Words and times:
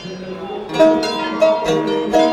Thank 0.00 0.20
you. 2.18 2.27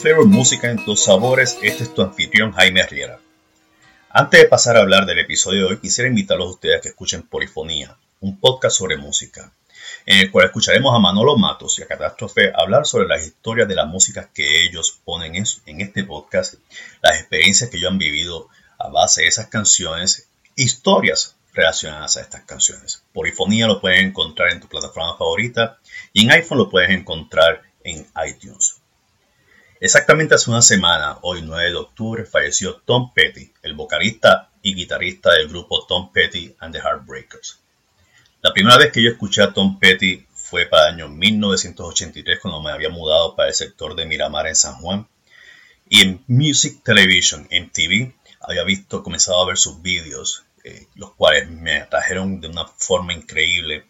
Flavors, 0.00 0.28
música 0.28 0.70
en 0.70 0.82
tus 0.82 1.04
sabores, 1.04 1.58
este 1.60 1.82
es 1.82 1.92
tu 1.92 2.00
anfitrión 2.00 2.52
Jaime 2.52 2.80
Arriera. 2.80 3.20
Antes 4.08 4.40
de 4.40 4.48
pasar 4.48 4.78
a 4.78 4.80
hablar 4.80 5.04
del 5.04 5.18
episodio 5.18 5.60
de 5.60 5.74
hoy, 5.74 5.78
quisiera 5.78 6.08
invitarlos 6.08 6.46
a 6.46 6.50
ustedes 6.52 6.78
a 6.78 6.80
que 6.80 6.88
escuchen 6.88 7.22
Polifonía, 7.22 7.98
un 8.20 8.40
podcast 8.40 8.78
sobre 8.78 8.96
música, 8.96 9.52
en 10.06 10.20
el 10.20 10.30
cual 10.30 10.46
escucharemos 10.46 10.94
a 10.94 10.98
Manolo 10.98 11.36
Matos 11.36 11.78
y 11.78 11.82
a 11.82 11.86
Catástrofe 11.86 12.50
hablar 12.54 12.86
sobre 12.86 13.08
las 13.08 13.26
historias 13.26 13.68
de 13.68 13.74
las 13.74 13.88
músicas 13.88 14.28
que 14.32 14.64
ellos 14.64 14.98
ponen 15.04 15.34
en 15.36 15.80
este 15.82 16.04
podcast, 16.04 16.54
las 17.02 17.20
experiencias 17.20 17.68
que 17.68 17.76
ellos 17.76 17.90
han 17.90 17.98
vivido 17.98 18.48
a 18.78 18.88
base 18.88 19.22
de 19.22 19.28
esas 19.28 19.48
canciones, 19.48 20.28
historias 20.56 21.36
relacionadas 21.52 22.16
a 22.16 22.22
estas 22.22 22.44
canciones. 22.44 23.02
Polifonía 23.12 23.66
lo 23.66 23.82
puedes 23.82 24.00
encontrar 24.00 24.50
en 24.50 24.60
tu 24.60 24.66
plataforma 24.66 25.18
favorita 25.18 25.78
y 26.14 26.24
en 26.24 26.30
iPhone 26.30 26.56
lo 26.56 26.70
puedes 26.70 26.88
encontrar 26.88 27.60
en 27.84 28.06
iTunes. 28.26 28.79
Exactamente 29.82 30.34
hace 30.34 30.50
una 30.50 30.60
semana, 30.60 31.16
hoy 31.22 31.40
9 31.40 31.70
de 31.70 31.76
octubre, 31.76 32.26
falleció 32.26 32.76
Tom 32.84 33.14
Petty, 33.14 33.50
el 33.62 33.72
vocalista 33.72 34.50
y 34.60 34.74
guitarrista 34.74 35.32
del 35.32 35.48
grupo 35.48 35.86
Tom 35.86 36.12
Petty 36.12 36.54
and 36.58 36.74
the 36.74 36.82
Heartbreakers. 36.82 37.60
La 38.42 38.52
primera 38.52 38.76
vez 38.76 38.92
que 38.92 39.02
yo 39.02 39.10
escuché 39.10 39.40
a 39.40 39.54
Tom 39.54 39.78
Petty 39.78 40.26
fue 40.34 40.66
para 40.66 40.88
el 40.88 40.96
año 40.96 41.08
1983 41.08 42.40
cuando 42.40 42.60
me 42.60 42.72
había 42.72 42.90
mudado 42.90 43.34
para 43.34 43.48
el 43.48 43.54
sector 43.54 43.94
de 43.96 44.04
Miramar 44.04 44.48
en 44.48 44.54
San 44.54 44.74
Juan. 44.74 45.08
Y 45.88 46.02
en 46.02 46.22
Music 46.28 46.82
Television, 46.84 47.46
en 47.48 47.70
TV, 47.70 48.14
había 48.42 48.64
visto, 48.64 49.02
comenzado 49.02 49.42
a 49.42 49.46
ver 49.46 49.56
sus 49.56 49.80
vídeos, 49.80 50.44
eh, 50.62 50.88
los 50.94 51.14
cuales 51.14 51.48
me 51.48 51.78
atrajeron 51.78 52.38
de 52.42 52.48
una 52.48 52.66
forma 52.66 53.14
increíble 53.14 53.86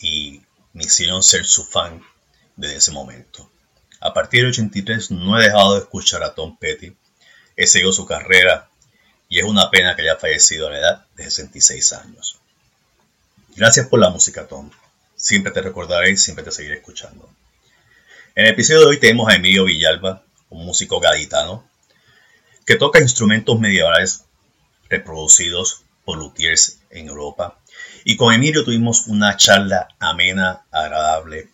y 0.00 0.42
me 0.72 0.82
hicieron 0.82 1.22
ser 1.22 1.44
su 1.44 1.62
fan 1.62 2.02
desde 2.56 2.78
ese 2.78 2.90
momento. 2.90 3.51
A 4.04 4.12
partir 4.12 4.40
del 4.40 4.50
83 4.50 5.12
no 5.12 5.38
he 5.38 5.44
dejado 5.44 5.74
de 5.74 5.82
escuchar 5.82 6.24
a 6.24 6.34
Tom 6.34 6.56
Petty, 6.56 6.92
he 7.56 7.68
seguido 7.68 7.92
su 7.92 8.04
carrera 8.04 8.68
y 9.28 9.38
es 9.38 9.44
una 9.44 9.70
pena 9.70 9.94
que 9.94 10.02
haya 10.02 10.16
fallecido 10.16 10.66
a 10.66 10.70
la 10.72 10.78
edad 10.78 11.06
de 11.14 11.22
66 11.22 11.92
años. 11.92 12.40
Gracias 13.54 13.86
por 13.86 14.00
la 14.00 14.10
música, 14.10 14.48
Tom. 14.48 14.72
Siempre 15.14 15.52
te 15.52 15.62
recordaré 15.62 16.10
y 16.10 16.16
siempre 16.16 16.44
te 16.44 16.50
seguiré 16.50 16.78
escuchando. 16.78 17.30
En 18.34 18.46
el 18.46 18.50
episodio 18.50 18.80
de 18.80 18.86
hoy 18.86 18.98
tenemos 18.98 19.28
a 19.28 19.36
Emilio 19.36 19.66
Villalba, 19.66 20.24
un 20.50 20.66
músico 20.66 20.98
gaditano, 20.98 21.64
que 22.66 22.74
toca 22.74 23.00
instrumentos 23.00 23.60
medievales 23.60 24.24
reproducidos 24.88 25.84
por 26.04 26.18
luthiers 26.18 26.80
en 26.90 27.06
Europa. 27.06 27.56
Y 28.04 28.16
con 28.16 28.34
Emilio 28.34 28.64
tuvimos 28.64 29.06
una 29.06 29.36
charla 29.36 29.86
amena, 30.00 30.62
agradable 30.72 31.51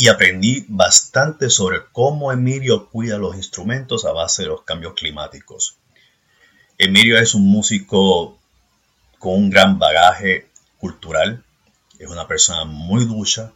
y 0.00 0.06
aprendí 0.06 0.64
bastante 0.68 1.50
sobre 1.50 1.80
cómo 1.90 2.30
Emilio 2.30 2.88
cuida 2.88 3.18
los 3.18 3.34
instrumentos 3.34 4.04
a 4.04 4.12
base 4.12 4.42
de 4.42 4.48
los 4.48 4.62
cambios 4.62 4.94
climáticos. 4.94 5.76
Emilio 6.78 7.18
es 7.18 7.34
un 7.34 7.50
músico 7.50 8.38
con 9.18 9.34
un 9.34 9.50
gran 9.50 9.80
bagaje 9.80 10.46
cultural, 10.78 11.42
es 11.98 12.08
una 12.08 12.28
persona 12.28 12.64
muy 12.64 13.06
ducha, 13.06 13.50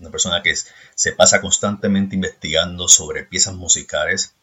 una 0.00 0.10
persona 0.10 0.42
que 0.42 0.56
se 0.96 1.12
pasa 1.12 1.40
constantemente 1.40 2.16
investigando 2.16 2.88
sobre 2.88 3.22
piezas 3.22 3.54
musicales 3.54 4.34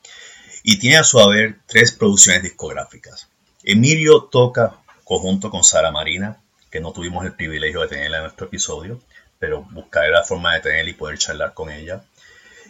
y 0.63 0.79
tiene 0.79 0.99
a 0.99 1.03
su 1.03 1.19
haber 1.19 1.59
tres 1.65 1.91
producciones 1.91 2.43
discográficas. 2.43 3.27
Emilio 3.63 4.29
toca 4.31 4.77
conjunto 5.03 5.49
con 5.51 5.65
Sara 5.65 5.91
Marina, 5.91 6.41
que 6.69 6.79
no 6.79 6.93
tuvimos 6.93 7.25
el 7.25 7.33
privilegio 7.33 7.81
de 7.81 7.89
tenerla 7.89 8.19
en 8.19 8.23
nuestro 8.23 8.45
episodio, 8.45 9.01
pero 9.41 9.67
buscaré 9.71 10.11
la 10.11 10.23
forma 10.23 10.53
de 10.53 10.61
tenerla 10.61 10.91
y 10.91 10.93
poder 10.93 11.17
charlar 11.17 11.55
con 11.55 11.71
ella. 11.71 12.03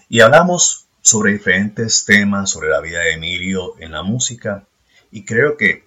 Y 0.08 0.22
hablamos 0.22 0.86
sobre 1.02 1.34
diferentes 1.34 2.06
temas, 2.06 2.50
sobre 2.50 2.70
la 2.70 2.80
vida 2.80 3.00
de 3.00 3.12
Emilio 3.12 3.76
en 3.80 3.92
la 3.92 4.04
música, 4.04 4.64
y 5.12 5.26
creo 5.26 5.58
que 5.58 5.84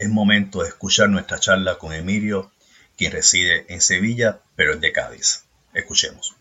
es 0.00 0.08
momento 0.08 0.62
de 0.62 0.70
escuchar 0.70 1.08
nuestra 1.08 1.38
charla 1.38 1.78
con 1.78 1.92
Emilio, 1.92 2.50
quien 2.98 3.12
reside 3.12 3.64
en 3.68 3.80
Sevilla, 3.80 4.40
pero 4.56 4.74
es 4.74 4.80
de 4.80 4.90
Cádiz. 4.90 5.44
Escuchemos. 5.72 6.34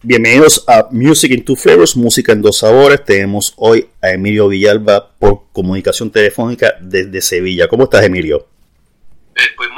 Bienvenidos 0.00 0.64
a 0.68 0.86
Music 0.92 1.32
in 1.32 1.44
Two 1.44 1.56
Flavors, 1.56 1.96
música 1.96 2.30
en 2.30 2.40
dos 2.40 2.58
sabores. 2.58 3.04
Tenemos 3.04 3.52
hoy 3.56 3.90
a 4.00 4.10
Emilio 4.10 4.46
Villalba 4.46 5.10
por 5.18 5.50
comunicación 5.52 6.12
telefónica 6.12 6.76
desde 6.80 7.20
Sevilla. 7.20 7.66
¿Cómo 7.66 7.84
estás, 7.84 8.04
Emilio? 8.04 8.46
Eh, 9.34 9.40
pues 9.56 9.69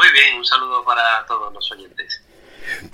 un 0.43 0.47
saludo 0.47 0.85
para 0.85 1.25
todos 1.27 1.55
los 1.55 1.71
oyentes. 1.71 2.21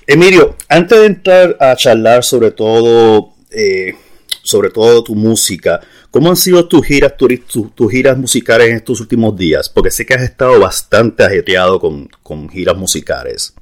Emilio, 0.06 0.56
antes 0.68 0.98
de 0.98 1.06
entrar 1.06 1.56
a 1.58 1.74
charlar 1.76 2.22
sobre 2.22 2.50
todo, 2.50 3.32
eh, 3.50 3.96
sobre 4.42 4.68
todo 4.70 5.02
tu 5.02 5.14
música, 5.14 5.80
¿cómo 6.10 6.28
han 6.28 6.36
sido 6.36 6.68
tus 6.68 6.86
giras, 6.86 7.14
tus, 7.16 7.90
giras 7.90 8.18
musicales 8.18 8.68
en 8.68 8.76
estos 8.76 9.00
últimos 9.00 9.34
días? 9.34 9.70
Porque 9.70 9.90
sé 9.90 10.04
que 10.04 10.14
has 10.14 10.22
estado 10.22 10.60
bastante 10.60 11.24
ajetreado 11.24 11.80
con, 11.80 12.08
con 12.22 12.50
giras 12.50 12.76
musicales. 12.76 13.54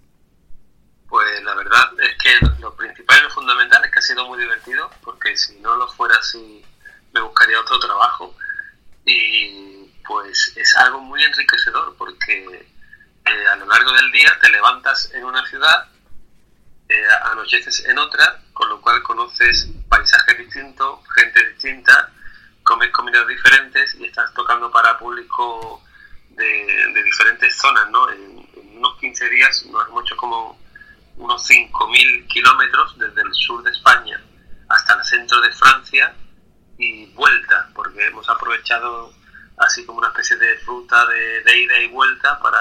Pues 1.08 1.42
la 1.44 1.54
verdad 1.54 1.84
es 2.00 2.16
que 2.20 2.60
lo 2.60 2.74
principal 2.74 3.18
y 3.20 3.22
lo 3.22 3.30
fundamental 3.30 3.84
es 3.84 3.90
que 3.92 3.98
ha 4.00 4.02
sido 4.02 4.26
muy 4.26 4.40
divertido, 4.40 4.90
porque 5.04 5.36
si 5.36 5.60
no 5.60 5.76
lo 5.76 5.86
fuera 5.92 6.16
así, 6.18 6.64
me 7.12 7.20
buscaría 7.20 7.60
otro 7.60 7.78
trabajo. 7.78 8.34
Y 9.04 9.88
pues 10.04 10.52
es 10.56 10.76
algo 10.76 11.00
muy 11.00 11.22
enriquecedor, 11.22 11.94
porque 11.96 12.66
eh, 13.26 13.48
a 13.48 13.56
lo 13.56 13.66
largo 13.66 13.92
del 13.92 14.10
día 14.12 14.38
te 14.40 14.48
levantas 14.50 15.10
en 15.14 15.24
una 15.24 15.44
ciudad, 15.46 15.88
eh, 16.88 17.02
anocheces 17.32 17.84
en 17.86 17.98
otra, 17.98 18.40
con 18.52 18.68
lo 18.68 18.80
cual 18.80 19.02
conoces 19.02 19.68
paisajes 19.88 20.38
distintos, 20.38 21.00
gente 21.14 21.44
distinta, 21.48 22.12
comes 22.62 22.90
comidas 22.90 23.26
diferentes 23.26 23.94
y 23.96 24.04
estás 24.04 24.32
tocando 24.34 24.70
para 24.70 24.98
público 24.98 25.82
de, 26.30 27.02
diferentes 27.04 27.56
zonas, 27.56 27.90
¿no? 27.90 28.10
En, 28.10 28.46
unos 28.76 28.98
15 28.98 29.30
días 29.30 29.64
nos 29.66 29.88
hemos 29.88 30.04
hecho 30.04 30.16
como 30.18 30.60
unos 31.16 31.48
5.000 31.48 32.26
kilómetros 32.26 32.98
desde 32.98 33.22
el 33.22 33.32
sur 33.32 33.62
de 33.62 33.70
España 33.70 34.20
hasta 34.68 34.94
el 34.94 35.04
centro 35.04 35.40
de 35.40 35.50
Francia 35.52 36.14
y 36.76 37.06
vuelta, 37.14 37.70
porque 37.74 38.04
hemos 38.04 38.28
aprovechado 38.28 39.14
así 39.58 39.84
como 39.84 39.98
una 39.98 40.08
especie 40.08 40.36
de 40.36 40.54
ruta 40.60 41.06
de, 41.06 41.58
ida 41.58 41.78
y 41.78 41.88
vuelta 41.88 42.38
para 42.40 42.58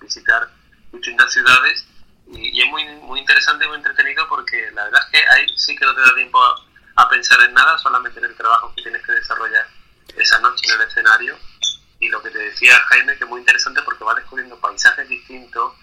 visitar 0.00 0.48
distintas 0.92 1.32
ciudades. 1.32 1.86
Y, 2.32 2.60
es 2.60 2.68
muy, 2.68 2.84
muy 3.02 3.20
interesante 3.20 3.64
y 3.64 3.68
muy 3.68 3.76
entretenido 3.76 4.26
porque 4.28 4.70
la 4.72 4.84
verdad 4.84 5.00
es 5.04 5.20
que 5.20 5.28
ahí 5.28 5.46
sí 5.56 5.76
que 5.76 5.84
no 5.84 5.94
te 5.94 6.00
da 6.00 6.14
tiempo 6.14 6.38
a, 6.96 7.08
pensar 7.08 7.40
en 7.42 7.54
nada, 7.54 7.76
solamente 7.78 8.18
en 8.18 8.26
el 8.26 8.36
trabajo 8.36 8.72
que 8.74 8.82
tienes 8.82 9.02
que 9.02 9.12
desarrollar 9.12 9.66
esa 10.16 10.38
noche 10.40 10.66
en 10.68 10.80
el 10.80 10.86
escenario. 10.86 11.36
Y 12.00 12.08
lo 12.08 12.22
que 12.22 12.30
te 12.30 12.38
decía 12.38 12.78
Jaime 12.88 13.16
que 13.16 13.24
es 13.24 13.30
muy 13.30 13.40
interesante 13.40 13.82
porque 13.82 14.04
vas 14.04 14.16
descubriendo 14.16 14.58
paisajes 14.58 15.08
distintos, 15.08 15.74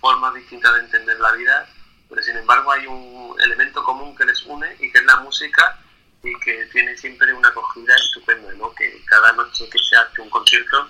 formas 0.00 0.34
distintas 0.34 0.74
de 0.74 0.80
entender 0.80 1.20
la 1.20 1.32
vida, 1.32 1.66
pero 2.08 2.22
sin 2.22 2.36
embargo 2.36 2.72
hay 2.72 2.86
un 2.86 3.36
elemento 3.40 3.84
común 3.84 4.16
que 4.16 4.24
les 4.24 4.42
une 4.42 4.74
y 4.80 4.90
que 4.90 4.98
es 4.98 5.04
la 5.04 5.16
música 5.16 5.78
y 6.22 6.34
que 6.40 6.66
tiene 6.66 6.96
siempre 6.96 7.32
una 7.32 7.48
acogida 7.48 7.94
estupenda, 7.94 8.52
¿no? 8.54 8.74
Que 8.74 9.02
cada 9.06 9.32
noche 9.32 9.68
que 9.70 9.78
se 9.78 9.96
hace 9.96 10.20
un 10.20 10.30
concierto, 10.30 10.88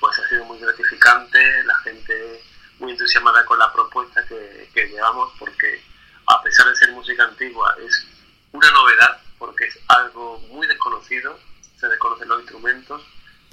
pues 0.00 0.18
ha 0.18 0.28
sido 0.28 0.44
muy 0.46 0.58
gratificante, 0.58 1.64
la 1.64 1.76
gente 1.80 2.42
muy 2.78 2.92
entusiasmada 2.92 3.44
con 3.44 3.58
la 3.58 3.72
propuesta 3.72 4.26
que, 4.26 4.70
que 4.74 4.86
llevamos, 4.88 5.32
porque 5.38 5.82
a 6.26 6.42
pesar 6.42 6.68
de 6.68 6.76
ser 6.76 6.90
música 6.92 7.24
antigua, 7.24 7.76
es 7.86 8.06
una 8.52 8.70
novedad, 8.70 9.20
porque 9.38 9.66
es 9.66 9.78
algo 9.88 10.38
muy 10.50 10.66
desconocido, 10.66 11.38
se 11.78 11.88
desconocen 11.88 12.28
los 12.28 12.40
instrumentos, 12.40 13.02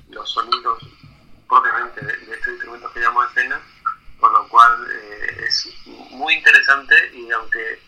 los 0.09 0.29
sonidos 0.31 0.83
propiamente 1.47 2.05
de, 2.05 2.13
estos 2.13 2.53
instrumentos 2.53 2.91
que 2.93 2.99
llamamos 2.99 3.29
escena, 3.31 3.61
con 4.19 4.31
lo 4.31 4.47
cual 4.47 4.87
eh, 4.91 5.45
es 5.47 5.67
muy 6.11 6.35
interesante 6.35 7.11
y 7.13 7.31
aunque 7.31 7.81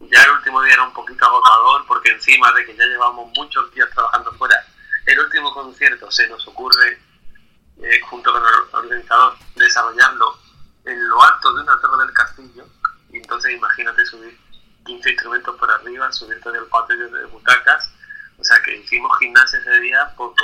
ya 0.00 0.22
el 0.22 0.30
último 0.32 0.62
día 0.62 0.74
era 0.74 0.84
un 0.84 0.92
poquito 0.92 1.24
agotador 1.24 1.86
porque 1.86 2.10
encima 2.10 2.52
de 2.52 2.64
que 2.66 2.76
ya 2.76 2.84
llevamos 2.84 3.30
muchos 3.36 3.72
días 3.74 3.88
trabajando 3.90 4.32
fuera, 4.32 4.64
el 5.06 5.18
último 5.20 5.52
concierto 5.52 6.10
se 6.10 6.28
nos 6.28 6.46
ocurre 6.46 6.98
eh, 7.82 8.00
junto 8.08 8.32
con 8.32 8.42
el 8.42 8.54
organizador 8.72 9.36
desarrollarlo 9.54 10.38
en 10.84 11.08
lo 11.08 11.22
alto 11.22 11.52
de 11.54 11.62
una 11.62 11.80
torre 11.80 12.04
del 12.04 12.14
castillo 12.14 12.66
y 13.10 13.18
entonces 13.18 13.52
imagínate 13.52 14.04
subir 14.06 14.38
15 14.84 15.10
instrumentos 15.10 15.56
por 15.56 15.70
arriba, 15.70 16.12
subir 16.12 16.40
todo 16.40 16.54
el 16.54 16.66
patio 16.66 16.96
de 16.96 17.24
butacas, 17.26 17.90
o 18.38 18.44
sea 18.44 18.60
que 18.62 18.76
hicimos 18.76 19.16
gimnasia 19.18 19.58
ese 19.58 19.80
día 19.80 20.12
por, 20.16 20.34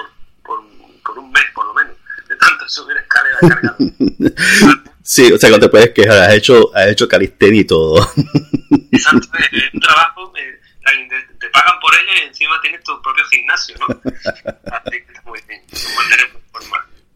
por, 0.42 0.62
por, 1.04 1.18
un 1.18 1.30
mes 1.30 1.44
por 1.54 1.66
lo 1.66 1.74
menos, 1.74 1.96
de 2.28 2.36
tanto 2.36 2.68
subir 2.68 2.96
escaleras 2.96 3.40
cargadas. 3.40 3.78
Sí, 5.02 5.32
o 5.32 5.38
sea, 5.38 5.50
cuando 5.50 5.66
te 5.66 5.70
puedes 5.70 5.90
quejar, 5.90 6.18
has 6.18 6.34
hecho, 6.34 6.74
has 6.74 6.88
hecho 6.88 7.08
calistenia 7.08 7.60
y 7.60 7.64
todo. 7.64 7.96
Exacto, 8.92 9.28
es 9.38 9.74
un 9.74 9.80
trabajo, 9.80 10.32
eh, 10.36 10.60
te, 11.38 11.48
pagan 11.48 11.80
por 11.80 11.92
ello 11.94 12.22
y 12.22 12.28
encima 12.28 12.60
tienes 12.60 12.82
tu 12.84 12.92
propio 13.02 13.24
gimnasio, 13.24 13.76
¿no? 13.80 13.86
Así 14.04 14.90
que 14.90 15.12
está 15.12 15.22
muy 15.26 15.40
bien, 15.48 15.60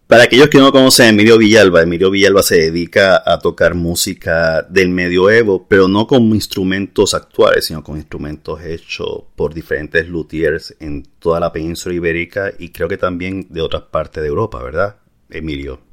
Para 0.07 0.25
aquellos 0.25 0.49
que 0.49 0.59
no 0.59 0.73
conocen 0.73 1.07
a 1.07 1.09
Emilio 1.11 1.39
Villalba, 1.39 1.83
Emilio 1.83 2.11
Villalba 2.11 2.43
se 2.43 2.57
dedica 2.57 3.23
a 3.25 3.39
tocar 3.39 3.75
música 3.75 4.63
del 4.63 4.89
medioevo, 4.89 5.67
pero 5.69 5.87
no 5.87 6.07
con 6.07 6.23
instrumentos 6.35 7.15
actuales, 7.15 7.67
sino 7.67 7.85
con 7.85 7.97
instrumentos 7.97 8.63
hechos 8.63 9.25
por 9.37 9.55
diferentes 9.55 10.09
luthiers 10.09 10.75
en 10.81 11.05
toda 11.21 11.39
la 11.39 11.53
península 11.53 11.95
ibérica 11.95 12.53
y 12.59 12.71
creo 12.71 12.89
que 12.89 12.99
también 12.99 13.47
de 13.49 13.61
otras 13.61 13.83
partes 13.83 14.23
de 14.23 14.29
Europa, 14.29 14.63
¿verdad, 14.63 14.97
Emilio? 15.31 15.86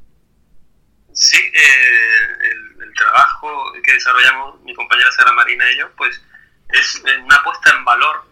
Sí, 1.13 1.37
eh, 1.37 2.39
el, 2.41 2.93
trabajo 2.95 3.73
que 3.83 3.93
desarrollamos 3.93 4.61
mi 4.61 4.73
compañera 4.75 5.11
Sara 5.11 5.31
Marina 5.33 5.69
y 5.71 5.77
yo, 5.77 5.91
pues 5.95 6.21
es 6.69 7.03
una 7.23 7.43
puesta 7.43 7.71
en 7.71 7.83
valor 7.83 8.27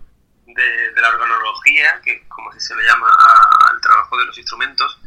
de, 0.46 1.02
la 1.02 1.10
organología, 1.10 2.00
que 2.04 2.28
como 2.28 2.52
así 2.52 2.60
se 2.60 2.76
le 2.76 2.84
llama 2.84 3.08
al 3.70 3.82
trabajo 3.82 4.18
de 4.18 4.26
los 4.26 4.38
instrumentos, 4.38 5.00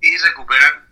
y 0.00 0.16
recuperar 0.18 0.84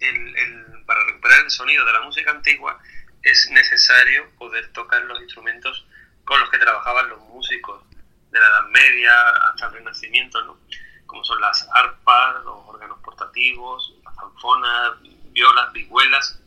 el, 0.00 0.84
para 0.86 1.04
recuperar 1.04 1.40
el 1.40 1.50
sonido 1.50 1.84
de 1.84 1.92
la 1.92 2.00
música 2.00 2.30
antigua 2.30 2.78
es 3.22 3.50
necesario 3.50 4.30
poder 4.38 4.72
tocar 4.72 5.02
los 5.02 5.20
instrumentos 5.20 5.86
con 6.24 6.40
los 6.40 6.50
que 6.50 6.58
trabajaban 6.58 7.08
los 7.08 7.20
músicos 7.20 7.84
de 8.30 8.40
la 8.40 8.46
Edad 8.46 8.68
Media 8.68 9.28
hasta 9.48 9.66
el 9.66 9.72
Renacimiento, 9.74 10.42
¿no? 10.44 10.58
como 11.06 11.22
son 11.24 11.40
las 11.40 11.68
arpas, 11.74 12.42
los 12.44 12.56
órganos 12.66 12.98
portativos, 13.00 13.94
las 14.04 14.14
zanfonas, 14.16 14.92
violas, 15.32 15.72
vihuelas, 15.72 16.38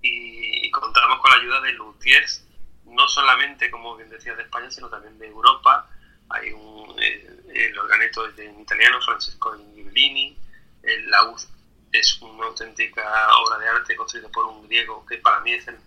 y, 0.00 0.70
contamos 0.70 1.20
con 1.20 1.30
la 1.30 1.36
ayuda 1.36 1.60
de 1.60 1.72
luthiers, 1.72 2.44
no 2.86 3.08
solamente, 3.08 3.70
como 3.70 3.96
bien 3.96 4.10
decía, 4.10 4.34
de 4.34 4.42
España, 4.42 4.70
sino 4.70 4.88
también 4.88 5.18
de 5.18 5.28
Europa. 5.28 5.88
Hay 6.30 6.50
un, 6.52 6.96
eh, 7.00 7.42
el 7.54 7.78
organeto 7.78 8.26
de 8.32 8.48
un 8.48 8.62
italiano, 8.62 9.00
Francesco 9.00 9.56
Ghibellini, 9.56 10.36
el 10.82 11.10
laúd 11.10 11.40
es 11.92 12.20
una 12.22 12.46
auténtica 12.46 13.02
obra 13.36 13.58
de 13.58 13.68
arte 13.68 13.94
construida 13.94 14.28
por 14.28 14.46
un 14.46 14.66
griego 14.66 15.04
que 15.06 15.18
para 15.18 15.40
mí 15.40 15.52
es 15.52 15.68
el, 15.68 15.78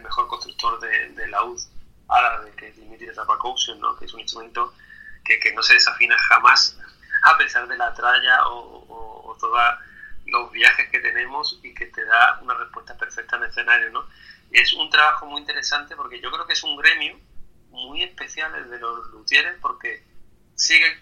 mejor 0.00 0.28
constructor 0.28 0.78
de, 0.80 1.08
de 1.10 1.28
laúd 1.28 1.60
árabe, 2.08 2.52
que 2.56 2.68
es 2.68 2.76
Dimitri 2.76 3.12
Zapakousian, 3.12 3.80
¿no? 3.80 3.96
que 3.96 4.04
es 4.04 4.14
un 4.14 4.20
instrumento 4.20 4.72
que, 5.24 5.38
que, 5.40 5.52
no 5.52 5.62
se 5.62 5.74
desafina 5.74 6.16
jamás, 6.16 6.78
a 7.24 7.36
pesar 7.36 7.66
de 7.66 7.76
la 7.76 7.92
tralla 7.92 8.46
o, 8.46 8.84
o, 8.88 9.30
o 9.30 9.36
toda 9.36 9.80
los 10.30 10.50
viajes 10.52 10.88
que 10.90 11.00
tenemos 11.00 11.58
y 11.62 11.74
que 11.74 11.86
te 11.86 12.04
da 12.04 12.38
una 12.42 12.54
respuesta 12.54 12.96
perfecta 12.96 13.36
en 13.36 13.42
el 13.42 13.50
escenario, 13.50 13.90
¿no? 13.90 14.06
Es 14.50 14.72
un 14.72 14.90
trabajo 14.90 15.26
muy 15.26 15.40
interesante 15.40 15.96
porque 15.96 16.20
yo 16.20 16.30
creo 16.30 16.46
que 16.46 16.54
es 16.54 16.62
un 16.62 16.76
gremio 16.76 17.18
muy 17.70 18.02
especial 18.02 18.54
el 18.54 18.70
de 18.70 18.78
los 18.78 19.06
luthieres 19.10 19.56
porque 19.60 20.04
sigue 20.54 20.98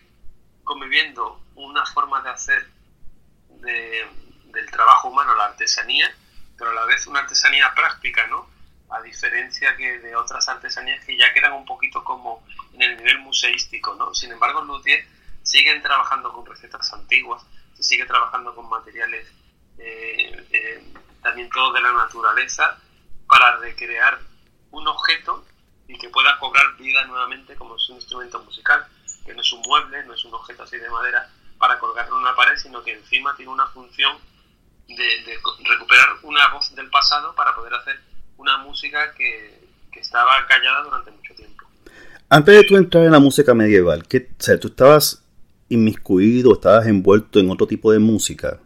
conviviendo 0.65 1.43
una 1.55 1.85
forma 1.87 2.21
de 2.23 2.31
hacer 2.31 2.67
del 3.61 4.71
trabajo 4.71 5.09
humano, 5.09 5.35
la 5.35 5.47
artesanía, 5.47 6.11
pero 6.57 6.71
a 6.71 6.75
la 6.75 6.85
vez 6.85 7.07
una 7.07 7.21
artesanía 7.21 7.73
práctica, 7.75 8.27
¿no? 8.27 8.49
A 8.91 9.01
diferencia 9.03 9.77
que 9.77 9.99
de 9.99 10.17
otras 10.17 10.49
artesanías 10.49 11.05
que 11.05 11.17
ya 11.17 11.33
quedan 11.33 11.53
un 11.53 11.65
poquito 11.65 12.05
como 12.05 12.45
en 12.75 12.83
el 12.83 12.97
nivel 12.97 13.19
museístico, 13.21 13.95
¿no? 13.95 14.15
Sin 14.15 14.31
embargo, 14.33 14.61
los 14.63 14.79
luthiers 14.79 15.07
siguen 15.43 15.83
trabajando 15.83 16.33
con 16.33 16.47
recetas 16.47 16.93
antiguas, 16.93 17.43
sigue 17.83 18.07
trabajando 18.07 18.55
con 18.55 18.69
materiales 18.69 19.27
eh, 19.79 20.47
eh, 20.51 20.85
también 21.23 21.49
todo 21.51 21.73
de 21.73 21.81
la 21.81 21.93
naturaleza 21.93 22.79
para 23.29 23.57
recrear 23.57 24.19
un 24.71 24.87
objeto 24.89 25.45
y 25.87 25.97
que 25.99 26.09
pueda 26.09 26.39
cobrar 26.39 26.77
vida 26.77 27.05
nuevamente 27.07 27.55
como 27.57 27.77
es 27.77 27.89
un 27.89 27.97
instrumento 27.97 28.43
musical, 28.43 28.87
que 29.25 29.35
no 29.35 29.41
es 29.41 29.53
un 29.53 29.63
mueble, 29.63 30.05
no 30.05 30.15
es 30.15 30.25
un 30.25 30.35
objeto 30.35 30.63
así 30.63 30.77
de 30.77 30.91
madera 30.91 31.31
para 31.59 31.79
colgarlo 31.79 32.17
en 32.17 32.23
una 32.23 32.37
pared, 32.37 32.57
sino 32.57 32.83
que 32.83 32.93
encima 32.93 33.35
tiene 33.37 33.51
una 33.53 33.67
función 33.69 34.17
de, 34.87 35.39
recuperar 35.65 36.09
una 36.23 36.49
voz 36.49 36.75
del 36.75 36.89
pasado 36.91 37.35
para 37.35 37.55
poder 37.55 37.75
hacer 37.75 38.01
una 38.37 38.59
música 38.59 39.13
que, 39.15 39.67
estaba 39.99 40.47
callada 40.47 40.85
durante 40.85 41.11
mucho 41.11 41.35
tiempo. 41.35 41.67
Antes 42.29 42.55
de 42.55 42.63
tú 42.63 42.77
entrar 42.77 43.03
en 43.03 43.11
la 43.11 43.19
música 43.19 43.53
medieval, 43.53 44.07
¿qué, 44.07 44.31
o 44.41 44.59
tú 44.61 44.69
estabas 44.69 45.25
inmiscuido, 45.69 46.53
estabas 46.55 46.87
envuelto 46.87 47.39
en 47.39 47.51
otro 47.51 47.67
tipo 47.67 47.93
de 47.93 47.99
música? 47.99 48.61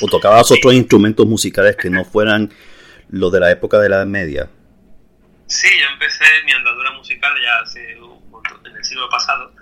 ¿O 0.00 0.06
tocabas 0.08 0.50
otros 0.50 0.72
instrumentos 0.74 1.26
musicales 1.26 1.76
que 1.76 1.90
no 1.90 2.04
fueran 2.04 2.52
los 3.08 3.30
de 3.32 3.40
la 3.40 3.50
época 3.50 3.78
de 3.78 3.88
la 3.88 3.96
Edad 3.96 4.06
Media? 4.06 4.48
Sí, 5.46 5.68
yo 5.80 5.86
empecé 5.92 6.24
mi 6.44 6.52
andadura 6.52 6.92
musical 6.92 7.32
ya 7.42 7.58
hace 7.58 7.92
en 7.92 8.76
el 8.76 8.84
siglo 8.84 9.08
pasado, 9.10 9.52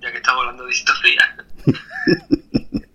ya 0.00 0.10
que 0.10 0.18
estamos 0.18 0.40
hablando 0.40 0.64
de 0.64 0.70
historia. 0.70 1.36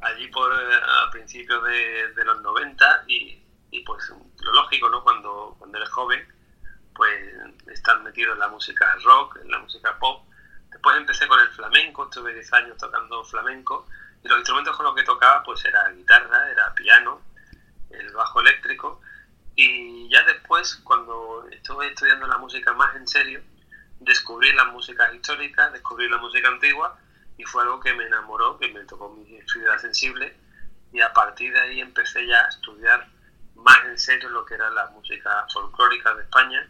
Allí 0.00 0.28
por 0.28 0.52
eh, 0.52 0.74
a 1.06 1.10
principios 1.10 1.60
de, 1.64 2.24
los 2.24 2.40
90 2.42 3.04
y, 3.08 3.42
y, 3.72 3.80
pues 3.80 4.12
lo 4.42 4.52
lógico, 4.52 4.88
¿no? 4.88 5.02
Cuando, 5.02 5.56
cuando 5.58 5.78
eres 5.78 5.90
joven, 5.90 6.20
pues 6.94 7.12
estás 7.72 8.00
metido 8.02 8.32
en 8.32 8.38
la 8.38 8.48
música 8.48 8.96
rock, 9.02 9.38
en 9.42 9.50
la 9.50 9.58
música 9.58 9.98
pop 9.98 10.26
Después 10.76 10.96
empecé 10.98 11.26
con 11.26 11.40
el 11.40 11.48
flamenco, 11.48 12.05
estuve 12.16 12.32
10 12.32 12.52
años 12.54 12.78
tocando 12.78 13.22
flamenco 13.24 13.86
y 14.24 14.28
los 14.28 14.38
instrumentos 14.38 14.74
con 14.74 14.86
los 14.86 14.94
que 14.94 15.02
tocaba 15.02 15.42
pues 15.42 15.62
era 15.66 15.90
guitarra, 15.90 16.50
era 16.50 16.74
piano, 16.74 17.20
el 17.90 18.10
bajo 18.12 18.40
eléctrico 18.40 19.02
y 19.54 20.08
ya 20.08 20.24
después 20.24 20.76
cuando 20.76 21.46
estuve 21.50 21.88
estudiando 21.88 22.26
la 22.26 22.38
música 22.38 22.72
más 22.72 22.96
en 22.96 23.06
serio 23.06 23.42
descubrí 24.00 24.50
la 24.54 24.64
música 24.64 25.12
histórica, 25.12 25.68
descubrí 25.70 26.08
la 26.08 26.16
música 26.16 26.48
antigua 26.48 26.98
y 27.36 27.44
fue 27.44 27.64
algo 27.64 27.80
que 27.80 27.92
me 27.92 28.06
enamoró, 28.06 28.58
que 28.58 28.72
me 28.72 28.80
tocó 28.84 29.10
mi 29.10 29.38
fibra 29.42 29.78
sensible 29.78 30.34
y 30.92 31.02
a 31.02 31.12
partir 31.12 31.52
de 31.52 31.60
ahí 31.60 31.80
empecé 31.80 32.26
ya 32.26 32.46
a 32.46 32.48
estudiar 32.48 33.06
más 33.56 33.84
en 33.84 33.98
serio 33.98 34.30
lo 34.30 34.46
que 34.46 34.54
era 34.54 34.70
la 34.70 34.86
música 34.86 35.46
folclórica 35.52 36.14
de 36.14 36.22
España 36.22 36.66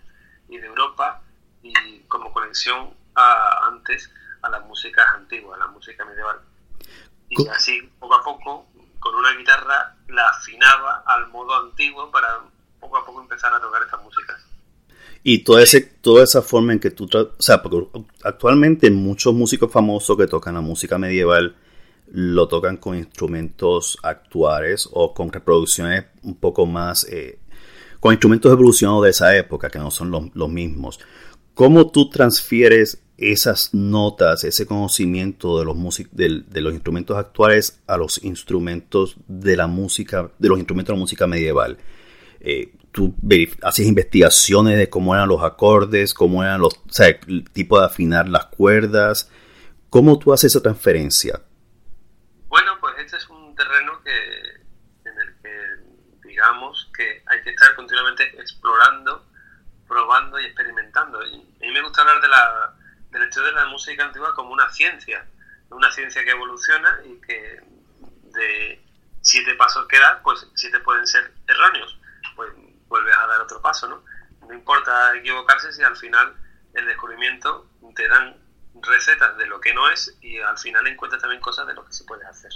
y 0.49 0.59
de 0.59 0.67
Europa 0.67 1.23
y 1.63 2.01
como 2.09 2.33
conexión 2.33 2.97
antes 3.15 4.11
a 4.47 4.51
las 4.51 4.65
músicas 4.67 5.05
antiguas, 5.15 5.61
a 5.61 5.65
la 5.65 5.71
música 5.71 6.05
medieval. 6.05 6.39
Y 7.29 7.47
así, 7.49 7.81
poco 7.99 8.15
a 8.15 8.23
poco, 8.23 8.67
con 8.99 9.15
una 9.15 9.33
guitarra, 9.37 9.97
la 10.09 10.29
afinaba 10.29 11.03
al 11.07 11.29
modo 11.29 11.55
antiguo 11.55 12.11
para 12.11 12.41
poco 12.81 12.97
a 12.99 13.05
poco 13.05 13.21
empezar 13.21 13.53
a 13.53 13.61
tocar 13.61 13.83
estas 13.83 14.03
músicas. 14.03 14.45
Y 15.23 15.43
toda, 15.43 15.63
ese, 15.63 15.81
toda 15.81 16.23
esa 16.23 16.41
forma 16.41 16.73
en 16.73 16.79
que 16.79 16.91
tú... 16.93 17.09
O 17.13 17.43
sea, 17.43 17.61
porque 17.63 17.89
actualmente 18.23 18.91
muchos 18.93 19.35
músicos 19.35 19.73
famosos 19.73 20.17
que 20.17 20.29
tocan 20.29 20.55
la 20.55 20.61
música 20.61 20.99
medieval 20.99 21.57
lo 22.13 22.47
tocan 22.47 22.77
con 22.77 22.97
instrumentos 22.97 23.99
actuales 24.05 24.89
o 24.93 25.13
con 25.13 25.33
reproducciones 25.33 26.07
un 26.23 26.37
poco 26.37 26.65
más... 26.67 27.05
Eh, 27.11 27.41
con 27.99 28.13
instrumentos 28.13 28.53
evolucionados 28.53 29.03
de 29.03 29.11
esa 29.11 29.37
época, 29.37 29.69
que 29.69 29.81
no 29.81 29.91
son 29.91 30.13
los, 30.13 30.33
los 30.35 30.49
mismos. 30.49 31.01
¿Cómo 31.55 31.91
tú 31.91 32.09
transfieres 32.09 33.03
esas 33.19 33.73
notas, 33.73 34.45
ese 34.45 34.67
conocimiento 34.67 35.59
de 35.59 35.65
los, 35.65 35.77
de, 36.13 36.61
los 36.61 36.75
instrumentos 36.75 37.17
actuales 37.17 37.81
a 37.87 37.97
los 37.97 38.23
instrumentos 38.23 39.17
de 39.27 39.57
la 39.57 39.67
música, 39.67 40.31
de 40.39 40.49
los 40.49 40.59
instrumentos 40.59 40.93
de 40.93 40.97
la 40.97 41.01
música 41.01 41.27
medieval. 41.27 41.79
eh, 42.41 42.73
tú 42.97 43.15
haces 43.63 43.87
investigaciones 43.87 44.79
de 44.79 44.89
cómo 44.89 45.15
eran 45.15 45.29
los 45.29 45.43
acordes, 45.43 46.15
cómo 46.15 46.43
eran 46.43 46.63
los, 46.63 46.79
o 46.79 46.93
sea, 46.93 47.09
el 47.09 47.45
tipo 47.51 47.79
de 47.79 47.85
afinar 47.85 48.27
las 48.27 48.47
cuerdas. 48.47 49.31
¿Cómo 49.91 50.19
tú 50.19 50.33
haces 50.33 50.53
esa 50.53 50.63
transferencia? 50.63 51.43
Bueno, 52.49 52.73
pues 52.81 52.95
este 52.99 53.19
es 53.19 53.29
un 53.29 53.55
terreno 53.55 54.01
que, 54.03 55.11
en 55.11 55.19
el 55.21 55.35
que 55.43 56.27
digamos 56.27 56.91
que 56.97 57.23
hay 57.27 57.43
que 57.43 57.51
estar 57.51 57.75
continuamente 57.77 58.25
explorando, 58.41 59.27
probando 59.87 60.41
y 60.41 60.47
experimentando. 60.47 61.21
a 61.21 61.25
mí 61.25 61.73
me 61.73 61.83
gusta 61.83 62.01
hablar 62.01 62.23
de 62.23 62.29
la, 62.29 62.77
del 63.17 63.29
estudio 63.29 63.47
de 63.47 63.53
la 63.55 63.67
música 63.67 64.05
antigua 64.05 64.35
como 64.35 64.53
una 64.53 64.71
ciencia, 64.71 65.25
una 65.71 65.91
ciencia 65.91 66.23
que 66.23 66.33
evoluciona 66.33 67.01
y 67.07 67.19
que 67.23 67.63
de 68.35 68.85
siete 69.23 69.55
pasos 69.55 69.87
que 69.87 69.99
da, 69.99 70.21
pues 70.23 70.47
siete 70.55 70.81
pueden 70.81 71.07
ser 71.07 71.33
erróneos. 71.49 71.99
Pues 72.35 72.53
vuelves 72.89 73.17
a 73.17 73.27
dar 73.27 73.41
otro 73.41 73.63
paso, 73.63 73.89
¿no? 73.89 74.05
No 74.47 74.53
importa 74.53 75.17
equivocarse 75.17 75.73
si 75.73 75.83
al 75.83 75.97
final 75.97 76.37
el 76.75 76.87
descubrimiento 76.87 77.71
te 77.95 78.07
dan 78.07 78.37
recetas 78.83 79.39
de 79.39 79.47
lo 79.47 79.63
que 79.63 79.73
no 79.73 79.89
es 79.89 80.15
y 80.21 80.39
al 80.39 80.59
final 80.59 80.87
encuentras 80.87 81.23
también 81.23 81.41
cosas 81.41 81.67
de 81.67 81.73
lo 81.73 81.87
que 81.87 81.95
se 81.95 82.05
puede 82.05 82.27
hacer. 82.27 82.53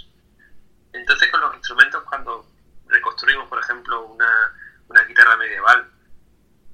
Entonces 0.93 1.31
con 1.31 1.41
los 1.41 1.55
instrumentos 1.55 2.03
cuando 2.03 2.45
reconstruimos, 2.87 3.49
por 3.49 3.59
ejemplo, 3.59 4.05
una, 4.05 4.53
una 4.89 5.03
guitarra 5.05 5.37
medieval, 5.37 5.89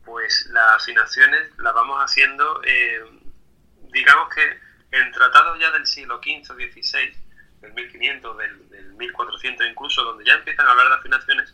pues 0.03 0.47
las 0.47 0.75
afinaciones 0.75 1.57
las 1.57 1.73
vamos 1.73 1.99
haciendo, 2.01 2.61
eh, 2.65 3.16
digamos 3.97 4.33
que 4.33 4.59
en 4.91 5.11
tratados 5.11 5.59
ya 5.59 5.71
del 5.71 5.85
siglo 5.85 6.19
XV 6.21 6.55
XVI, 6.55 7.17
del 7.61 7.73
1500, 7.73 8.37
del, 8.37 8.69
del 8.69 8.93
1400 8.93 9.67
incluso, 9.67 10.03
donde 10.03 10.25
ya 10.25 10.33
empiezan 10.33 10.67
a 10.67 10.71
hablar 10.71 10.89
de 10.89 10.95
afinaciones, 10.95 11.53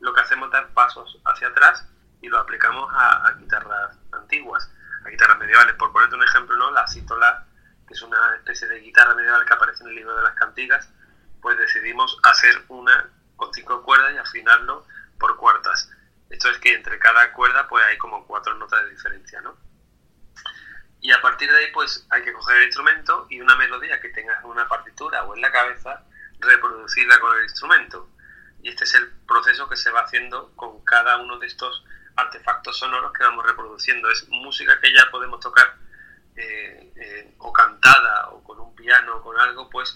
lo 0.00 0.12
que 0.12 0.20
hacemos 0.20 0.48
es 0.48 0.52
dar 0.52 0.68
pasos 0.74 1.18
hacia 1.24 1.48
atrás 1.48 1.86
y 2.20 2.28
lo 2.28 2.38
aplicamos 2.38 2.90
a, 2.92 3.32
guitarras 3.38 3.96
antiguas, 4.12 4.70
a 5.04 5.08
guitarras 5.08 5.38
medievales. 5.38 5.74
Por 5.76 5.92
ponerte 5.92 6.16
un 6.16 6.22
ejemplo, 6.22 6.56
¿no? 6.56 6.70
la 6.72 6.86
cítola, 6.86 7.46
que 7.86 7.94
es 7.94 8.02
una 8.02 8.34
especie 8.36 8.66
de 8.68 8.80
guitarra 8.80 9.14
medieval 9.14 9.44
que 9.44 9.54
aparece 9.54 9.84
en 9.84 9.90
el 9.90 9.96
libro 9.96 10.16
de 10.16 10.22
las 10.22 10.34
cantigas, 10.34 10.88
pues 11.40 11.56
decidimos 11.58 12.18
hacer 12.22 12.64
una 12.68 13.08
con 13.36 13.52
cinco 13.52 13.82
cuerdas 13.82 14.14
y 14.14 14.18
afinarlo 14.18 14.86
por 15.18 15.36
cuartas. 15.36 15.90
Esto 16.30 16.50
es 16.50 16.58
que 16.58 16.74
entre 16.74 16.98
cada 16.98 17.32
cuerda 17.32 17.68
pues 17.68 17.84
hay 17.84 17.98
como 17.98 18.26
cuatro 18.26 18.54
notas 18.54 18.82
de 18.84 18.90
diferencia, 18.90 19.40
¿no? 19.40 19.56
Y 21.04 21.12
a 21.12 21.20
partir 21.20 21.52
de 21.52 21.58
ahí 21.58 21.70
pues 21.70 22.06
hay 22.08 22.22
que 22.22 22.32
coger 22.32 22.56
el 22.56 22.64
instrumento 22.64 23.26
y 23.28 23.38
una 23.38 23.54
melodía 23.56 24.00
que 24.00 24.08
tengas 24.08 24.42
en 24.42 24.48
una 24.48 24.66
partitura 24.66 25.22
o 25.24 25.34
en 25.34 25.42
la 25.42 25.52
cabeza, 25.52 26.02
reproducirla 26.40 27.20
con 27.20 27.36
el 27.36 27.44
instrumento. 27.44 28.08
Y 28.62 28.70
este 28.70 28.84
es 28.84 28.94
el 28.94 29.10
proceso 29.28 29.68
que 29.68 29.76
se 29.76 29.90
va 29.90 30.00
haciendo 30.00 30.56
con 30.56 30.82
cada 30.82 31.18
uno 31.18 31.38
de 31.38 31.46
estos 31.46 31.84
artefactos 32.16 32.78
sonoros 32.78 33.12
que 33.12 33.22
vamos 33.22 33.44
reproduciendo. 33.44 34.10
Es 34.10 34.26
música 34.30 34.80
que 34.80 34.94
ya 34.94 35.10
podemos 35.10 35.40
tocar 35.40 35.76
eh, 36.36 36.90
eh, 36.96 37.34
o 37.36 37.52
cantada 37.52 38.30
o 38.30 38.42
con 38.42 38.58
un 38.60 38.74
piano 38.74 39.16
o 39.16 39.22
con 39.22 39.38
algo, 39.38 39.68
pues 39.68 39.94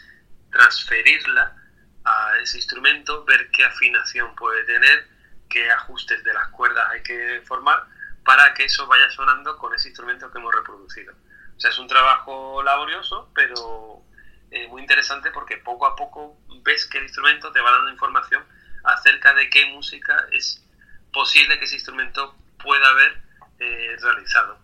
transferirla 0.53 1.57
a 2.05 2.37
ese 2.43 2.59
instrumento, 2.59 3.25
ver 3.25 3.51
qué 3.51 3.65
afinación 3.65 4.37
puede 4.37 4.63
tener, 4.65 5.09
qué 5.49 5.71
ajustes 5.71 6.23
de 6.23 6.35
las 6.35 6.49
cuerdas 6.49 6.87
hay 6.91 7.03
que 7.03 7.43
formar 7.47 7.87
para 8.29 8.53
que 8.53 8.65
eso 8.65 8.87
vaya 8.87 9.09
sonando 9.09 9.57
con 9.57 9.75
ese 9.75 9.89
instrumento 9.89 10.31
que 10.31 10.39
hemos 10.39 10.55
reproducido. 10.55 11.15
O 11.57 11.59
sea, 11.59 11.71
es 11.71 11.79
un 11.79 11.89
trabajo 11.89 12.63
laborioso, 12.63 13.31
pero 13.35 14.03
eh, 14.51 14.69
muy 14.69 14.83
interesante 14.83 15.31
porque 15.31 15.57
poco 15.57 15.87
a 15.87 15.97
poco 15.97 16.37
ves 16.63 16.85
que 16.85 16.99
el 16.99 17.05
instrumento 17.05 17.51
te 17.53 17.61
va 17.63 17.71
dando 17.71 17.91
información 17.91 18.43
acerca 18.85 19.33
de 19.33 19.49
qué 19.49 19.65
música 19.73 20.27
es 20.31 20.63
posible 21.11 21.59
que 21.59 21.65
ese 21.65 21.77
instrumento 21.77 22.35
pueda 22.63 22.87
haber 22.91 23.23
eh, 23.61 23.97
realizado. 23.99 24.59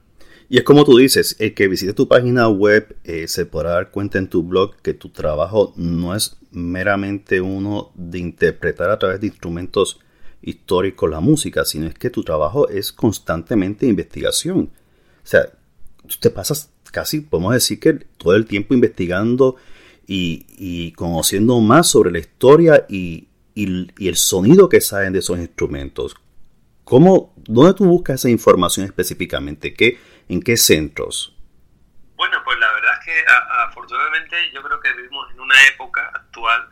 Y 0.50 0.58
es 0.58 0.64
como 0.64 0.84
tú 0.84 0.98
dices, 0.98 1.34
el 1.38 1.54
que 1.54 1.66
visite 1.66 1.94
tu 1.94 2.06
página 2.06 2.48
web 2.48 2.94
eh, 3.02 3.28
se 3.28 3.46
podrá 3.46 3.70
dar 3.70 3.90
cuenta 3.90 4.18
en 4.18 4.28
tu 4.28 4.42
blog 4.42 4.76
que 4.82 4.92
tu 4.92 5.08
trabajo 5.08 5.72
no 5.76 6.14
es 6.14 6.36
meramente 6.50 7.40
uno 7.40 7.92
de 7.94 8.18
interpretar 8.18 8.90
a 8.90 8.98
través 8.98 9.22
de 9.22 9.28
instrumentos 9.28 10.00
históricos 10.44 11.10
la 11.10 11.20
música, 11.20 11.64
sino 11.64 11.86
es 11.86 11.94
que 11.94 12.10
tu 12.10 12.22
trabajo 12.22 12.68
es 12.68 12.92
constantemente 12.92 13.86
investigación. 13.86 14.70
O 15.22 15.26
sea, 15.26 15.46
tú 16.06 16.16
te 16.20 16.30
pasas 16.30 16.70
casi, 16.92 17.20
podemos 17.20 17.54
decir 17.54 17.80
que 17.80 17.94
todo 17.94 18.36
el 18.36 18.46
tiempo 18.46 18.74
investigando 18.74 19.56
y, 20.06 20.46
y 20.56 20.92
conociendo 20.92 21.58
más 21.60 21.88
sobre 21.88 22.12
la 22.12 22.18
historia 22.18 22.86
y, 22.88 23.28
y, 23.54 24.08
el 24.08 24.16
sonido 24.16 24.68
que 24.68 24.80
salen 24.80 25.12
de 25.12 25.20
esos 25.20 25.38
instrumentos. 25.38 26.16
¿Cómo, 26.84 27.32
¿Dónde 27.36 27.74
tú 27.74 27.84
buscas 27.86 28.20
esa 28.20 28.28
información 28.28 28.84
específicamente? 28.84 29.72
¿Qué, 29.72 29.98
¿En 30.28 30.42
qué 30.42 30.56
centros? 30.56 31.34
Bueno, 32.16 32.36
pues 32.44 32.58
la 32.58 32.72
verdad 32.74 32.92
es 33.00 33.06
que 33.06 33.24
afortunadamente 33.66 34.36
yo 34.52 34.62
creo 34.62 34.78
que 34.80 34.92
vivimos 34.92 35.30
en 35.32 35.40
una 35.40 35.54
época 35.74 36.10
actual 36.14 36.68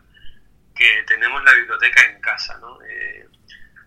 que 0.75 0.87
tenemos 1.07 1.43
la 1.45 1.55
biblioteca 1.55 2.02
en 2.12 2.21
casa, 2.21 2.59
¿no? 2.59 2.79
Eh, 2.83 3.26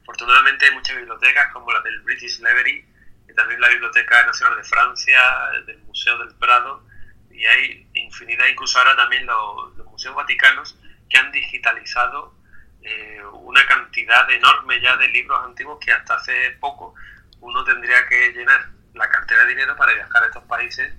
afortunadamente 0.05 0.67
hay 0.67 0.71
muchas 0.71 0.95
bibliotecas 0.97 1.51
como 1.51 1.71
la 1.73 1.81
del 1.81 1.99
British 2.01 2.37
Library, 2.37 2.85
y 3.27 3.33
también 3.33 3.59
la 3.59 3.69
Biblioteca 3.69 4.23
Nacional 4.23 4.55
de 4.55 4.63
Francia, 4.63 5.19
del 5.65 5.79
Museo 5.79 6.19
del 6.19 6.35
Prado, 6.35 6.85
y 7.31 7.43
hay 7.43 7.89
infinidad, 7.95 8.45
incluso 8.45 8.77
ahora 8.77 8.95
también 8.95 9.25
los, 9.25 9.75
museos 9.85 10.15
vaticanos 10.15 10.77
que 11.09 11.17
han 11.17 11.31
digitalizado 11.31 12.35
eh, 12.81 13.19
una 13.33 13.65
cantidad 13.65 14.29
enorme 14.29 14.79
ya 14.79 14.95
de 14.97 15.07
libros 15.07 15.43
antiguos 15.43 15.79
que 15.83 15.91
hasta 15.91 16.15
hace 16.15 16.51
poco 16.59 16.93
uno 17.39 17.63
tendría 17.63 18.05
que 18.07 18.31
llenar 18.31 18.69
la 18.93 19.09
cartera 19.09 19.43
de 19.45 19.49
dinero 19.49 19.75
para 19.75 19.93
viajar 19.93 20.23
a 20.23 20.27
estos 20.27 20.43
países 20.43 20.93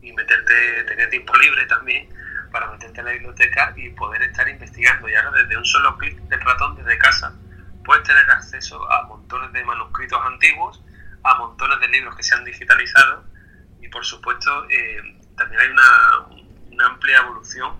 y 0.00 0.12
meterte, 0.12 0.84
tener 0.84 1.10
tiempo 1.10 1.34
libre 1.36 1.66
también 1.66 2.08
para 2.50 2.70
meterte 2.70 3.00
en 3.00 3.06
la 3.06 3.12
biblioteca 3.12 3.74
y 3.76 3.90
poder 3.90 4.22
estar 4.22 4.48
investigando. 4.48 5.08
Y 5.08 5.14
ahora 5.16 5.42
desde 5.42 5.56
un 5.56 5.64
solo 5.64 5.98
clic 5.98 6.16
de 6.16 6.36
ratón 6.36 6.76
desde 6.76 6.96
casa 6.98 7.34
puedes 7.88 8.06
tener 8.06 8.30
acceso 8.30 8.92
a 8.92 9.04
montones 9.04 9.50
de 9.50 9.64
manuscritos 9.64 10.20
antiguos, 10.22 10.84
a 11.24 11.36
montones 11.36 11.80
de 11.80 11.88
libros 11.88 12.14
que 12.16 12.22
se 12.22 12.34
han 12.34 12.44
digitalizado 12.44 13.24
y 13.80 13.88
por 13.88 14.04
supuesto 14.04 14.68
eh, 14.68 15.18
también 15.38 15.62
hay 15.62 15.68
una, 15.68 16.26
una 16.70 16.86
amplia 16.86 17.16
evolución 17.20 17.78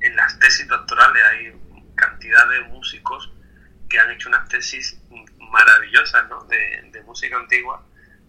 en 0.00 0.16
las 0.16 0.38
tesis 0.38 0.66
doctorales. 0.66 1.22
Hay 1.24 1.52
cantidad 1.96 2.48
de 2.48 2.62
músicos 2.62 3.30
que 3.90 4.00
han 4.00 4.10
hecho 4.12 4.30
unas 4.30 4.48
tesis 4.48 4.98
maravillosas 5.36 6.30
¿no? 6.30 6.44
de, 6.44 7.02
música 7.04 7.36
antigua 7.36 7.84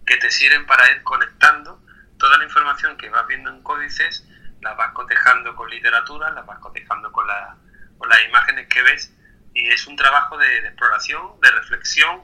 que 0.06 0.18
te 0.18 0.30
sirven 0.30 0.66
para 0.66 0.90
ir 0.90 1.02
conectando 1.04 1.82
toda 2.18 2.36
la 2.36 2.44
información 2.44 2.98
que 2.98 3.08
vas 3.08 3.26
viendo 3.28 3.48
en 3.48 3.62
códices, 3.62 4.28
la 4.60 4.74
vas 4.74 4.92
cotejando 4.92 5.56
con 5.56 5.70
literatura, 5.70 6.28
la 6.32 6.42
vas 6.42 6.58
cotejando 6.58 7.10
con, 7.12 7.26
la, 7.26 7.56
con 7.96 8.10
las 8.10 8.22
imágenes 8.26 8.68
que 8.68 8.82
ves 8.82 9.13
y 9.54 9.70
es 9.70 9.86
un 9.86 9.96
trabajo 9.96 10.36
de, 10.36 10.58
exploración, 10.58 11.40
de 11.40 11.50
reflexión 11.52 12.22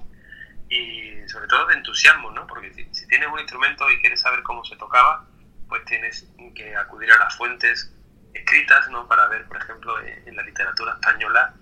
y 0.69 1.29
sobre 1.29 1.47
todo 1.47 1.67
de 1.67 1.75
entusiasmo, 1.75 2.31
¿no? 2.31 2.47
porque 2.47 2.73
si, 2.75 2.95
si, 2.95 3.07
tienes 3.09 3.29
un 3.29 3.39
instrumento 3.39 3.89
y 3.91 4.01
quieres 4.01 4.21
saber 4.21 4.43
cómo 4.43 4.65
se 4.65 4.77
tocaba, 4.77 5.27
pues 5.69 5.85
tienes 5.85 6.27
que 6.55 6.77
acudir 6.77 7.11
a 7.13 7.19
las 7.19 7.37
fuentes 7.37 7.95
escritas, 8.35 8.89
¿no? 8.91 9.07
Para 9.09 9.29
ver, 9.29 9.47
por 9.47 9.57
ejemplo, 9.57 9.99
en, 10.01 10.37
la 10.37 10.43
literatura 10.43 10.93
española 10.95 11.55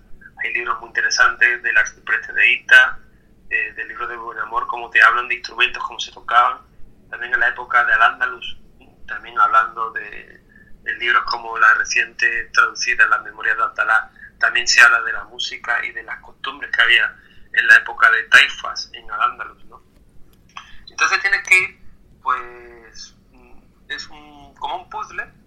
hay 0.43 0.53
libros 0.53 0.79
muy 0.79 0.87
interesantes 0.89 1.61
de 1.61 1.73
la 1.73 1.81
expresión 1.81 2.35
de 2.35 2.51
Ita, 2.51 2.99
eh, 3.49 3.73
del 3.73 3.87
libro 3.87 4.07
de 4.07 4.15
Buen 4.15 4.39
Amor, 4.39 4.67
como 4.67 4.89
te 4.89 5.01
hablan 5.01 5.27
de 5.27 5.35
instrumentos, 5.35 5.83
cómo 5.83 5.99
se 5.99 6.11
tocaban. 6.11 6.59
También 7.09 7.33
en 7.33 7.39
la 7.39 7.49
época 7.49 7.83
de 7.83 7.93
Al-Ándalus, 7.93 8.57
también 9.07 9.39
hablando 9.39 9.91
de, 9.91 10.39
libros 10.99 11.23
como 11.25 11.55
la 11.59 11.75
reciente 11.75 12.49
traducida 12.51 13.03
en 13.03 13.11
las 13.11 13.23
memorias 13.23 13.55
de 13.57 13.63
Altalá, 13.63 14.11
también 14.39 14.67
se 14.67 14.81
habla 14.81 15.01
de 15.01 15.13
la 15.13 15.23
música 15.25 15.85
y 15.85 15.91
de 15.91 16.03
las 16.03 16.19
costumbres 16.21 16.71
que 16.71 16.81
había 16.81 17.15
en 17.53 17.67
la 17.67 17.75
época 17.75 18.09
de 18.11 18.23
Taifas 18.23 18.89
en 18.93 19.09
Al-Ándalus, 19.11 19.65
¿no? 19.65 19.81
Entonces 20.89 21.19
tienes 21.21 21.47
que 21.47 21.59
ir, 21.59 21.79
pues, 22.21 23.15
mm, 23.31 23.61
es 23.89 24.07
un, 24.07 24.53
como 24.55 24.83
un 24.83 24.89
puzzle 24.89 25.39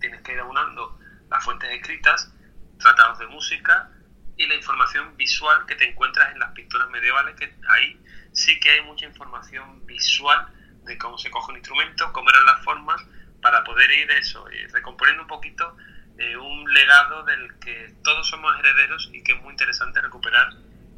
tienes 0.00 0.20
que 0.20 0.32
ir 0.32 0.40
aunando 0.40 0.98
las 1.30 1.42
fuentes 1.42 1.70
escritas, 1.70 2.30
tratados 2.78 3.18
de 3.20 3.26
música 3.28 3.90
y 4.36 4.46
la 4.46 4.54
información 4.54 5.16
visual 5.16 5.64
que 5.66 5.76
te 5.76 5.88
encuentras 5.88 6.30
en 6.32 6.40
las 6.40 6.50
pinturas 6.52 6.90
medievales, 6.90 7.34
que 7.36 7.54
ahí 7.70 7.98
sí 8.32 8.60
que 8.60 8.70
hay 8.70 8.82
mucha 8.82 9.06
información 9.06 9.86
visual 9.86 10.46
de 10.84 10.98
cómo 10.98 11.16
se 11.16 11.30
coge 11.30 11.52
un 11.52 11.58
instrumento, 11.58 12.12
cómo 12.12 12.28
eran 12.28 12.44
las 12.44 12.62
formas, 12.64 13.00
para 13.40 13.64
poder 13.64 13.90
ir 13.90 14.10
eso, 14.10 14.46
y 14.52 14.66
recomponiendo 14.66 15.22
un 15.22 15.28
poquito 15.28 15.76
eh, 16.18 16.36
un 16.36 16.72
legado 16.72 17.24
del 17.24 17.58
que 17.58 17.94
todos 18.02 18.28
somos 18.28 18.58
herederos 18.58 19.10
y 19.12 19.22
que 19.22 19.32
es 19.32 19.42
muy 19.42 19.52
interesante 19.52 20.00
recuperar, 20.00 20.52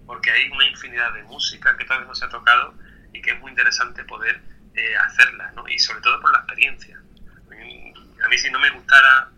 porque 0.07 0.31
hay 0.31 0.49
una 0.51 0.67
infinidad 0.67 1.13
de 1.15 1.23
música 1.25 1.77
que 1.77 1.85
todavía 1.85 2.07
no 2.07 2.15
se 2.15 2.25
ha 2.25 2.29
tocado 2.29 2.75
y 3.13 3.23
que 3.23 3.31
es 3.33 3.41
muy 3.41 3.51
interesante 3.51 4.05
poder 4.05 4.41
eh, 4.75 4.97
hacerla, 4.97 5.53
¿no? 5.53 5.69
y 5.69 5.79
sobre 5.79 6.01
todo 6.01 6.21
por 6.21 6.33
la 6.33 6.39
experiencia 6.39 7.01
a 8.25 8.29
mí 8.29 8.39
si 8.39 8.51
no 8.51 8.59
me 8.59 8.71
gustara 8.71 9.31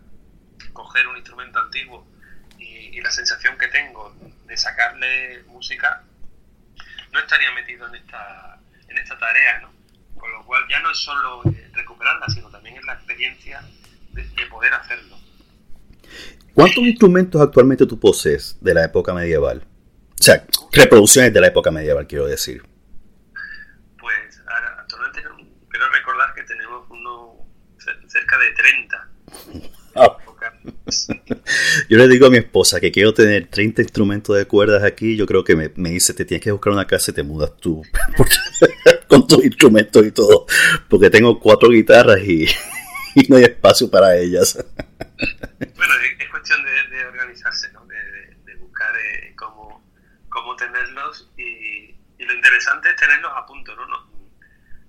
coger 0.73 1.07
un 1.07 1.17
instrumento 1.17 1.59
antiguo 1.59 2.07
y, 2.57 3.01
la 3.01 3.11
sensación 3.11 3.57
que 3.57 3.67
tengo 3.69 4.13
de 4.45 4.57
sacarle 4.57 5.43
música, 5.43 6.03
no 7.13 7.19
estaría 7.19 7.49
metido 7.53 7.87
en 7.87 7.95
esta, 7.95 8.59
en 8.89 8.97
esta 8.97 9.17
tarea, 9.17 9.59
¿no? 9.61 9.71
Con 10.19 10.29
lo 10.33 10.43
cual 10.43 10.63
ya 10.69 10.81
no 10.81 10.91
es 10.91 10.97
solo 10.97 11.41
recuperarla, 11.71 12.27
sino 12.27 12.49
también 12.49 12.75
es 12.75 12.83
la 12.83 12.93
experiencia 12.93 13.61
de, 14.11 14.45
poder 14.47 14.73
hacerlo. 14.73 15.17
¿Cuántos 16.53 16.83
instrumentos 16.83 17.41
actualmente 17.41 17.85
tú 17.85 17.99
posees 17.99 18.57
de 18.61 18.73
la 18.73 18.85
época 18.85 19.13
medieval? 19.13 19.63
O 20.19 20.23
sea, 20.23 20.45
reproducciones 20.71 21.33
de 21.33 21.41
la 21.41 21.47
época 21.47 21.71
medieval, 21.71 22.07
quiero 22.07 22.25
decir. 22.25 22.63
Pues 23.97 24.41
actualmente 24.45 25.21
quiero 25.69 25.89
recordar 25.89 26.33
que 26.33 26.43
tenemos 26.43 26.85
uno 26.89 27.47
cerca 28.07 28.37
de 28.37 28.51
30. 28.51 29.09
Yo 31.89 31.97
le 31.97 32.07
digo 32.07 32.27
a 32.27 32.29
mi 32.29 32.37
esposa 32.37 32.79
que 32.79 32.91
quiero 32.91 33.13
tener 33.13 33.47
30 33.47 33.81
instrumentos 33.81 34.35
de 34.35 34.45
cuerdas 34.45 34.83
aquí. 34.83 35.15
Yo 35.15 35.25
creo 35.25 35.43
que 35.43 35.55
me, 35.55 35.69
dice: 35.89 36.13
Te 36.13 36.25
tienes 36.25 36.43
que 36.43 36.51
buscar 36.51 36.73
una 36.73 36.87
casa 36.87 37.11
y 37.11 37.13
te 37.13 37.23
mudas 37.23 37.55
tú 37.57 37.83
con 39.07 39.27
tus 39.27 39.43
instrumentos 39.43 40.05
y 40.05 40.11
todo. 40.11 40.45
Porque 40.89 41.09
tengo 41.09 41.39
cuatro 41.39 41.69
guitarras 41.69 42.19
y, 42.21 42.47
no 43.27 43.37
hay 43.37 43.43
espacio 43.43 43.89
para 43.89 44.17
ellas. 44.17 44.63
Bueno, 45.75 45.93
es 45.95 46.29
cuestión 46.29 46.63
de, 46.63 47.05
organizarse, 47.05 47.71
¿no? 47.71 47.85
de, 47.85 48.55
buscar 48.55 48.95
eh, 48.97 49.33
cómo, 49.35 49.83
cómo, 50.29 50.55
tenerlos. 50.55 51.31
Y, 51.37 51.95
lo 52.19 52.33
interesante 52.33 52.89
es 52.89 52.95
tenerlos 52.97 53.31
a 53.35 53.45
punto. 53.45 53.75
¿no? 53.75 54.09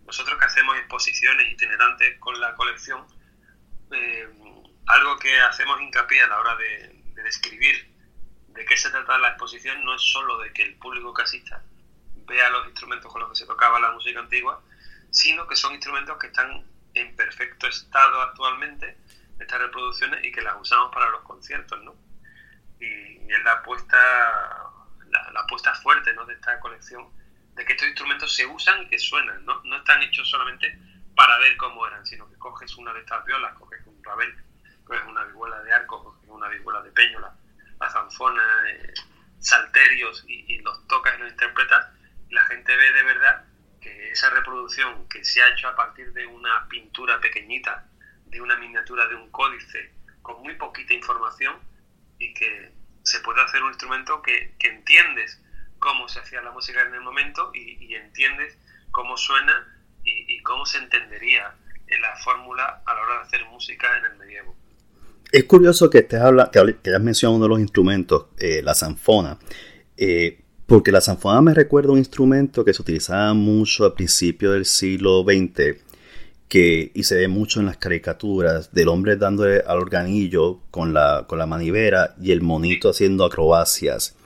Nosotros 0.04 0.38
que 0.38 0.44
hacemos 0.44 0.76
exposiciones 0.78 1.52
itinerantes 1.52 2.18
con 2.18 2.38
la 2.40 2.54
colección. 2.54 3.06
Eh, 3.92 4.28
algo 4.86 5.18
que 5.18 5.40
hacemos 5.40 5.80
hincapié 5.80 6.22
a 6.22 6.28
la 6.28 6.40
hora 6.40 6.56
de, 6.56 7.00
describir 7.22 7.94
de 8.48 8.64
qué 8.64 8.76
se 8.76 8.90
trata 8.90 9.18
la 9.18 9.28
exposición 9.28 9.84
no 9.84 9.94
es 9.94 10.02
solo 10.02 10.38
de 10.38 10.52
que 10.52 10.62
el 10.62 10.74
público 10.76 11.12
que 11.12 11.22
asista 11.22 11.62
vea 12.26 12.48
los 12.50 12.66
instrumentos 12.66 13.12
con 13.12 13.20
los 13.20 13.30
que 13.30 13.36
se 13.36 13.46
tocaba 13.46 13.78
la 13.78 13.92
música 13.92 14.20
antigua, 14.20 14.62
sino 15.10 15.46
que 15.46 15.54
son 15.54 15.74
instrumentos 15.74 16.16
que 16.18 16.28
están 16.28 16.64
en 16.94 17.14
perfecto 17.14 17.66
estado 17.66 18.22
actualmente, 18.22 18.96
estas 19.40 19.60
reproducciones, 19.60 20.24
y 20.24 20.32
que 20.32 20.42
las 20.42 20.60
usamos 20.60 20.92
para 20.92 21.08
los 21.10 21.22
conciertos, 21.22 21.82
¿no? 21.82 21.94
Y, 22.80 23.18
es 23.30 23.44
la 23.44 23.52
apuesta, 23.52 23.96
la, 25.08 25.40
apuesta 25.40 25.74
fuerte 25.76 26.12
¿no? 26.14 26.26
de 26.26 26.34
esta 26.34 26.58
colección, 26.58 27.08
de 27.54 27.64
que 27.64 27.74
estos 27.74 27.86
instrumentos 27.86 28.34
se 28.34 28.44
usan 28.44 28.82
y 28.82 28.88
que 28.88 28.98
suenan, 28.98 29.44
¿no? 29.44 29.62
No 29.64 29.76
están 29.76 30.02
hechos 30.02 30.28
solamente 30.28 30.76
para 31.14 31.38
ver 31.38 31.56
cómo 31.56 31.86
eran, 31.86 32.04
sino 32.04 32.28
que 32.28 32.36
coges 32.36 32.76
una 32.76 32.92
de 32.92 33.00
estas 33.00 33.24
violas, 33.24 33.54
coges 33.54 33.86
un 33.86 34.02
rabel 34.02 34.34
es 34.94 35.04
una 35.06 35.24
vihuela 35.24 35.60
de 35.62 35.72
arco, 35.72 36.18
es 36.22 36.28
una 36.28 36.48
vihuela 36.48 36.82
de 36.82 36.90
peñola, 36.90 37.34
la 37.78 37.90
zanfona, 37.90 38.42
eh, 38.68 38.94
salterios 39.38 40.24
y, 40.28 40.58
los 40.58 40.86
tocas 40.86 41.16
y 41.16 41.22
los 41.22 41.30
interpretas, 41.30 41.86
la 42.30 42.42
gente 42.42 42.76
ve 42.76 42.92
de 42.92 43.02
verdad 43.02 43.44
que 43.80 44.10
esa 44.10 44.30
reproducción 44.30 45.08
que 45.08 45.24
se 45.24 45.42
ha 45.42 45.48
hecho 45.48 45.68
a 45.68 45.76
partir 45.76 46.12
de 46.12 46.26
una 46.26 46.68
pintura 46.68 47.20
pequeñita, 47.20 47.86
de 48.30 48.40
una 48.40 48.56
miniatura 48.56 49.06
de 49.08 49.14
un 49.16 49.30
códice, 49.30 49.92
con 50.22 50.42
muy 50.42 50.54
poquita 50.54 50.94
información, 50.94 51.56
y 52.18 52.32
que 52.34 52.72
se 53.02 53.20
puede 53.20 53.40
hacer 53.42 53.62
un 53.62 53.68
instrumento 53.68 54.22
que, 54.22 54.54
entiendes 54.60 55.40
cómo 55.78 56.08
se 56.08 56.20
hacía 56.20 56.42
la 56.42 56.52
música 56.52 56.82
en 56.82 56.94
el 56.94 57.00
momento 57.00 57.50
y, 57.54 57.94
entiendes 57.94 58.56
cómo 58.90 59.16
suena 59.16 59.66
y, 60.04 60.40
cómo 60.42 60.64
se 60.66 60.78
entendería 60.78 61.54
en 61.86 62.02
la 62.02 62.16
fórmula 62.16 62.82
a 62.86 62.94
la 62.94 63.02
hora 63.02 63.14
de 63.16 63.20
hacer 63.22 63.44
música 63.46 63.86
en 63.98 64.04
el 64.04 64.18
medievo. 64.18 64.56
Es 65.32 65.44
curioso 65.44 65.90
que 65.90 65.98
estés 65.98 66.20
habla, 66.20 66.50
que, 66.50 66.58
hayas 66.58 67.00
mencionado 67.00 67.36
uno 67.36 67.44
de 67.44 67.48
los 67.48 67.60
instrumentos, 67.60 68.26
eh, 68.38 68.62
la 68.62 68.74
zanfona, 68.74 69.38
eh, 69.96 70.40
porque 70.66 70.92
la 70.92 71.00
zanfona 71.00 71.40
me 71.40 71.54
recuerda 71.54 71.92
un 71.92 71.98
instrumento 71.98 72.64
que 72.64 72.74
se 72.74 72.82
utilizaba 72.82 73.32
mucho 73.34 73.84
a 73.84 73.94
principios 73.94 74.54
del 74.54 74.66
siglo 74.66 75.22
XX, 75.22 75.82
que, 76.50 76.90
y 76.94 77.04
se 77.04 77.16
ve 77.16 77.28
mucho 77.28 77.60
en 77.60 77.66
las 77.66 77.76
caricaturas 77.76 78.74
del 78.74 78.88
hombre 78.88 79.16
dándole 79.16 79.62
al 79.64 79.78
organillo 79.78 80.60
con 80.72 80.92
la, 80.92 81.24
con 81.28 81.38
la 81.38 81.46
manivela 81.46 82.16
y 82.20 82.32
el 82.32 82.42
monito 82.42 82.90
haciendo 82.90 83.24
acrobacias. 83.24 84.16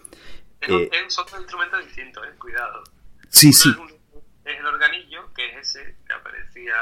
Es, 0.60 0.70
eh, 0.70 0.90
es 1.06 1.18
otro 1.18 1.38
instrumento 1.38 1.76
distinto, 1.78 2.24
eh, 2.24 2.30
cuidado. 2.38 2.82
Sí, 3.28 3.52
sí. 3.52 3.68
Es, 4.44 4.58
el 4.58 4.66
organillo, 4.66 5.32
que 5.34 5.46
es 5.50 5.68
ese 5.68 5.96
que 6.06 6.14
aparecía 6.14 6.74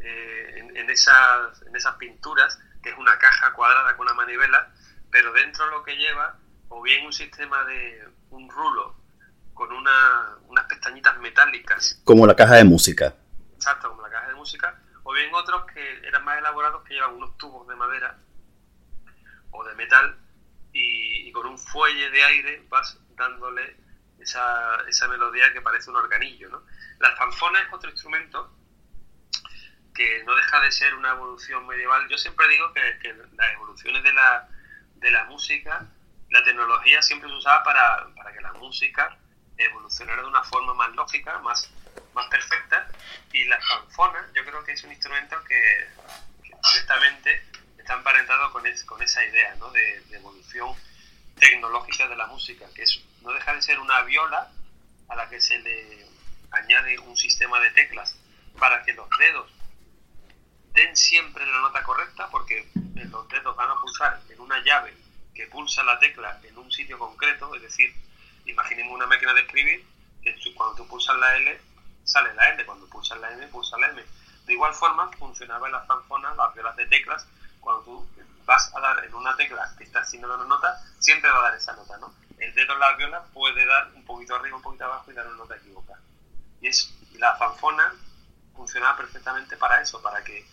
en, 0.00 0.76
en, 0.76 0.88
esas, 0.88 1.60
en 1.66 1.74
esas 1.74 1.96
pinturas 1.96 2.58
que 2.80 2.90
es 2.90 2.96
una 2.96 3.18
caja 3.18 3.52
cuadrada 3.52 3.96
con 3.96 4.06
una 4.06 4.14
manivela, 4.14 4.72
pero 5.10 5.32
dentro 5.32 5.66
lo 5.66 5.82
que 5.82 5.96
lleva 5.96 6.38
o 6.68 6.80
bien 6.80 7.04
un 7.04 7.12
sistema 7.12 7.64
de 7.64 8.04
un 8.30 8.48
rulo 8.48 8.94
con 9.52 9.72
una, 9.72 10.38
unas 10.48 10.64
pestañitas 10.66 11.18
metálicas. 11.18 12.00
Como 12.04 12.24
la 12.24 12.36
caja 12.36 12.54
de 12.54 12.64
música. 12.64 13.14
Exacto, 13.54 13.90
como 13.90 14.02
la 14.02 14.09
música. 14.40 14.80
O 15.04 15.12
bien 15.12 15.32
otros 15.34 15.64
que 15.72 16.06
eran 16.06 16.24
más 16.24 16.38
elaborados 16.38 16.82
que 16.84 16.94
llevan 16.94 17.14
unos 17.14 17.36
tubos 17.36 17.68
de 17.68 17.76
madera 17.76 18.18
o 19.50 19.64
de 19.64 19.74
metal 19.74 20.18
y, 20.72 21.30
con 21.32 21.46
un 21.46 21.58
fuelle 21.58 22.10
de 22.10 22.24
aire 22.24 22.66
vas 22.68 22.98
dándole 23.16 23.76
esa, 24.18 24.76
esa 24.88 25.08
melodía 25.08 25.52
que 25.52 25.60
parece 25.60 25.90
un 25.90 25.96
organillo. 25.96 26.48
¿no? 26.50 26.62
La 26.98 27.16
zanfona 27.16 27.60
es 27.60 27.72
otro 27.72 27.90
instrumento 27.90 28.56
que 29.94 30.22
no 30.24 30.34
deja 30.34 30.60
de 30.60 30.72
ser 30.72 30.94
una 30.94 31.10
evolución 31.12 31.66
medieval. 31.66 32.08
Yo 32.08 32.18
siempre 32.18 32.48
digo 32.48 32.72
que, 32.72 33.14
las 33.36 33.52
evoluciones 33.54 34.02
de 34.02 34.12
la, 34.12 34.48
de 34.96 35.10
la 35.10 35.24
música, 35.24 35.86
la 36.30 36.42
tecnología 36.42 37.02
siempre 37.02 37.28
se 37.28 37.36
usaba 37.36 37.62
para, 37.64 38.14
para 38.14 38.32
que 38.32 38.40
la 38.40 38.52
música 38.54 39.18
evolucionara 39.56 40.22
de 40.22 40.28
una 40.28 40.42
forma 40.44 40.74
más 40.74 40.94
lógica, 40.94 41.38
más, 41.40 41.72
más 42.14 42.26
perfecta, 42.28 42.88
y 43.32 43.44
la 43.44 43.60
zanfona 43.60 44.28
yo 44.34 44.44
creo 44.44 44.64
que 44.64 44.72
es 44.72 44.84
un 44.84 44.92
instrumento 44.92 45.42
que, 45.44 45.88
directamente 46.72 47.42
está 47.78 47.94
emparentado 47.94 48.52
con, 48.52 48.66
esa 48.66 49.24
idea 49.24 49.54
¿no? 49.56 49.70
de, 49.70 50.02
evolución 50.12 50.74
tecnológica 51.38 52.06
de 52.08 52.16
la 52.16 52.26
música, 52.26 52.66
que 52.74 52.82
es, 52.82 53.00
no 53.22 53.32
deja 53.32 53.54
de 53.54 53.62
ser 53.62 53.78
una 53.78 54.02
viola 54.02 54.50
a 55.08 55.16
la 55.16 55.28
que 55.28 55.40
se 55.40 55.58
le 55.58 56.06
añade 56.50 56.98
un 56.98 57.16
sistema 57.16 57.58
de 57.60 57.70
teclas 57.70 58.14
para 58.58 58.82
que 58.82 58.92
los 58.92 59.08
dedos 59.18 59.50
den 60.72 60.96
siempre 60.96 61.46
la 61.46 61.60
nota 61.60 61.82
correcta 61.82 62.28
porque 62.30 62.68
los 62.74 63.28
dedos 63.28 63.56
van 63.56 63.70
a 63.70 63.80
pulsar 63.80 64.20
en 64.28 64.40
una 64.40 64.62
llave 64.62 64.94
que 65.34 65.46
pulsa 65.46 65.82
la 65.82 65.98
tecla 65.98 66.40
en 66.44 66.58
un 66.58 66.70
sitio 66.70 66.98
concreto, 66.98 67.54
es 67.54 67.62
decir, 67.62 67.94
imaginemos 68.46 68.94
una 68.94 69.06
máquina 69.06 69.32
de 69.34 69.40
escribir, 69.42 69.84
que 70.22 70.36
cuando 70.54 70.76
tú 70.76 70.86
pulsas 70.86 71.16
la 71.16 71.36
L, 71.36 71.60
sale 72.10 72.34
la 72.34 72.48
L, 72.50 72.66
cuando 72.66 72.86
pulsas 72.88 73.18
la 73.20 73.30
M, 73.32 73.46
pulsa 73.48 73.78
la 73.78 73.88
M. 73.88 74.04
De 74.46 74.52
igual 74.52 74.74
forma 74.74 75.10
funcionaba 75.18 75.66
en 75.66 75.72
las 75.72 75.86
zanfonas, 75.86 76.36
las 76.36 76.54
violas 76.54 76.76
de 76.76 76.86
teclas, 76.86 77.26
cuando 77.60 77.82
tú 77.82 78.08
vas 78.44 78.74
a 78.74 78.80
dar 78.80 79.04
en 79.04 79.14
una 79.14 79.36
tecla 79.36 79.72
que 79.78 79.84
está 79.84 80.00
haciendo 80.00 80.34
una 80.34 80.44
nota, 80.44 80.82
siempre 80.98 81.30
va 81.30 81.38
a 81.38 81.42
dar 81.42 81.54
esa 81.54 81.72
nota, 81.74 81.96
¿no? 81.98 82.12
El 82.38 82.54
dedo 82.54 82.72
en 82.72 82.80
la 82.80 82.96
viola 82.96 83.22
puede 83.32 83.64
dar 83.64 83.88
un 83.94 84.04
poquito 84.04 84.34
arriba, 84.34 84.56
un 84.56 84.62
poquito 84.62 84.84
abajo 84.84 85.10
y 85.10 85.14
dar 85.14 85.26
una 85.26 85.36
nota 85.36 85.56
equivocada. 85.56 86.00
Y 86.60 86.68
es 86.68 86.92
la 87.14 87.36
zanfona 87.36 87.94
funcionaba 88.54 88.96
perfectamente 88.96 89.56
para 89.56 89.80
eso, 89.80 90.02
para 90.02 90.22
que 90.24 90.46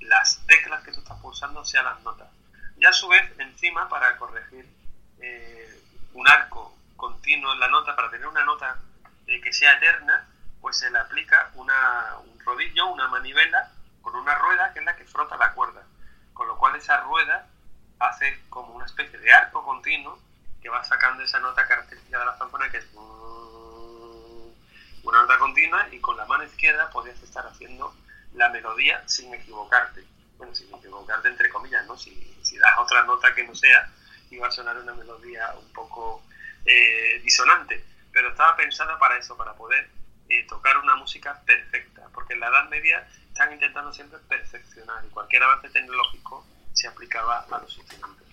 las 0.00 0.44
teclas 0.46 0.82
que 0.82 0.92
tú 0.92 1.00
estás 1.00 1.18
pulsando 1.20 1.64
sean 1.64 1.84
las 1.84 2.00
notas. 2.02 2.28
Y 2.76 2.84
a 2.84 2.92
su 2.92 3.08
vez, 3.08 3.22
encima, 3.38 3.88
para 3.88 4.16
corregir 4.16 4.68
eh, 5.20 5.82
un 6.12 6.28
arco 6.28 6.76
continuo 6.96 7.52
en 7.52 7.60
la 7.60 7.68
nota, 7.68 7.94
para 7.94 8.10
tener 8.10 8.26
una 8.26 8.44
nota 8.44 8.78
eh, 9.26 9.40
que 9.40 9.52
sea 9.52 9.72
eterna, 9.74 10.28
pues 10.64 10.78
se 10.78 10.90
le 10.90 10.98
aplica 10.98 11.50
una, 11.56 12.16
un 12.24 12.40
rodillo, 12.40 12.86
una 12.86 13.06
manivela 13.08 13.70
con 14.00 14.16
una 14.16 14.34
rueda 14.34 14.72
que 14.72 14.78
es 14.78 14.84
la 14.86 14.96
que 14.96 15.04
frota 15.04 15.36
la 15.36 15.52
cuerda. 15.52 15.82
Con 16.32 16.48
lo 16.48 16.56
cual 16.56 16.74
esa 16.74 17.02
rueda 17.02 17.46
hace 17.98 18.40
como 18.48 18.72
una 18.72 18.86
especie 18.86 19.18
de 19.18 19.30
arco 19.30 19.62
continuo 19.62 20.18
que 20.62 20.70
va 20.70 20.82
sacando 20.82 21.22
esa 21.22 21.38
nota 21.40 21.68
característica 21.68 22.18
de 22.18 22.24
la 22.24 22.38
zanfona 22.38 22.70
que 22.70 22.78
es 22.78 22.86
una 25.02 25.20
nota 25.20 25.36
continua 25.38 25.86
y 25.92 26.00
con 26.00 26.16
la 26.16 26.24
mano 26.24 26.44
izquierda 26.44 26.88
podías 26.88 27.22
estar 27.22 27.46
haciendo 27.46 27.94
la 28.32 28.48
melodía 28.48 29.06
sin 29.06 29.34
equivocarte. 29.34 30.02
Bueno, 30.38 30.54
sin 30.54 30.74
equivocarte 30.74 31.28
entre 31.28 31.50
comillas, 31.50 31.84
¿no? 31.84 31.98
Si, 31.98 32.38
si 32.40 32.56
das 32.56 32.78
otra 32.78 33.02
nota 33.02 33.34
que 33.34 33.44
no 33.44 33.54
sea, 33.54 33.92
iba 34.30 34.48
a 34.48 34.50
sonar 34.50 34.78
una 34.78 34.94
melodía 34.94 35.52
un 35.58 35.70
poco 35.74 36.22
eh, 36.64 37.20
disonante. 37.22 37.84
Pero 38.10 38.30
estaba 38.30 38.56
pensada 38.56 38.98
para 38.98 39.18
eso, 39.18 39.36
para 39.36 39.52
poder 39.52 39.90
eh, 40.34 40.46
tocar 40.48 40.76
una 40.78 40.96
música 40.96 41.40
perfecta. 41.46 42.08
Porque 42.12 42.34
en 42.34 42.40
la 42.40 42.48
Edad 42.48 42.68
Media 42.70 43.06
están 43.28 43.52
intentando 43.52 43.92
siempre 43.92 44.18
perfeccionar 44.28 45.04
y 45.04 45.10
cualquier 45.10 45.42
avance 45.42 45.68
tecnológico 45.70 46.46
se 46.72 46.88
aplicaba 46.88 47.46
a 47.50 47.60
los 47.60 47.78
instrumentos. 47.78 48.26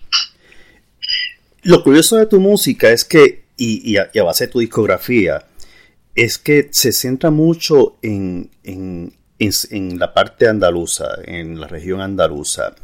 Lo 1.62 1.82
curioso 1.82 2.16
de 2.16 2.26
tu 2.26 2.40
música 2.40 2.90
es 2.90 3.04
que, 3.04 3.44
y, 3.56 3.96
a, 3.96 4.10
base 4.24 4.46
de 4.46 4.52
tu 4.52 4.58
discografía, 4.58 5.46
es 6.14 6.38
que 6.38 6.68
se 6.72 6.92
centra 6.92 7.30
mucho 7.30 7.98
en, 8.02 8.50
en, 8.64 9.98
la 9.98 10.12
parte 10.12 10.48
andaluza, 10.48 11.06
en 11.24 11.60
la 11.60 11.68
región 11.68 12.00
andaluza. 12.00 12.74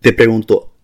Te 0.00 0.12
pregunto, 0.14 0.75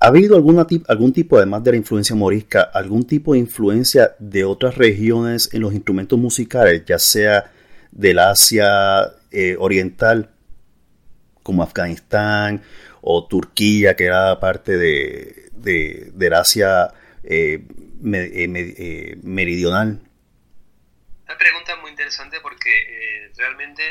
¿Ha 0.00 0.06
habido 0.06 0.36
alguna 0.36 0.64
algún 0.86 1.12
tipo, 1.12 1.38
además 1.38 1.64
de 1.64 1.72
la 1.72 1.76
influencia 1.76 2.14
morisca, 2.14 2.62
algún 2.62 3.04
tipo 3.04 3.32
de 3.32 3.40
influencia 3.40 4.14
de 4.20 4.44
otras 4.44 4.76
regiones 4.76 5.52
en 5.52 5.62
los 5.62 5.74
instrumentos 5.74 6.16
musicales, 6.16 6.84
ya 6.84 7.00
sea 7.00 7.50
del 7.90 8.20
Asia 8.20 9.12
eh, 9.32 9.56
Oriental, 9.58 10.30
como 11.42 11.64
Afganistán, 11.64 12.62
o 13.00 13.26
Turquía, 13.26 13.96
que 13.96 14.04
era 14.04 14.38
parte 14.38 14.76
de, 14.76 15.50
de, 15.54 16.12
del 16.14 16.34
Asia 16.34 16.92
eh, 17.24 17.66
eh, 18.04 19.16
meridional? 19.24 20.00
La 21.26 21.36
pregunta 21.36 21.74
muy 21.82 21.90
interesante 21.90 22.38
porque 22.40 23.32
realmente 23.36 23.82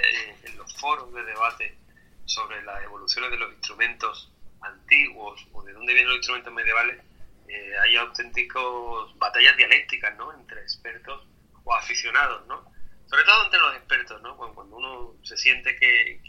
en 0.46 0.58
los 0.58 0.74
foros 0.78 1.14
de 1.14 1.24
debate 1.24 1.76
sobre 2.24 2.64
las 2.64 2.82
evoluciones 2.84 3.30
de 3.30 3.38
los 3.38 3.52
instrumentos 3.54 4.32
antiguos 4.62 5.46
o 5.54 5.64
de 5.64 5.74
dónde 5.74 5.94
vienen 5.94 6.10
los 6.10 6.18
instrumentos 6.18 6.54
medievales, 6.54 7.02
eh, 7.48 7.74
hay 7.82 7.96
auténticos 7.96 9.18
batallas 9.18 9.56
dialécticas, 9.56 10.16
¿no? 10.18 10.34
Entre 10.34 10.62
expertos 10.62 11.26
o 11.64 11.74
aficionados, 11.74 12.46
¿no? 12.48 12.72
Sobre 13.06 13.24
todo 13.24 13.46
entre 13.46 13.60
los 13.60 13.76
expertos, 13.76 14.22
¿no? 14.22 14.36
Cuando, 14.36 14.76
uno 14.76 15.16
se 15.24 15.38
siente 15.38 15.76
que, 15.78 16.22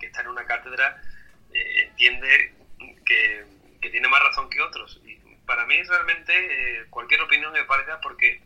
está 0.00 0.22
en 0.22 0.28
una 0.28 0.44
cátedra, 0.44 1.02
eh, 1.52 1.88
entiende 1.88 2.54
que, 3.04 3.46
tiene 3.80 4.08
más 4.08 4.22
razón 4.22 4.48
que 4.48 4.60
otros. 4.60 5.00
Y 5.04 5.16
para 5.44 5.66
mí 5.66 5.82
realmente 5.82 6.32
eh, 6.32 6.86
cualquier 6.90 7.22
opinión 7.22 7.56
es 7.56 7.66
válida 7.66 8.00
porque 8.00 8.42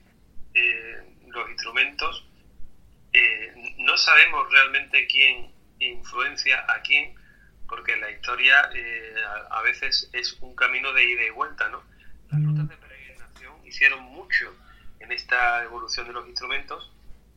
los 1.27 1.51
instrumentos 1.51 2.25
no 3.79 3.97
sabemos 3.97 4.51
realmente 4.53 5.07
quién 5.09 5.53
influencia 5.81 6.65
a 6.69 6.81
quién 6.83 7.15
porque 7.69 7.97
la 7.97 8.11
historia 8.11 8.71
eh, 8.75 9.15
a, 9.51 9.63
veces 9.63 10.09
es 10.13 10.37
un 10.41 10.55
camino 10.55 10.93
de 10.93 11.05
ida 11.05 11.25
y 11.25 11.31
vuelta, 11.31 11.69
¿no? 11.69 11.83
Las 12.31 12.43
rutas 12.43 12.69
de 12.69 12.77
peregrinación 12.77 13.67
hicieron 13.67 14.03
mucho 14.03 14.55
en 15.01 15.13
esta 15.13 15.63
evolución 15.65 16.07
de 16.07 16.13
los 16.13 16.27
instrumentos 16.27 16.91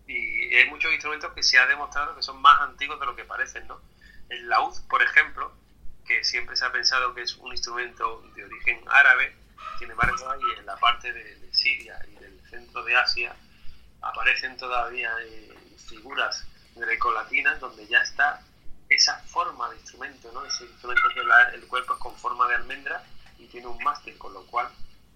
y 0.07 0.55
hay 0.55 0.69
muchos 0.69 0.91
instrumentos 0.91 1.33
que 1.33 1.43
se 1.43 1.57
ha 1.57 1.65
demostrado 1.67 2.15
que 2.15 2.23
son 2.23 2.41
más 2.41 2.61
antiguos 2.61 2.99
de 2.99 3.05
lo 3.05 3.15
que 3.15 3.23
parecen, 3.23 3.67
¿no? 3.67 3.81
El 4.29 4.47
laúd, 4.49 4.73
por 4.89 5.01
ejemplo, 5.01 5.53
que 6.05 6.23
siempre 6.23 6.55
se 6.55 6.65
ha 6.65 6.71
pensado 6.71 7.13
que 7.13 7.21
es 7.21 7.35
un 7.37 7.51
instrumento 7.51 8.23
de 8.35 8.45
origen 8.45 8.81
árabe, 8.87 9.35
sin 9.79 9.91
embargo, 9.91 10.15
y 10.35 10.59
en 10.59 10.65
la 10.65 10.77
parte 10.77 11.11
de, 11.11 11.37
Siria 11.51 11.99
y 12.07 12.13
del 12.19 12.39
centro 12.51 12.83
de 12.83 12.95
Asia 12.95 13.35
aparecen 14.01 14.57
todavía 14.57 15.11
eh, 15.25 15.57
figuras 15.89 16.45
grecolatinas 16.75 17.59
donde 17.59 17.87
ya 17.87 17.99
está 18.03 18.41
esa 18.89 19.17
forma 19.23 19.69
de 19.69 19.77
instrumento, 19.77 20.31
¿no? 20.31 20.45
Ese 20.45 20.65
instrumento 20.65 21.03
que 21.13 21.55
el 21.55 21.67
cuerpo 21.67 21.93
es 21.93 21.99
con 21.99 22.15
forma 22.15 22.47
de 22.47 22.55
almendra 22.55 23.03
y 23.37 23.45
tiene 23.47 23.67
un 23.67 23.81
mástil, 23.83 24.17
con 24.17 24.33
lo 24.33 24.45
cual 24.45 24.69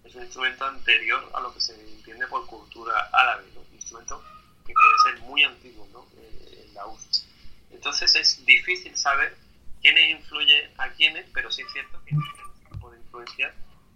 es 0.04 0.14
un 0.14 0.22
instrumento 0.22 0.64
anterior 0.64 1.30
a 1.34 1.40
lo 1.40 1.54
que 1.54 1.60
se 1.60 1.74
entiende 1.74 2.26
por 2.26 2.46
cultura 2.46 3.08
árabe, 3.12 3.44
¿no? 3.54 3.60
Un 3.60 3.74
instrumento 3.74 4.22
que 4.66 4.72
puede 4.72 5.14
ser 5.16 5.22
muy 5.26 5.44
antiguo, 5.44 5.88
¿no? 5.92 6.06
Eh, 6.16 6.66
en 6.68 6.74
la 6.74 6.86
URSS. 6.86 7.26
Entonces 7.70 8.14
es 8.16 8.44
difícil 8.44 8.96
saber 8.96 9.36
quiénes 9.80 10.10
influye 10.10 10.70
a 10.78 10.88
quiénes, 10.90 11.26
pero 11.32 11.50
sí 11.50 11.62
es 11.62 11.72
cierto 11.72 12.02
que 12.04 12.14
hay 12.14 12.18
un 12.18 12.70
tipo 12.70 12.90
de 12.90 12.98
influencias 12.98 13.54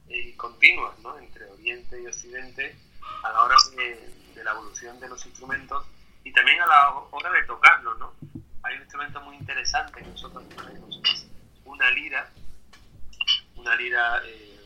eh, 0.09 0.35
continuas, 0.37 0.99
¿no? 1.01 1.19
Entre 1.19 1.45
Oriente 1.45 2.01
y 2.01 2.07
Occidente 2.07 2.77
a 3.23 3.31
la 3.31 3.43
hora 3.43 3.57
de, 3.77 4.15
de 4.35 4.45
la 4.45 4.53
evolución 4.53 4.99
de 5.01 5.09
los 5.09 5.25
instrumentos 5.27 5.85
y 6.25 6.33
también 6.33 6.61
a 6.61 6.67
la 6.67 6.91
hora 6.91 7.31
de 7.31 7.45
tocarlos, 7.45 7.99
¿no? 7.99 8.15
Hay 8.67 8.75
un 8.77 8.83
instrumento 8.83 9.21
muy 9.21 9.37
interesante 9.37 10.03
que 10.03 10.09
nosotros 10.09 10.45
tenemos, 10.49 11.01
es 11.05 11.27
una 11.65 11.91
lira, 11.91 12.31
una 13.55 13.77
lira, 13.77 14.23
eh, 14.27 14.61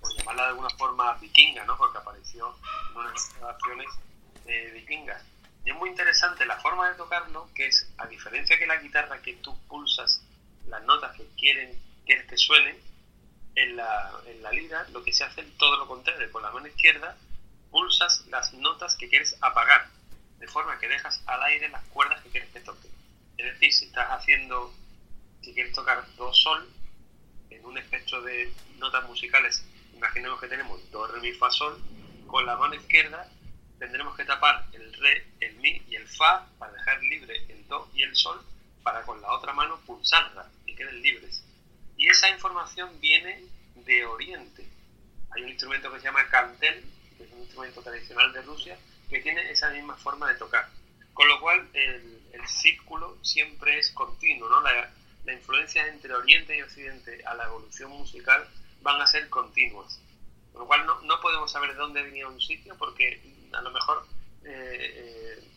por 0.00 0.14
llamarla 0.16 0.42
de 0.42 0.48
alguna 0.50 0.70
forma 0.70 1.14
vikinga, 1.14 1.64
¿no? 1.64 1.76
porque 1.78 1.98
apareció 1.98 2.54
en 2.90 2.96
unas 2.98 3.34
grabaciones 3.38 3.88
vikingas. 4.74 5.24
Y 5.64 5.70
es 5.70 5.76
muy 5.76 5.88
interesante 5.90 6.44
la 6.44 6.58
forma 6.58 6.90
de 6.90 6.96
tocarlo, 6.96 7.48
que 7.54 7.66
es, 7.68 7.90
a 7.96 8.06
diferencia 8.06 8.58
que 8.58 8.66
la 8.66 8.76
guitarra, 8.76 9.22
que 9.22 9.34
tú 9.36 9.56
pulsas 9.68 10.22
las 10.66 10.82
notas 10.82 11.16
que 11.16 11.26
quieren, 11.36 11.80
que 12.04 12.36
suenen, 12.36 12.76
en 13.54 13.76
la, 13.76 14.12
en 14.26 14.42
la 14.42 14.50
lira 14.50 14.86
lo 14.92 15.04
que 15.04 15.12
se 15.12 15.24
hace 15.24 15.42
es 15.42 15.56
todo 15.56 15.76
lo 15.76 15.86
contrario. 15.86 16.30
Con 16.32 16.42
la 16.42 16.50
mano 16.50 16.66
izquierda 16.66 17.16
pulsas 17.70 18.26
las 18.28 18.52
notas 18.54 18.96
que 18.96 19.08
quieres 19.08 19.36
apagar 19.40 19.88
de 20.42 20.48
forma 20.48 20.76
que 20.80 20.88
dejas 20.88 21.22
al 21.26 21.40
aire 21.44 21.68
las 21.68 21.84
cuerdas 21.84 22.20
que 22.20 22.30
quieres 22.30 22.50
que 22.50 22.58
toque. 22.58 22.88
Es 23.38 23.46
decir, 23.46 23.72
si 23.72 23.84
estás 23.84 24.08
haciendo, 24.10 24.74
si 25.40 25.54
quieres 25.54 25.72
tocar 25.72 26.04
do 26.16 26.34
sol, 26.34 26.68
en 27.48 27.64
un 27.64 27.78
espectro 27.78 28.20
de 28.22 28.52
notas 28.78 29.04
musicales, 29.04 29.64
imaginemos 29.94 30.40
que 30.40 30.48
tenemos 30.48 30.90
do, 30.90 31.06
re, 31.06 31.20
mi, 31.20 31.30
fa, 31.30 31.48
sol, 31.48 31.80
con 32.26 32.44
la 32.44 32.56
mano 32.56 32.74
izquierda 32.74 33.30
tendremos 33.78 34.16
que 34.16 34.24
tapar 34.24 34.66
el 34.72 34.92
re, 34.94 35.26
el 35.38 35.54
mi 35.56 35.80
y 35.88 35.94
el 35.94 36.08
fa 36.08 36.48
para 36.58 36.72
dejar 36.72 37.00
libre 37.04 37.36
el 37.48 37.64
do 37.68 37.88
y 37.94 38.02
el 38.02 38.16
sol 38.16 38.44
para 38.82 39.02
con 39.02 39.22
la 39.22 39.32
otra 39.32 39.52
mano 39.52 39.78
pulsarla 39.86 40.50
y 40.66 40.74
queden 40.74 41.02
libres. 41.02 41.44
Y 41.96 42.08
esa 42.08 42.28
información 42.30 43.00
viene 43.00 43.44
de 43.76 44.04
Oriente. 44.06 44.68
Hay 45.30 45.42
un 45.44 45.50
instrumento 45.50 45.92
que 45.92 46.00
se 46.00 46.06
llama 46.06 46.28
cantel, 46.28 46.84
que 47.16 47.24
es 47.24 47.32
un 47.32 47.42
instrumento 47.42 47.80
tradicional 47.80 48.32
de 48.32 48.42
Rusia, 48.42 48.76
que 49.12 49.20
tiene 49.20 49.50
esa 49.50 49.70
misma 49.70 49.96
forma 49.96 50.28
de 50.28 50.38
tocar. 50.38 50.68
Con 51.14 51.28
lo 51.28 51.40
cual 51.40 51.68
el, 51.74 52.20
círculo 52.46 53.18
siempre 53.22 53.78
es 53.78 53.92
continuo, 53.92 54.48
¿no? 54.48 54.60
La, 54.62 54.90
la, 55.24 55.32
influencia 55.32 55.86
entre 55.86 56.12
Oriente 56.12 56.56
y 56.56 56.62
Occidente 56.62 57.22
a 57.24 57.34
la 57.34 57.44
evolución 57.44 57.90
musical 57.92 58.48
van 58.80 59.00
a 59.00 59.06
ser 59.06 59.28
continuas. 59.28 60.00
Con 60.50 60.62
lo 60.62 60.66
cual 60.66 60.84
no, 60.84 61.00
no 61.02 61.20
podemos 61.20 61.52
saber 61.52 61.70
de 61.70 61.76
dónde 61.76 62.02
venía 62.02 62.26
un 62.26 62.40
sitio 62.40 62.76
porque 62.76 63.22
a 63.52 63.62
lo 63.62 63.70
mejor 63.70 64.04
eh, 64.44 64.92
eh, 64.96 65.48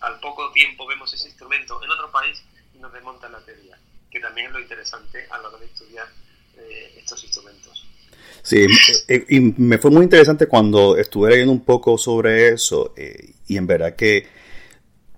al 0.00 0.18
poco 0.18 0.50
tiempo 0.50 0.84
vemos 0.86 1.12
ese 1.14 1.28
instrumento 1.28 1.82
en 1.84 1.90
otro 1.90 2.10
país 2.10 2.42
y 2.74 2.78
nos 2.78 2.92
desmonta 2.92 3.28
la 3.28 3.44
teoría, 3.44 3.78
que 4.10 4.18
también 4.18 4.48
es 4.48 4.52
lo 4.52 4.60
interesante 4.60 5.28
a 5.30 5.38
la 5.38 5.48
hora 5.48 5.58
de 5.58 5.66
estudiar 5.66 6.08
eh, 6.56 6.94
estos 6.98 7.22
instrumentos. 7.24 7.86
Sí, 8.42 8.66
eh, 9.08 9.24
y 9.28 9.40
me 9.40 9.78
fue 9.78 9.90
muy 9.90 10.04
interesante 10.04 10.46
cuando 10.46 10.96
estuve 10.96 11.30
leyendo 11.30 11.52
un 11.52 11.64
poco 11.64 11.98
sobre 11.98 12.48
eso 12.48 12.92
eh, 12.96 13.34
y 13.46 13.56
en 13.56 13.66
verdad 13.66 13.94
que 13.94 14.26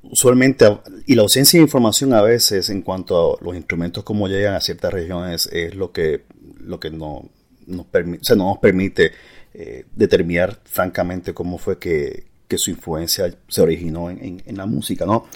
usualmente, 0.02 0.66
y 1.06 1.14
la 1.14 1.22
ausencia 1.22 1.58
de 1.58 1.62
información 1.62 2.12
a 2.12 2.22
veces 2.22 2.68
en 2.70 2.82
cuanto 2.82 3.38
a 3.38 3.44
los 3.44 3.56
instrumentos 3.56 4.04
como 4.04 4.28
llegan 4.28 4.54
a 4.54 4.60
ciertas 4.60 4.92
regiones 4.92 5.48
es 5.52 5.74
lo 5.74 5.92
que, 5.92 6.24
lo 6.60 6.80
que 6.80 6.90
no, 6.90 7.30
nos, 7.66 7.86
permite, 7.86 8.36
no 8.36 8.48
nos 8.50 8.58
permite 8.58 9.12
eh, 9.54 9.84
determinar 9.94 10.60
francamente 10.64 11.32
cómo 11.32 11.58
fue 11.58 11.78
que, 11.78 12.30
su 12.54 12.68
influencia 12.68 13.34
se 13.48 13.62
originó 13.62 14.10
en, 14.10 14.42
la 14.44 14.66
música, 14.66 15.06
¿no? 15.06 15.26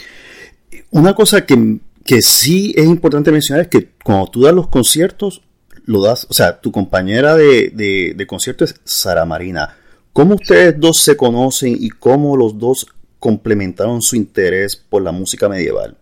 Una 0.90 1.14
cosa 1.14 1.46
que, 1.46 1.78
que 2.04 2.20
sí 2.20 2.74
es 2.76 2.84
importante 2.84 3.32
mencionar 3.32 3.64
es 3.64 3.68
que 3.68 3.88
cuando 4.04 4.26
tú 4.26 4.42
das 4.42 4.52
los 4.52 4.68
conciertos, 4.68 5.40
lo 5.86 6.02
das, 6.02 6.26
o 6.28 6.34
sea, 6.34 6.60
tu 6.60 6.72
compañera 6.72 7.34
de, 7.34 7.70
de, 7.70 8.26
concierto 8.26 8.64
es 8.64 8.80
Sara 8.84 9.24
Marina. 9.24 9.78
¿Cómo 10.12 10.34
ustedes 10.34 10.78
dos 10.78 10.98
se 10.98 11.16
conocen 11.16 11.76
y 11.78 11.90
cómo 11.90 12.36
los 12.36 12.58
dos 12.58 12.86
complementaron 13.18 14.02
su 14.02 14.16
interés 14.16 14.76
por 14.76 15.02
la 15.02 15.12
música 15.12 15.48
medieval? 15.48 15.96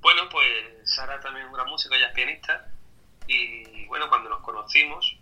Bueno, 0.00 0.22
pues 0.30 0.46
Sara 0.84 1.20
también 1.20 1.46
es 1.46 1.52
una 1.52 1.64
música, 1.64 1.94
ella 1.94 2.08
es 2.08 2.14
pianista 2.14 2.68
y 3.28 3.86
bueno, 3.86 4.08
cuando 4.08 4.30
nos 4.30 4.40
conocimos, 4.40 5.16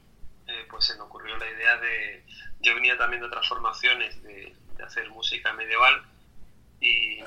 eh, 0.47 0.67
pues 0.71 0.85
se 0.85 0.97
nos 0.97 1.07
ocurrió 1.07 1.37
la 1.37 1.51
idea 1.51 1.77
de, 1.79 2.25
yo 2.61 2.75
venía 2.75 2.97
también 2.97 3.21
de 3.21 3.27
otras 3.27 3.47
formaciones 3.49 4.23
de, 4.23 4.55
hacer 4.85 5.11
música 5.11 5.53
medieval 5.53 6.03
y, 6.81 7.19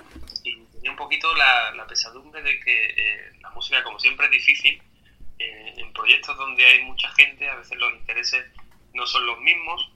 tenía 0.42 0.90
un 0.90 0.98
poquito 0.98 1.28
la, 1.36 1.86
pesadumbre 1.88 2.42
de 2.42 2.60
que 2.60 2.86
eh, 2.86 3.32
la 3.42 3.52
música, 3.52 3.84
como 3.84 4.00
siempre, 4.00 4.26
es 4.26 4.32
difícil 4.32 4.82
en 5.40 5.94
proyectos 5.94 6.38
donde 6.38 6.66
hay 6.66 6.84
mucha 6.84 7.10
gente, 7.10 7.50
a 7.50 7.56
veces 7.56 7.78
los 7.78 7.94
intereses 7.94 8.46
no 8.94 9.06
son 9.08 9.26
los 9.26 9.40
mismos, 9.40 9.92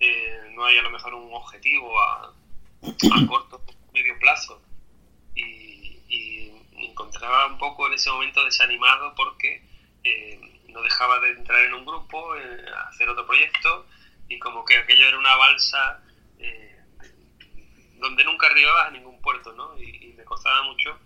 eh, 0.00 0.50
no 0.54 0.64
hay 0.64 0.78
a 0.78 0.82
lo 0.82 0.90
mejor 0.90 1.14
un 1.14 1.32
objetivo 1.32 2.00
a, 2.00 2.32
corto 3.28 3.62
o 3.66 3.92
medio 3.92 4.18
plazo. 4.18 4.62
Y, 5.34 5.78
me 6.72 6.86
encontraba 6.86 7.46
un 7.46 7.58
poco 7.58 7.86
en 7.86 7.92
ese 7.92 8.10
momento 8.10 8.42
desanimado 8.42 9.14
porque 9.14 9.62
eh, 10.02 10.40
no 10.68 10.80
dejaba 10.80 11.20
de 11.20 11.32
entrar 11.32 11.62
en 11.66 11.74
un 11.74 11.84
grupo, 11.84 12.34
eh, 12.36 12.64
hacer 12.88 13.06
otro 13.10 13.26
proyecto, 13.26 13.86
y 14.26 14.38
como 14.38 14.64
que 14.64 14.78
aquello 14.78 15.06
era 15.06 15.18
una 15.18 15.36
balsa 15.36 16.02
donde 17.98 18.24
nunca 18.24 18.46
arribaba 18.46 18.86
a 18.86 18.90
ningún 18.90 19.20
puerto, 19.20 19.52
¿no? 19.52 19.78
Y, 19.78 20.06
y 20.06 20.12
me 20.14 20.24
costaba 20.24 20.62
mucho 20.62 20.98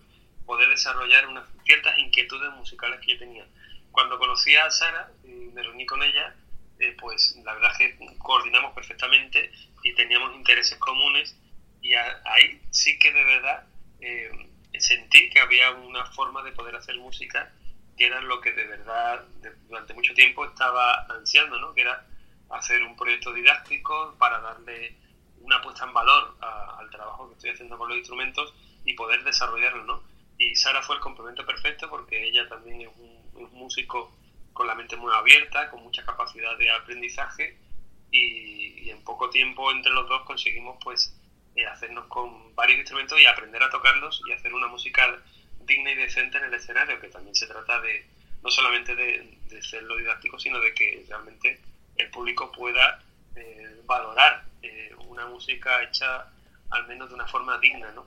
poder 0.46 0.68
desarrollar 0.68 1.26
unas 1.26 1.48
ciertas 1.64 1.98
inquietudes 1.98 2.52
musicales 2.52 3.00
que 3.00 3.14
yo 3.14 3.18
tenía 3.18 3.44
cuando 3.94 4.18
conocí 4.18 4.54
a 4.56 4.70
Sara 4.70 5.08
y 5.22 5.28
me 5.28 5.62
reuní 5.62 5.86
con 5.86 6.02
ella, 6.02 6.34
eh, 6.80 6.96
pues 7.00 7.36
la 7.44 7.54
verdad 7.54 7.70
es 7.72 7.78
que 7.78 8.18
coordinamos 8.18 8.74
perfectamente 8.74 9.52
y 9.84 9.94
teníamos 9.94 10.34
intereses 10.34 10.76
comunes 10.78 11.36
y 11.80 11.94
ahí 11.94 12.60
sí 12.70 12.98
que 12.98 13.12
de 13.12 13.24
verdad 13.24 13.64
eh, 14.00 14.30
sentí 14.78 15.30
que 15.30 15.40
había 15.40 15.70
una 15.70 16.04
forma 16.06 16.42
de 16.42 16.50
poder 16.50 16.74
hacer 16.74 16.98
música 16.98 17.52
que 17.96 18.06
era 18.06 18.20
lo 18.20 18.40
que 18.40 18.50
de 18.52 18.66
verdad 18.66 19.24
durante 19.68 19.94
mucho 19.94 20.12
tiempo 20.14 20.44
estaba 20.44 21.06
ansiando, 21.08 21.56
¿no? 21.60 21.72
que 21.72 21.82
era 21.82 22.04
hacer 22.50 22.82
un 22.82 22.96
proyecto 22.96 23.32
didáctico 23.32 24.16
para 24.18 24.40
darle 24.40 24.96
una 25.40 25.62
puesta 25.62 25.84
en 25.84 25.92
valor 25.92 26.36
al 26.40 26.90
trabajo 26.90 27.28
que 27.28 27.34
estoy 27.34 27.50
haciendo 27.50 27.78
con 27.78 27.88
los 27.88 27.98
instrumentos 27.98 28.52
y 28.84 28.94
poder 28.94 29.22
desarrollarlo. 29.22 29.84
¿no? 29.84 30.02
Y 30.38 30.56
Sara 30.56 30.82
fue 30.82 30.96
el 30.96 31.02
complemento 31.02 31.46
perfecto 31.46 31.88
porque 31.88 32.24
ella 32.24 32.48
también 32.48 32.80
es 32.80 32.88
un, 32.96 33.13
músico 33.52 34.12
con 34.52 34.66
la 34.66 34.74
mente 34.74 34.96
muy 34.96 35.12
abierta, 35.12 35.70
con 35.70 35.82
mucha 35.82 36.04
capacidad 36.04 36.56
de 36.56 36.70
aprendizaje 36.70 37.56
y, 38.10 38.90
en 38.90 39.02
poco 39.02 39.30
tiempo 39.30 39.70
entre 39.72 39.92
los 39.92 40.08
dos 40.08 40.22
conseguimos 40.22 40.78
pues 40.82 41.12
eh, 41.56 41.66
hacernos 41.66 42.06
con 42.06 42.54
varios 42.54 42.78
instrumentos 42.78 43.20
y 43.20 43.26
aprender 43.26 43.62
a 43.62 43.70
tocarlos 43.70 44.22
y 44.28 44.32
hacer 44.32 44.54
una 44.54 44.68
música 44.68 45.18
digna 45.66 45.90
y 45.90 45.96
decente 45.96 46.38
en 46.38 46.44
el 46.44 46.54
escenario, 46.54 47.00
que 47.00 47.08
también 47.08 47.34
se 47.34 47.46
trata 47.46 47.80
de 47.80 48.06
no 48.42 48.50
solamente 48.50 48.94
de, 48.94 49.62
ser 49.62 49.82
lo 49.84 49.96
didáctico, 49.96 50.38
sino 50.38 50.60
de 50.60 50.74
que 50.74 51.04
realmente 51.08 51.60
el 51.96 52.10
público 52.10 52.52
pueda 52.52 53.02
eh, 53.34 53.80
valorar 53.86 54.44
eh, 54.62 54.92
una 55.08 55.26
música 55.26 55.82
hecha 55.82 56.30
al 56.70 56.86
menos 56.86 57.08
de 57.08 57.14
una 57.14 57.26
forma 57.26 57.58
digna, 57.58 57.90
¿no? 57.92 58.06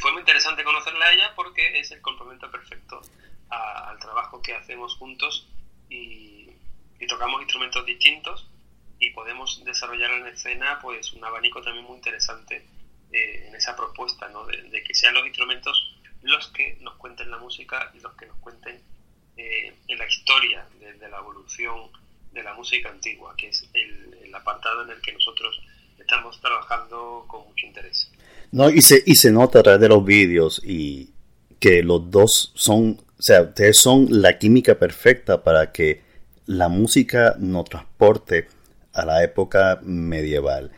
Fue 0.00 0.12
muy 0.12 0.20
interesante 0.20 0.64
conocerla 0.64 1.06
a 1.06 1.12
ella 1.12 1.32
porque 1.34 1.78
es 1.78 1.90
el 1.92 2.00
complemento 2.00 2.50
perfecto 2.50 3.00
al 3.48 3.98
trabajo 3.98 4.42
que 4.42 4.54
hacemos 4.54 4.96
juntos 4.96 5.48
y, 5.88 6.50
y, 7.00 7.06
tocamos 7.06 7.40
instrumentos 7.40 7.86
distintos 7.86 8.46
y 8.98 9.10
podemos 9.10 9.64
desarrollar 9.64 10.10
en 10.10 10.26
escena 10.26 10.78
pues 10.82 11.12
un 11.12 11.24
abanico 11.24 11.62
también 11.62 11.86
muy 11.86 11.96
interesante 11.96 12.66
eh, 13.10 13.46
en 13.48 13.54
esa 13.54 13.74
propuesta, 13.74 14.28
¿no? 14.28 14.44
de, 14.44 14.82
que 14.82 14.94
sean 14.94 15.14
los 15.14 15.26
instrumentos 15.26 15.94
los 16.20 16.48
que 16.48 16.76
nos 16.80 16.94
cuenten 16.96 17.30
la 17.30 17.38
música 17.38 17.90
y 17.94 18.00
los 18.00 18.14
que 18.16 18.26
nos 18.26 18.36
cuenten 18.38 18.82
eh, 19.36 19.74
en 19.86 19.98
la 19.98 20.06
historia 20.06 20.66
de, 20.78 21.08
la 21.08 21.18
evolución 21.18 21.90
de 22.32 22.42
la 22.42 22.52
música 22.52 22.90
antigua, 22.90 23.34
que 23.34 23.48
es 23.48 23.66
el, 23.72 24.34
apartado 24.34 24.82
en 24.82 24.90
el 24.90 25.00
que 25.00 25.12
nosotros 25.12 25.58
estamos 25.98 26.38
trabajando 26.40 27.24
con 27.26 27.46
mucho 27.46 27.66
interés. 27.66 28.12
No, 28.50 28.70
y 28.70 28.80
se, 28.82 29.02
y 29.04 29.16
se 29.16 29.30
nota 29.30 29.60
a 29.60 29.62
través 29.62 29.80
de 29.80 29.88
los 29.88 30.04
vídeos 30.04 30.62
y 30.64 31.10
que 31.60 31.82
los 31.82 32.10
dos 32.10 32.52
son, 32.54 33.00
o 33.18 33.22
sea, 33.22 33.42
ustedes 33.42 33.78
son 33.78 34.06
la 34.10 34.38
química 34.38 34.78
perfecta 34.78 35.42
para 35.42 35.72
que 35.72 36.02
la 36.46 36.68
música 36.68 37.36
nos 37.38 37.66
transporte 37.66 38.48
a 38.92 39.04
la 39.04 39.22
época 39.22 39.80
medieval. 39.82 40.70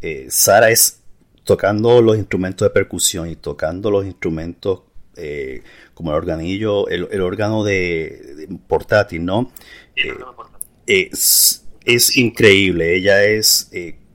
Eh, 0.00 0.26
Sara 0.28 0.70
es 0.70 1.00
tocando 1.44 2.02
los 2.02 2.16
instrumentos 2.16 2.66
de 2.66 2.70
percusión 2.70 3.28
y 3.30 3.36
tocando 3.36 3.90
los 3.90 4.04
instrumentos 4.04 4.82
eh, 5.16 5.62
como 5.94 6.10
el 6.10 6.16
organillo, 6.16 6.88
el, 6.88 7.20
órgano 7.20 7.64
de, 7.64 8.48
portátil, 8.66 9.24
¿no? 9.24 9.52
Eh, 10.86 11.10
es, 11.10 12.16
increíble. 12.16 12.96
Ella 12.96 13.24
es. 13.24 13.70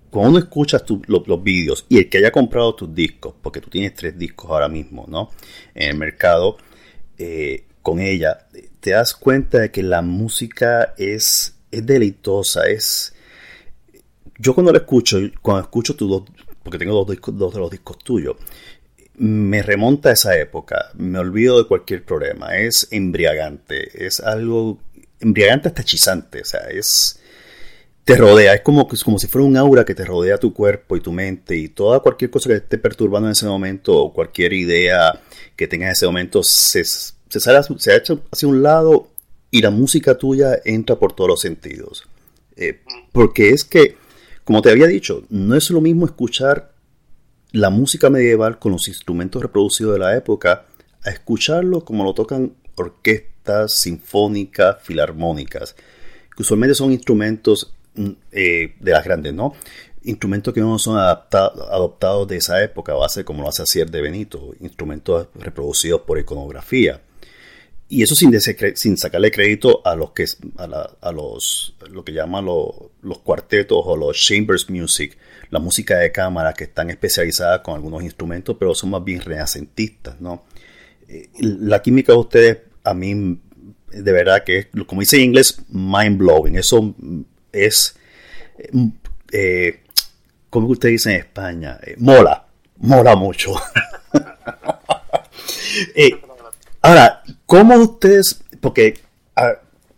Eh, 0.10 0.12
cuando 0.12 0.32
uno 0.32 0.40
escucha 0.40 0.84
los, 1.08 1.28
los 1.28 1.44
vídeos 1.44 1.86
y 1.90 1.98
el 1.98 2.10
que 2.10 2.18
haya 2.18 2.32
comprado 2.32 2.76
tus 2.76 2.94
discos, 2.94 3.36
porque 3.42 3.62
tú 3.62 3.70
tienes 3.70 3.94
tres 3.94 4.18
discos 4.18 4.50
ahora 4.50 4.68
mismo, 4.68 5.06
¿no? 5.08 5.32
En 5.76 5.92
el 5.92 5.98
mercado, 5.98 6.58
con 7.82 8.00
ella, 8.00 8.48
te 8.80 8.92
das 8.92 9.14
cuenta 9.14 9.60
de 9.60 9.72
que 9.72 9.84
la 9.84 10.02
música 10.02 10.94
es, 10.98 11.56
es 11.72 11.86
deleitosa, 11.86 12.68
es. 12.68 13.14
Yo 14.38 14.54
cuando 14.54 14.72
la 14.72 14.80
escucho, 14.80 15.18
cuando 15.42 15.64
escucho 15.64 15.96
tus 15.96 16.24
porque 16.64 16.78
tengo 16.78 16.94
dos, 16.94 17.08
discos, 17.08 17.38
dos 17.38 17.54
de 17.54 17.60
los 17.60 17.72
discos 17.72 17.98
tuyos, 18.00 18.38
me 19.16 19.62
remonta 19.64 20.10
a 20.10 20.14
esa 20.14 20.38
época, 20.38 20.92
me 20.94 21.20
olvido 21.20 21.58
de 21.58 21.68
cualquier 21.68 22.06
problema, 22.06 22.58
es 22.58 22.88
embriagante, 22.92 24.06
es 24.06 24.20
algo 24.20 24.80
embriagante 25.20 25.68
hasta 25.68 25.82
hechizante, 25.82 26.42
o 26.42 26.46
sea, 26.46 26.62
es 26.70 27.19
te 28.10 28.18
rodea, 28.18 28.56
es 28.56 28.62
como, 28.62 28.88
como 28.88 29.20
si 29.20 29.28
fuera 29.28 29.46
un 29.46 29.56
aura 29.56 29.86
que 29.86 29.94
te 29.94 30.04
rodea 30.04 30.40
tu 30.40 30.52
cuerpo 30.52 30.98
y 30.98 31.00
tu 31.02 31.12
mente 31.12 31.56
y 31.56 31.70
toda 31.70 32.00
cualquier 32.00 32.32
cosa 32.32 32.50
que 32.50 32.56
te 32.56 32.64
esté 32.64 32.78
perturbando 32.80 33.28
en 33.28 33.34
ese 33.34 33.46
momento 33.46 33.96
o 33.96 34.12
cualquier 34.12 34.54
idea 34.54 35.22
que 35.56 35.68
tengas 35.68 35.88
en 35.88 35.92
ese 35.92 36.06
momento 36.08 36.42
se, 36.42 36.84
se 36.84 37.40
sale 37.40 37.60
se 37.78 37.96
echa 37.96 38.16
hacia 38.32 38.48
un 38.48 38.64
lado 38.64 39.10
y 39.52 39.62
la 39.62 39.70
música 39.70 40.18
tuya 40.18 40.60
entra 40.66 40.96
por 40.96 41.14
todos 41.14 41.28
los 41.28 41.42
sentidos. 41.42 42.08
Eh, 42.56 42.82
porque 43.12 43.52
es 43.52 43.64
que 43.64 43.96
como 44.44 44.64
te 44.64 44.72
había 44.72 44.88
dicho, 44.88 45.24
no 45.30 45.56
es 45.56 45.70
lo 45.70 45.80
mismo 45.80 46.08
escuchar 46.08 46.74
la 47.52 47.70
música 47.70 48.10
medieval 48.10 48.58
con 48.58 48.72
los 48.72 48.88
instrumentos 48.88 49.40
reproducidos 49.40 49.94
de 49.94 50.00
la 50.00 50.16
época 50.16 50.66
a 51.04 51.12
escucharlo 51.12 51.86
como 51.86 52.04
lo 52.04 52.16
tocan 52.16 52.54
orquestas 52.74 53.74
sinfónicas, 53.74 54.78
filarmónicas, 54.82 55.76
que 56.36 56.42
usualmente 56.42 56.74
son 56.74 56.92
instrumentos 56.92 57.76
eh, 58.32 58.76
de 58.80 58.92
las 58.92 59.04
grandes, 59.04 59.34
¿no? 59.34 59.54
Instrumentos 60.04 60.54
que 60.54 60.62
no 60.62 60.80
son 60.80 60.98
adoptados 60.98 62.28
de 62.28 62.38
esa 62.38 62.64
época, 62.64 62.94
base 62.94 63.26
como 63.26 63.44
lo 63.44 63.50
hace 63.50 63.64
Acier 63.64 63.92
de 63.92 64.02
Benito, 64.02 64.54
instrumentos 64.62 65.28
reproducidos 65.36 66.02
por 66.02 66.18
iconografía. 66.18 67.02
Y 67.90 68.04
eso 68.04 68.16
sin, 68.16 68.32
sin 68.76 68.98
sacarle 68.98 69.32
crédito 69.32 69.82
a 69.84 69.96
los 69.96 70.12
que 70.12 70.26
a, 70.58 71.12
los 71.12 71.76
lo 71.90 72.06
que 72.06 72.14
llaman 72.14 72.46
los 72.46 73.18
cuartetos 73.24 73.82
o 73.84 73.98
los 73.98 74.16
chambers 74.16 74.70
music, 74.70 75.18
la 75.50 75.60
música 75.60 75.98
de 75.98 76.12
cámara 76.12 76.54
que 76.54 76.66
están 76.66 76.92
especializadas 76.92 77.62
con 77.62 77.74
algunos 77.74 78.04
instrumentos, 78.04 78.56
pero 78.60 78.76
son 78.76 78.92
más 78.92 79.04
bien 79.04 79.22
renacentistas, 79.22 80.22
¿no? 80.22 80.44
Eh, 81.08 81.30
la 81.40 81.82
química 81.82 82.14
de 82.14 82.20
ustedes 82.20 82.58
a 82.84 82.94
mí 82.94 83.40
de 83.92 84.12
verdad 84.12 84.44
que 84.44 84.58
es, 84.60 84.68
como 84.86 85.02
dice 85.02 85.18
en 85.18 85.24
inglés, 85.24 85.62
mind 85.70 86.18
blowing. 86.18 86.56
Eso 86.56 86.96
es, 87.52 87.96
eh, 88.58 88.70
eh 89.32 89.84
como 90.50 90.68
usted 90.68 90.90
dice 90.90 91.12
en 91.12 91.20
España, 91.20 91.80
eh, 91.84 91.96
mola, 91.98 92.48
mola 92.78 93.16
mucho. 93.16 93.54
ahora, 96.82 97.20
¿Cómo 97.50 97.76
ustedes, 97.78 98.42
porque, 98.62 98.94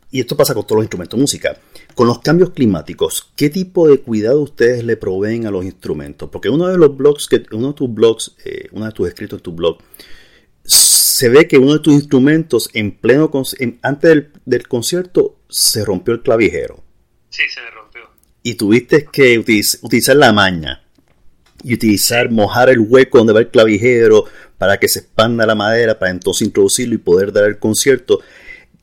y 0.10 0.22
esto 0.22 0.38
pasa 0.38 0.54
con 0.54 0.64
todos 0.64 0.78
los 0.78 0.86
instrumentos 0.86 1.18
de 1.18 1.22
música, 1.22 1.58
con 1.96 2.08
los 2.08 2.20
cambios 2.20 2.52
climáticos, 2.52 3.30
¿qué 3.36 3.50
tipo 3.50 3.90
de 3.90 4.00
cuidado 4.00 4.40
ustedes 4.40 4.86
le 4.86 4.96
proveen 4.96 5.46
a 5.48 5.52
los 5.52 5.66
instrumentos? 5.66 6.30
Porque 6.32 6.48
uno 6.48 6.70
de 6.70 6.78
los 6.78 6.96
blogs, 6.96 7.28
que, 7.28 7.44
uno 7.52 7.68
de 7.68 7.74
tus 7.74 7.94
blogs, 7.94 8.38
eh, 8.46 8.70
uno 8.72 8.86
de 8.86 8.94
tus 8.94 9.10
escritos 9.10 9.40
en 9.40 9.44
tu 9.44 9.52
blog, 9.52 9.80
se 10.64 11.28
ve 11.28 11.46
que 11.50 11.58
uno 11.58 11.74
de 11.74 11.80
tus 11.80 11.94
instrumentos 11.94 12.70
en 12.72 12.98
pleno, 12.98 13.30
antes 13.82 14.24
del, 14.46 14.68
concierto, 14.70 15.36
se 15.50 15.84
rompió 15.84 16.14
el 16.14 16.22
clavijero. 16.22 16.82
Sí, 17.32 17.50
se 17.50 17.62
le 17.62 17.72
rompió. 17.72 18.10
Y 18.44 18.56
tuviste 18.56 19.08
que 19.12 19.40
utilizar 19.40 20.16
la 20.16 20.32
maña 20.32 20.84
y 21.64 21.74
utilizar, 21.74 22.30
mojar 22.30 22.70
el 22.70 22.80
hueco 22.80 23.18
donde 23.18 23.34
va 23.34 23.40
el 23.40 23.50
clavijero, 23.50 24.26
para 24.58 24.78
que 24.78 24.88
se 24.88 25.00
expanda 25.00 25.46
la 25.46 25.56
madera, 25.56 25.98
para 25.98 26.12
entonces 26.12 26.48
introducirlo 26.48 26.96
y 26.96 27.00
poder 27.00 27.32
dar 27.32 27.46
el 27.46 27.58
concierto, 27.58 28.20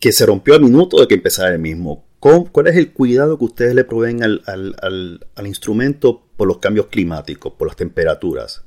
que 0.01 0.13
se 0.13 0.27
rompió 0.27 0.55
a 0.55 0.59
minuto 0.59 1.01
de 1.01 1.07
que 1.07 1.15
empezara 1.15 1.51
el 1.51 1.59
mismo. 1.59 2.05
¿Cuál 2.19 2.67
es 2.67 2.77
el 2.77 2.93
cuidado 2.93 3.39
que 3.39 3.45
ustedes 3.45 3.75
le 3.75 3.85
proveen 3.85 4.25
al, 4.25 4.43
al, 4.47 5.47
instrumento 5.47 6.27
por 6.37 6.49
los 6.49 6.59
cambios 6.59 6.89
climáticos, 6.89 7.53
por 7.53 7.69
las 7.69 7.77
temperaturas? 7.77 8.65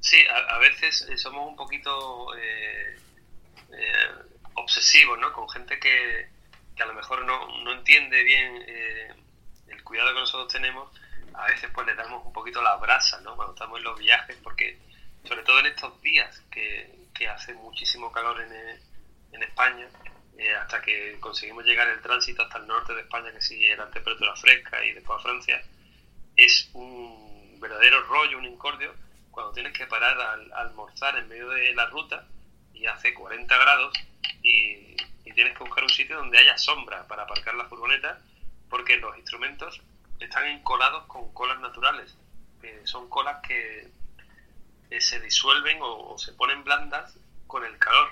Sí, 0.00 0.16
a, 0.48 0.58
veces 0.58 1.06
eh, 1.10 1.18
somos 1.18 1.46
un 1.46 1.56
poquito 1.56 2.34
eh, 2.36 2.96
eh, 3.72 4.24
obsesivos, 4.54 5.18
¿no? 5.18 5.30
Con 5.34 5.48
gente 5.50 5.78
que, 5.78 6.28
a 6.82 6.86
lo 6.86 6.94
mejor 6.94 7.24
no, 7.24 7.62
no 7.62 7.72
entiende 7.72 8.22
bien 8.22 8.64
el 9.66 9.82
cuidado 9.84 10.14
que 10.14 10.20
nosotros 10.20 10.52
tenemos. 10.52 10.90
A 11.34 11.46
veces 11.46 11.70
pues 11.72 11.86
le 11.86 11.94
damos 11.94 12.24
un 12.24 12.32
poquito 12.32 12.60
la 12.62 12.76
brasa, 12.76 13.20
¿no? 13.20 13.36
Cuando 13.36 13.54
estamos 13.54 13.78
en 13.78 13.84
los 13.84 13.98
viajes, 13.98 14.36
porque 14.42 14.78
sobre 15.24 15.42
todo 15.42 15.60
en 15.60 15.66
estos 15.66 16.00
días 16.02 16.42
que, 16.50 16.96
hace 17.28 17.52
muchísimo 17.54 18.12
calor 18.12 18.40
en, 18.40 18.52
en 19.32 19.42
España, 19.42 19.88
eh, 20.38 20.54
hasta 20.54 20.80
que 20.80 21.18
conseguimos 21.18 21.64
llegar 21.64 21.88
el 21.88 22.00
tránsito 22.00 22.42
hasta 22.42 22.58
el 22.58 22.66
norte 22.68 22.94
de 22.94 23.00
España, 23.00 23.32
que 23.32 23.42
sigue 23.42 23.76
la 23.76 23.90
temperatura 23.90 24.36
fresca, 24.36 24.84
y 24.84 24.92
después 24.92 25.18
a 25.18 25.22
Francia, 25.22 25.60
es 26.36 26.70
un 26.74 27.58
verdadero 27.60 28.02
rollo, 28.04 28.38
un 28.38 28.44
incordio, 28.44 28.94
cuando 29.32 29.52
tienes 29.52 29.72
que 29.72 29.88
parar 29.88 30.16
al, 30.20 30.52
almorzar 30.52 31.18
en 31.18 31.28
medio 31.28 31.48
de 31.48 31.74
la 31.74 31.86
ruta 31.86 32.24
y 32.72 32.86
hace 32.86 33.12
40 33.14 33.58
grados 33.58 33.92
y, 34.44 34.87
y 35.28 35.32
tienes 35.34 35.52
que 35.52 35.64
buscar 35.64 35.84
un 35.84 35.90
sitio 35.90 36.16
donde 36.16 36.38
haya 36.38 36.56
sombra 36.56 37.06
para 37.06 37.24
aparcar 37.24 37.54
la 37.54 37.66
furgoneta, 37.66 38.18
porque 38.70 38.96
los 38.96 39.16
instrumentos 39.18 39.82
están 40.20 40.46
encolados 40.46 41.04
con 41.04 41.32
colas 41.34 41.60
naturales, 41.60 42.16
que 42.62 42.86
son 42.86 43.10
colas 43.10 43.42
que 43.46 43.90
se 45.00 45.20
disuelven 45.20 45.80
o, 45.82 46.16
se 46.16 46.32
ponen 46.32 46.64
blandas 46.64 47.14
con 47.46 47.62
el 47.64 47.76
calor. 47.78 48.10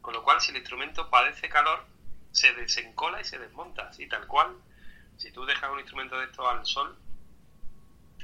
Con 0.00 0.14
lo 0.14 0.22
cual, 0.22 0.40
si 0.40 0.52
el 0.52 0.56
instrumento 0.56 1.10
padece 1.10 1.50
calor, 1.50 1.84
se 2.32 2.52
desencola 2.54 3.20
y 3.20 3.24
se 3.24 3.38
desmonta, 3.38 3.88
así 3.88 4.08
tal 4.08 4.26
cual. 4.26 4.56
Si 5.18 5.30
tú 5.32 5.44
dejas 5.44 5.70
un 5.70 5.80
instrumento 5.80 6.18
de 6.18 6.24
esto 6.24 6.48
al 6.48 6.64
sol 6.64 6.96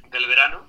del 0.07 0.26
verano, 0.26 0.66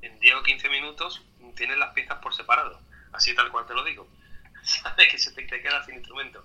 en 0.00 0.18
10 0.18 0.36
o 0.36 0.42
15 0.42 0.70
minutos 0.70 1.22
tienes 1.54 1.76
las 1.76 1.92
piezas 1.92 2.18
por 2.20 2.34
separado, 2.34 2.80
así 3.12 3.34
tal 3.34 3.50
cual 3.50 3.66
te 3.66 3.74
lo 3.74 3.84
digo. 3.84 4.08
sabes 4.62 5.08
que 5.10 5.18
se 5.18 5.32
te, 5.32 5.46
queda 5.46 5.84
sin 5.84 5.96
instrumento. 5.96 6.44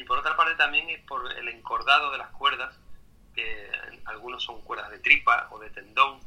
Y 0.00 0.04
por 0.04 0.18
otra 0.18 0.34
parte 0.34 0.54
también 0.54 0.88
es 0.88 1.02
por 1.02 1.30
el 1.30 1.46
encordado 1.48 2.10
de 2.10 2.16
las 2.16 2.30
cuerdas, 2.30 2.74
que 3.34 3.70
algunos 4.06 4.42
son 4.42 4.62
cuerdas 4.62 4.90
de 4.90 4.98
tripa 4.98 5.48
o 5.50 5.58
de 5.58 5.68
tendón, 5.68 6.18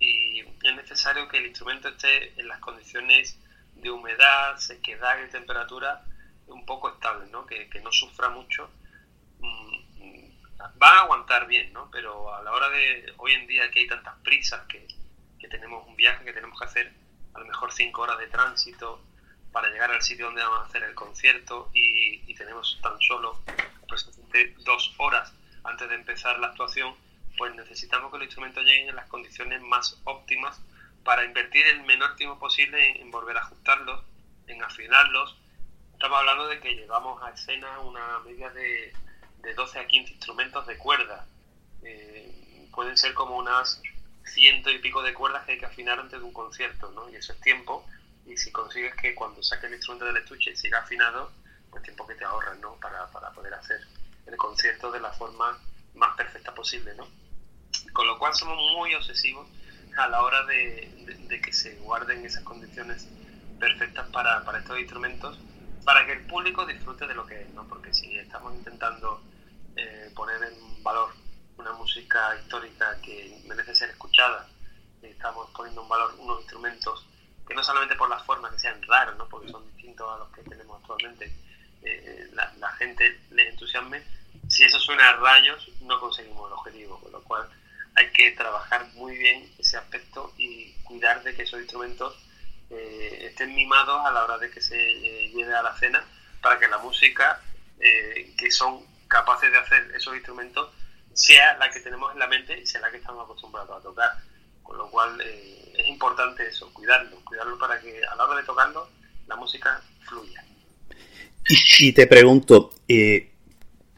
y 0.00 0.40
es 0.40 0.74
necesario 0.74 1.28
que 1.28 1.38
el 1.38 1.46
instrumento 1.46 1.90
esté 1.90 2.38
en 2.40 2.48
las 2.48 2.58
condiciones 2.58 3.38
de 3.76 3.88
humedad, 3.88 4.56
sequedad 4.56 5.16
y 5.24 5.30
temperatura 5.30 6.04
un 6.48 6.66
poco 6.66 6.90
estable, 6.90 7.30
¿no? 7.30 7.46
Que, 7.46 7.68
no 7.84 7.92
sufra 7.92 8.30
mucho. 8.30 8.68
Mm, 9.38 10.72
va 10.82 10.88
a 10.88 11.02
aguantar 11.02 11.46
bien, 11.46 11.72
¿no? 11.72 11.88
Pero 11.92 12.34
a 12.34 12.42
la 12.42 12.50
hora 12.50 12.68
de 12.70 13.14
hoy 13.18 13.34
en 13.34 13.46
día 13.46 13.70
que 13.70 13.78
hay 13.78 13.86
tantas 13.86 14.16
prisas, 14.24 14.66
que, 14.66 14.88
que 15.38 15.46
tenemos 15.46 15.86
un 15.86 15.94
viaje 15.94 16.24
que 16.24 16.32
tenemos 16.32 16.58
que 16.58 16.64
hacer 16.64 16.92
a 17.32 17.38
lo 17.38 17.46
mejor 17.46 17.70
cinco 17.70 18.02
horas 18.02 18.18
de 18.18 18.26
tránsito 18.26 19.00
para 19.54 19.68
llegar 19.68 19.92
al 19.92 20.02
sitio 20.02 20.26
donde 20.26 20.42
vamos 20.42 20.62
a 20.62 20.64
hacer 20.64 20.82
el 20.82 20.96
concierto 20.96 21.70
y, 21.72 22.34
tenemos 22.34 22.76
tan 22.82 23.00
solo 23.00 23.38
aproximadamente 23.84 24.56
dos 24.64 24.92
horas 24.98 25.32
antes 25.62 25.88
de 25.88 25.94
empezar 25.94 26.40
la 26.40 26.48
actuación, 26.48 26.92
pues 27.38 27.54
necesitamos 27.54 28.10
que 28.10 28.18
los 28.18 28.26
instrumentos 28.26 28.64
lleguen 28.64 28.88
en 28.88 28.96
las 28.96 29.06
condiciones 29.06 29.62
más 29.62 30.00
óptimas 30.02 30.60
para 31.04 31.24
invertir 31.24 31.64
el 31.68 31.84
menor 31.84 32.16
tiempo 32.16 32.36
posible 32.40 33.00
en, 33.00 33.12
volver 33.12 33.36
a 33.36 33.42
ajustarlos, 33.42 34.02
en 34.48 34.60
afinarlos. 34.64 35.38
Estamos 35.92 36.18
hablando 36.18 36.48
de 36.48 36.58
que 36.58 36.74
llevamos 36.74 37.22
a 37.22 37.30
escena 37.30 37.78
una 37.78 38.18
media 38.26 38.50
de, 38.50 38.92
de 39.38 39.54
12 39.54 39.78
a 39.78 39.86
15 39.86 40.14
instrumentos 40.14 40.66
de 40.66 40.76
cuerda. 40.76 41.26
Eh, 41.84 42.68
pueden 42.74 42.96
ser 42.96 43.14
como 43.14 43.36
unas 43.36 43.80
ciento 44.24 44.70
y 44.70 44.80
pico 44.80 45.00
de 45.04 45.14
cuerdas 45.14 45.44
que 45.44 45.52
hay 45.52 45.58
que 45.58 45.66
afinar 45.66 46.00
antes 46.00 46.18
de 46.18 46.24
un 46.26 46.32
concierto, 46.32 46.90
¿no? 46.90 47.08
Y 47.08 47.14
eso 47.14 47.32
es 47.32 47.40
tiempo. 47.40 47.86
Y 48.26 48.36
si 48.36 48.50
consigues 48.50 48.94
que 48.94 49.14
cuando 49.14 49.42
saques 49.42 49.64
el 49.64 49.74
instrumento 49.74 50.06
del 50.06 50.16
estuche 50.16 50.56
siga 50.56 50.78
afinado, 50.78 51.32
pues 51.70 51.82
tiempo 51.82 52.06
que 52.06 52.14
te 52.14 52.24
ahorras, 52.24 52.58
¿no? 52.58 52.74
Para, 52.76 53.06
para 53.08 53.30
poder 53.32 53.54
hacer 53.54 53.80
el 54.26 54.36
concierto 54.36 54.90
de 54.90 55.00
la 55.00 55.12
forma 55.12 55.58
más 55.94 56.16
perfecta 56.16 56.54
posible, 56.54 56.94
¿no? 56.94 57.06
Con 57.92 58.06
lo 58.06 58.18
cual 58.18 58.34
somos 58.34 58.56
muy 58.76 58.94
obsesivos 58.94 59.48
a 59.96 60.08
la 60.08 60.22
hora 60.22 60.44
de, 60.46 60.90
que 61.42 61.52
se 61.52 61.76
guarden 61.76 62.24
esas 62.24 62.42
condiciones 62.42 63.08
perfectas 63.58 64.08
para, 64.10 64.42
estos 64.58 64.78
instrumentos, 64.78 65.38
para 65.84 66.06
que 66.06 66.12
el 66.12 66.26
público 66.26 66.64
disfrute 66.64 67.06
de 67.06 67.14
lo 67.14 67.26
que 67.26 67.42
es, 67.42 67.50
¿no? 67.50 67.66
Porque 67.68 67.92
si 67.92 68.16
estamos 68.18 68.54
intentando 68.54 69.22
eh, 69.76 70.10
poner 70.14 70.42
en 70.42 70.82
valor 70.82 71.10
una 71.56 71.72
música 71.72 72.36
histórica 72.40 72.98
que 73.02 73.40
merece 73.46 73.74
ser 73.74 73.90
escuchada, 73.90 74.48
estamos 75.02 75.50
poniendo 75.50 75.82
en 75.82 75.88
valor 75.88 76.14
unos 76.18 76.40
instrumentos 76.40 77.06
que 77.46 77.54
no 77.54 77.62
solamente 77.62 77.96
por 77.96 78.08
las 78.08 78.24
formas 78.24 78.52
que 78.52 78.58
sean 78.58 78.82
raros, 78.82 79.16
¿no? 79.16 79.28
porque 79.28 79.50
son 79.50 79.64
distintos 79.74 80.10
a 80.10 80.18
los 80.18 80.28
que 80.30 80.42
tenemos 80.42 80.80
actualmente, 80.80 81.32
eh, 81.82 82.30
la, 82.32 82.72
gente 82.78 83.20
les 83.30 83.50
entusiasme, 83.50 84.02
si 84.48 84.64
eso 84.64 84.80
suena 84.80 85.10
a 85.10 85.16
rayos 85.16 85.68
no 85.82 86.00
conseguimos 86.00 86.48
el 86.48 86.54
objetivo, 86.54 86.98
con 87.00 87.12
lo 87.12 87.22
cual 87.22 87.48
hay 87.94 88.10
que 88.10 88.32
trabajar 88.32 88.86
muy 88.94 89.16
bien 89.16 89.52
ese 89.58 89.76
aspecto 89.76 90.32
y 90.38 90.72
cuidar 90.84 91.22
de 91.22 91.34
que 91.34 91.42
esos 91.42 91.60
instrumentos 91.60 92.16
eh, 92.70 93.26
estén 93.30 93.54
mimados 93.54 94.04
a 94.04 94.10
la 94.10 94.24
hora 94.24 94.38
de 94.38 94.50
que 94.50 94.60
se 94.60 94.76
eh, 94.76 95.30
lleve 95.30 95.54
a 95.54 95.62
la 95.62 95.76
cena 95.78 96.02
para 96.40 96.58
que 96.58 96.68
la 96.68 96.78
música 96.78 97.40
que 98.38 98.50
son 98.50 98.82
capaces 99.08 99.50
de 99.52 99.58
hacer 99.58 99.92
esos 99.94 100.14
instrumentos 100.14 100.70
sea 101.12 101.56
la 101.58 101.70
que 101.70 101.80
tenemos 101.80 102.12
en 102.12 102.18
la 102.18 102.26
mente 102.26 102.58
y 102.58 102.66
sea 102.66 102.80
la 102.80 102.90
que 102.90 102.96
estamos 102.96 103.24
acostumbrados 103.24 103.78
a 103.78 103.82
tocar. 103.82 104.12
Con 104.64 104.78
lo 104.78 104.90
cual 104.90 105.20
es 105.20 105.86
importante 105.86 106.44
eso, 106.48 106.68
cuidarlo, 106.74 107.16
cuidarlo 107.24 107.56
para 107.56 107.80
que 107.80 108.00
a 108.04 108.16
la 108.16 108.24
hora 108.24 108.40
de 108.40 108.42
tocarlo 108.42 108.88
la 109.28 109.36
música 109.36 109.80
fluya. 110.08 110.44
Y, 111.48 111.92
te 111.92 112.08
pregunto, 112.08 112.70
y, 112.88 113.28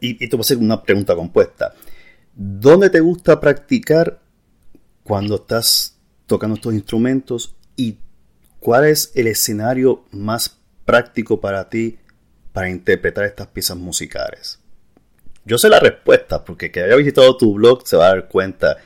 y 0.00 0.28
te 0.28 0.36
voy 0.36 0.40
a 0.40 0.42
hacer 0.42 0.58
una 0.58 0.82
pregunta 0.82 1.14
compuesta. 1.14 1.72
¿Dónde 2.34 2.90
te 2.90 3.00
gusta 3.00 3.40
practicar 3.40 4.20
cuando 5.02 5.36
estás 5.36 5.96
tocando 6.26 6.56
estos 6.56 6.74
instrumentos? 6.74 7.54
¿Y 7.76 7.96
cuál 8.58 8.84
es 8.84 9.12
el 9.14 9.26
escenario 9.28 10.04
más 10.10 10.58
práctico 10.84 11.40
para 11.40 11.70
ti 11.70 11.98
para 12.52 12.68
interpretar 12.68 13.24
estas 13.24 13.46
piezas 13.46 13.78
musicales? 13.78 14.60
Yo 15.46 15.58
sé 15.58 15.68
la 15.68 15.78
respuesta, 15.78 16.44
porque 16.44 16.72
que 16.72 16.82
haya 16.82 16.96
visitado 16.96 17.36
tu 17.36 17.54
blog 17.54 17.86
se 17.86 17.96
va 17.96 18.06
a 18.06 18.08
dar 18.08 18.28
cuenta 18.28 18.78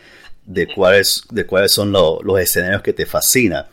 de 0.44 0.66
cuáles, 0.66 1.24
de 1.30 1.46
cuáles 1.46 1.72
son 1.72 1.92
los 1.92 2.40
escenarios 2.40 2.82
que 2.82 2.92
te 2.92 3.06
fascinan. 3.06 3.66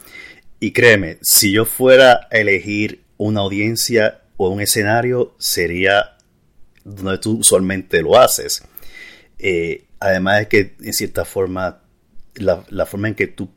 Y 0.60 0.72
créeme, 0.72 1.18
si 1.22 1.52
yo 1.52 1.66
fuera 1.66 2.28
a 2.32 2.38
elegir 2.38 3.04
una 3.18 3.42
audiencia 3.42 4.22
o 4.38 4.50
un 4.50 4.62
escenario, 4.62 5.36
sería 5.38 6.18
donde 6.84 7.18
tú 7.18 7.40
usualmente 7.40 8.02
lo 8.02 8.18
haces. 8.18 8.64
Eh, 9.40 9.86
además 10.00 10.40
de 10.40 10.48
que 10.48 10.76
en 10.82 10.94
cierta 10.94 11.26
forma, 11.26 11.82
la, 12.36 12.86
forma 12.86 13.10
en 13.10 13.16
que 13.16 13.28
tú, 13.28 13.50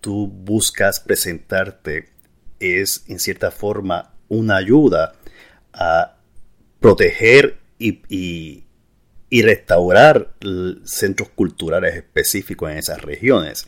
tú 0.00 0.26
buscas 0.26 1.00
presentarte 1.00 2.08
es 2.60 3.04
en 3.08 3.18
cierta 3.18 3.50
forma 3.50 4.14
una 4.28 4.56
ayuda 4.56 5.14
a 5.72 6.16
proteger 6.80 7.58
y, 7.78 8.64
restaurar 9.40 10.34
centros 10.84 11.30
culturales 11.30 11.94
específicos 11.94 12.70
en 12.70 12.76
esas 12.76 13.00
regiones. 13.00 13.66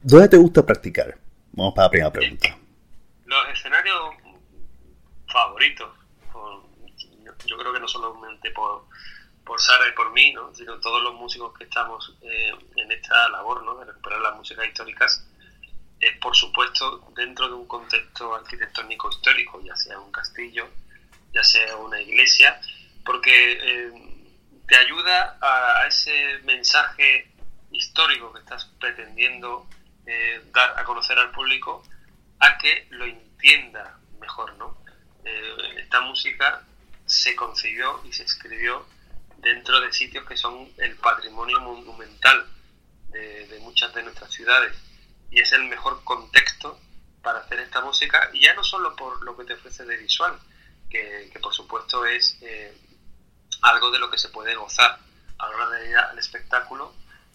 ¿Dónde 0.00 0.30
te 0.30 0.38
gusta 0.38 0.64
practicar? 0.64 1.18
Vamos 1.52 1.74
para 1.74 1.88
la 1.88 1.90
primera 1.90 2.10
pregunta. 2.10 2.56
Los 3.26 3.48
escenarios 3.52 4.14
favoritos, 5.30 5.90
yo 7.44 7.58
creo 7.58 7.72
que 7.72 7.80
no 7.80 7.88
solamente 7.88 8.50
por, 8.52 8.86
por 9.44 9.60
Sara 9.60 9.88
y 9.88 9.92
por 9.92 10.10
mí, 10.12 10.32
¿no? 10.32 10.54
sino 10.54 10.80
todos 10.80 11.02
los 11.02 11.14
músicos 11.14 11.52
que 11.58 11.64
estamos 11.64 12.16
eh, 12.22 12.52
en 12.76 12.92
esta 12.92 13.28
labor 13.28 13.62
¿no? 13.64 13.76
de 13.76 13.84
recuperar 13.84 14.20
las 14.22 14.36
músicas 14.36 14.66
históricas, 14.66 15.28
es 16.00 16.16
por 16.18 16.34
supuesto 16.34 17.12
dentro 17.14 17.48
de 17.48 17.54
un 17.54 17.66
contexto 17.66 18.34
arquitectónico 18.34 19.10
histórico, 19.10 19.60
ya 19.62 19.76
sea 19.76 19.98
un 20.00 20.10
castillo, 20.10 20.66
ya 21.34 21.44
sea 21.44 21.76
una 21.76 22.00
iglesia, 22.00 22.60
porque 23.04 23.52
eh, 23.52 24.11
te 24.66 24.76
ayuda 24.76 25.38
a, 25.40 25.86
ese 25.86 26.38
mensaje 26.44 27.30
histórico 27.70 28.32
que 28.32 28.40
estás 28.40 28.64
pretendiendo 28.80 29.66
eh, 30.06 30.42
dar 30.52 30.78
a 30.78 30.84
conocer 30.84 31.18
al 31.18 31.30
público 31.30 31.82
a 32.38 32.58
que 32.58 32.86
lo 32.90 33.04
entienda 33.04 33.98
mejor, 34.20 34.54
¿no? 34.56 34.80
esta 35.76 36.00
música 36.00 36.64
se 37.06 37.36
concibió 37.36 38.00
y 38.04 38.12
se 38.12 38.24
escribió 38.24 38.84
dentro 39.42 39.80
de 39.80 39.92
sitios 39.92 40.26
que 40.26 40.36
son 40.36 40.68
el 40.78 40.96
patrimonio 40.96 41.60
monumental 41.60 42.46
de, 43.08 43.58
muchas 43.60 43.92
de 43.94 44.02
nuestras 44.02 44.32
ciudades. 44.32 44.76
Y 45.30 45.40
es 45.40 45.52
el 45.52 45.64
mejor 45.64 46.02
contexto 46.04 46.80
para 47.22 47.40
hacer 47.40 47.60
esta 47.60 47.80
música, 47.80 48.30
y 48.32 48.40
ya 48.40 48.54
no 48.54 48.64
solo 48.64 48.96
por 48.96 49.22
lo 49.22 49.36
que 49.36 49.44
te 49.44 49.54
ofrece 49.54 49.84
de 49.84 49.96
visual, 49.96 50.38
que, 50.90 51.30
por 51.40 51.54
supuesto 51.54 52.04
es 52.04 52.38
eh, 52.42 52.76
algo 53.62 53.90
de 53.90 53.98
lo 53.98 54.10
que 54.10 54.18
se 54.18 54.28
puede 54.28 54.54
gozar 54.54 54.98
a 55.38 55.48
la 55.48 55.56
hora 55.56 55.70
de 55.70 55.90
ir 55.90 55.96
al 55.96 56.18
espectáculo 56.18 56.94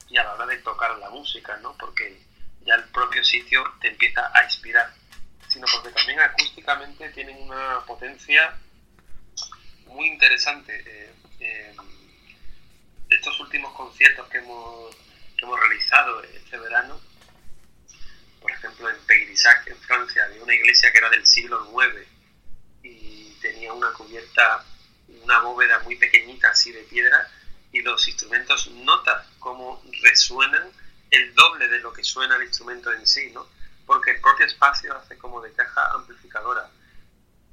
y 0.10 0.18
a 0.18 0.24
la 0.24 0.34
hora 0.34 0.46
de 0.46 0.58
tocar 0.58 0.98
la 0.98 1.10
música, 1.10 1.58
¿no? 1.58 1.76
Porque 1.78 2.22
ya 2.66 2.76
el 2.76 2.84
propio 2.86 3.24
sitio 3.24 3.63
te 3.82 3.90
empieza 3.90 4.32
a 4.34 4.44
inspirar, 4.44 4.94
sino 5.48 5.66
porque 5.72 5.90
también 5.90 6.20
acústicamente 6.20 7.10
tienen 7.10 7.42
una 7.42 7.80
potencia 7.86 8.58
muy 9.88 10.08
interesante. 10.08 10.84
Eh, 10.86 11.13
eh, 11.40 11.76
estos 13.10 13.40
últimos 13.40 13.74
conciertos 13.74 14.28
que 14.28 14.40
hemos, 14.40 14.96
que 15.38 15.46
hemos 15.46 15.60
realizado 15.60 16.24
este 16.24 16.58
verano, 16.58 17.00
por 18.42 18.52
ejemplo 18.52 18.90
en 18.90 18.98
Peyrisac, 19.06 19.68
en 19.68 19.78
Francia, 19.78 20.26
había 20.26 20.44
una 20.44 20.54
iglesia 20.54 20.92
que 20.92 20.98
era 20.98 21.10
del 21.10 21.26
siglo 21.26 21.72
IX 21.72 22.06
y 22.84 23.34
tenía 23.42 23.74
una 23.74 23.92
cubierta, 23.94 24.66
una 25.08 25.39
bóveda 25.39 25.80
muy 25.80 25.96
pequeñita 25.96 26.49
así 26.49 26.72
de 26.72 26.84
piedra 26.84 27.30
y 27.72 27.82
los 27.82 28.08
instrumentos 28.08 28.70
notas 28.72 29.28
cómo 29.39 29.82
resuenan 30.03 30.70
el 31.12 31.34
doble 31.34 31.68
de 31.68 31.80
lo 31.80 31.93
que 31.93 32.03
suena 32.03 32.36
el 32.36 32.43
instrumento 32.43 32.91
en 32.91 33.05
sí, 33.05 33.32
¿no? 33.34 33.47
Porque 33.86 34.12
el 34.12 34.22
propio 34.22 34.45
espacio 34.45 34.95
hace 34.95 35.18
como 35.18 35.41
de 35.41 35.53
caja 35.53 35.91
amplificadora. 35.93 36.70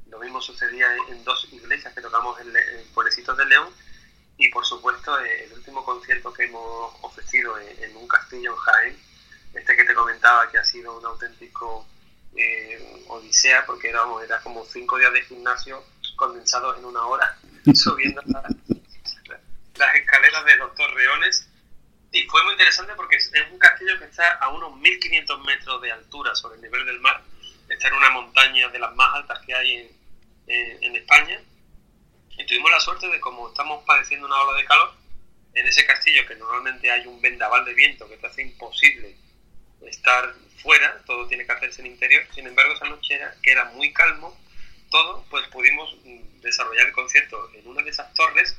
Lo 0.08 0.18
mismo 0.18 0.40
sucedía 0.40 0.86
en 1.08 1.24
dos 1.24 1.46
iglesias 1.52 1.94
que 1.94 2.00
tocamos 2.00 2.40
en, 2.40 2.48
en 2.48 2.86
Pueblecitos 2.92 3.36
de 3.36 3.46
León 3.46 3.72
y 4.36 4.48
por 4.48 4.64
supuesto 4.64 5.18
eh, 5.20 5.44
el 5.44 5.52
último 5.52 5.84
concierto 5.84 6.32
que 6.32 6.44
hemos 6.44 6.94
ofrecido 7.02 7.58
en, 7.58 7.96
un 7.96 8.08
castillo 8.08 8.52
en 8.52 8.56
Jaén, 8.56 9.02
este 9.52 9.76
que 9.76 9.84
te 9.84 9.94
comentaba 9.94 10.50
que 10.50 10.58
ha 10.58 10.64
sido 10.64 10.98
un 10.98 11.06
auténtico 11.06 11.86
eh, 12.36 13.04
odisea 13.08 13.64
porque 13.64 13.90
era, 13.90 14.02
era 14.24 14.40
como 14.40 14.64
cinco 14.64 14.98
días 14.98 15.12
de 15.12 15.22
gimnasio 15.22 15.84
condensados 16.26 16.78
en 16.78 16.84
una 16.84 17.04
hora, 17.06 17.38
subiendo 17.74 18.22
las 19.76 19.94
escaleras 19.96 20.44
de 20.44 20.56
los 20.56 20.74
torreones 20.74 21.48
y 22.14 22.22
fue 22.28 22.44
muy 22.44 22.52
interesante 22.52 22.92
porque 22.94 23.16
es 23.16 23.32
un 23.50 23.58
castillo 23.58 23.98
que 23.98 24.04
está 24.04 24.34
a 24.34 24.48
unos 24.50 24.76
1500 24.76 25.44
metros 25.44 25.82
de 25.82 25.90
altura 25.90 26.32
sobre 26.36 26.54
el 26.56 26.62
nivel 26.62 26.86
del 26.86 27.00
mar, 27.00 27.20
está 27.68 27.88
en 27.88 27.94
una 27.94 28.10
montaña 28.10 28.68
de 28.68 28.78
las 28.78 28.94
más 28.94 29.16
altas 29.16 29.40
que 29.44 29.52
hay 29.52 29.90
en, 30.46 30.84
en, 30.84 30.94
España. 30.94 31.40
Y 32.38 32.46
tuvimos 32.46 32.70
la 32.70 32.78
suerte 32.78 33.08
de 33.08 33.18
como 33.18 33.48
estamos 33.48 33.82
padeciendo 33.84 34.28
una 34.28 34.40
ola 34.40 34.56
de 34.56 34.64
calor, 34.64 34.94
en 35.54 35.66
ese 35.66 35.84
castillo 35.86 36.24
que 36.24 36.36
normalmente 36.36 36.88
hay 36.88 37.04
un 37.04 37.20
vendaval 37.20 37.64
de 37.64 37.74
viento 37.74 38.08
que 38.08 38.16
te 38.16 38.28
hace 38.28 38.42
imposible 38.42 39.16
estar 39.82 40.34
fuera, 40.62 41.02
todo 41.06 41.26
tiene 41.26 41.44
que 41.44 41.52
hacerse 41.52 41.80
en 41.80 41.88
interior, 41.88 42.24
sin 42.32 42.46
embargo 42.46 42.74
esa 42.74 42.86
noche 42.86 43.14
era, 43.14 43.34
que 43.42 43.50
era 43.50 43.64
muy 43.66 43.92
calmo, 43.92 44.38
todo, 44.94 45.24
pues 45.28 45.44
pudimos 45.48 45.92
mm, 46.04 46.40
desarrollar 46.40 46.86
el 46.86 46.92
concierto 46.92 47.50
en 47.54 47.66
una 47.66 47.82
de 47.82 47.90
esas 47.90 48.14
torres 48.14 48.56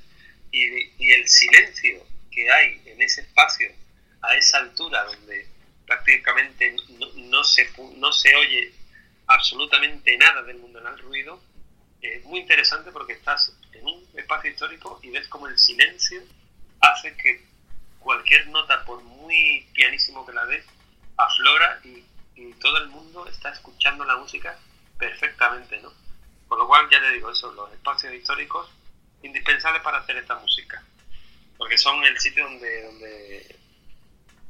y, 0.51 0.91
el 1.13 1.27
silencio 1.29 2.05
que 2.29 2.51
hay 2.51 2.81
en 2.87 3.01
ese 3.01 3.21
espacio 3.21 3.71
a 4.21 4.35
esa 4.35 4.57
altura 4.57 5.05
donde 5.05 5.47
prácticamente 5.85 6.75
no, 7.15 7.41
se, 7.45 7.69
no 7.95 8.11
se 8.11 8.35
oye 8.35 8.73
absolutamente 9.27 10.17
nada 10.17 10.41
del 10.41 10.57
mundanal 10.57 10.99
ruido, 10.99 11.41
es 12.01 12.25
muy 12.25 12.41
interesante 12.41 12.91
porque 12.91 13.13
estás 13.13 13.53
en 13.71 13.85
un 13.85 14.05
espacio 14.15 14.51
histórico 14.51 14.99
y 15.03 15.11
ves 15.11 15.29
como 15.29 15.47
el 15.47 15.57
silencio 15.57 16.21
hace 16.81 17.15
que 17.15 17.45
cualquier 17.99 18.47
nota, 18.47 18.83
por 18.83 19.01
muy 19.03 19.69
pianísimo 19.73 20.25
que 20.25 20.33
la 20.33 20.45
des, 20.47 20.65
aflora 21.15 21.79
y, 21.85 22.03
todo 22.59 22.77
el 22.77 22.89
mundo 22.89 23.27
está 23.27 23.51
escuchando 23.51 24.03
la 24.03 24.17
música 24.17 24.57
perfectamente, 24.97 25.79
¿no? 25.81 25.93
Por 26.55 26.61
lo 26.61 26.69
cual, 26.69 26.87
ya 26.89 27.01
te 27.01 27.11
digo, 27.11 27.29
eso, 27.29 27.51
los 27.51 27.69
espacios 27.73 28.13
históricos 28.13 28.73
indispensables 29.21 29.81
para 29.81 29.97
hacer 29.97 30.15
esta 30.15 30.39
música, 30.39 30.81
porque 31.57 31.77
son 31.77 32.01
el 32.05 32.17
sitio 32.17 32.45
donde, 32.45 32.81
donde 32.83 33.55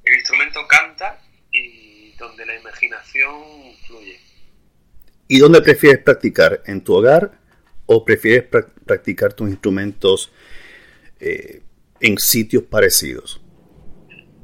el 0.03 0.14
instrumento 0.14 0.68
canta 0.68 1.20
y 1.51 2.12
donde 2.12 2.45
la 2.45 2.60
imaginación 2.60 3.76
fluye. 3.88 4.20
¿Y 5.28 5.39
dónde 5.39 5.64
prefieres 5.64 6.03
practicar? 6.03 6.62
¿En 6.68 6.84
tu 6.84 6.93
hogar 6.93 7.39
o 7.88 8.06
prefieres 8.06 8.43
practicar 8.86 9.34
tus 9.34 9.49
instrumentos 9.49 10.32
eh, 11.20 11.64
en 12.01 12.20
sitios 12.20 12.62
parecidos? 12.66 13.41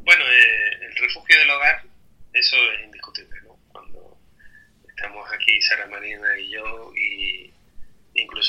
Bueno, 0.04 0.24
eh, 0.26 0.86
el 0.90 0.96
refugio 0.96 1.38
del 1.38 1.50
hogar, 1.52 1.84
eso 2.34 2.56
es 2.56 2.86
indiscutible, 2.86 3.40
¿no? 3.44 3.60
Cuando 3.72 4.18
estamos 4.90 5.32
aquí, 5.32 5.62
Sara 5.62 5.86
Marina 5.86 6.40
y 6.40 6.50
yo, 6.50 6.92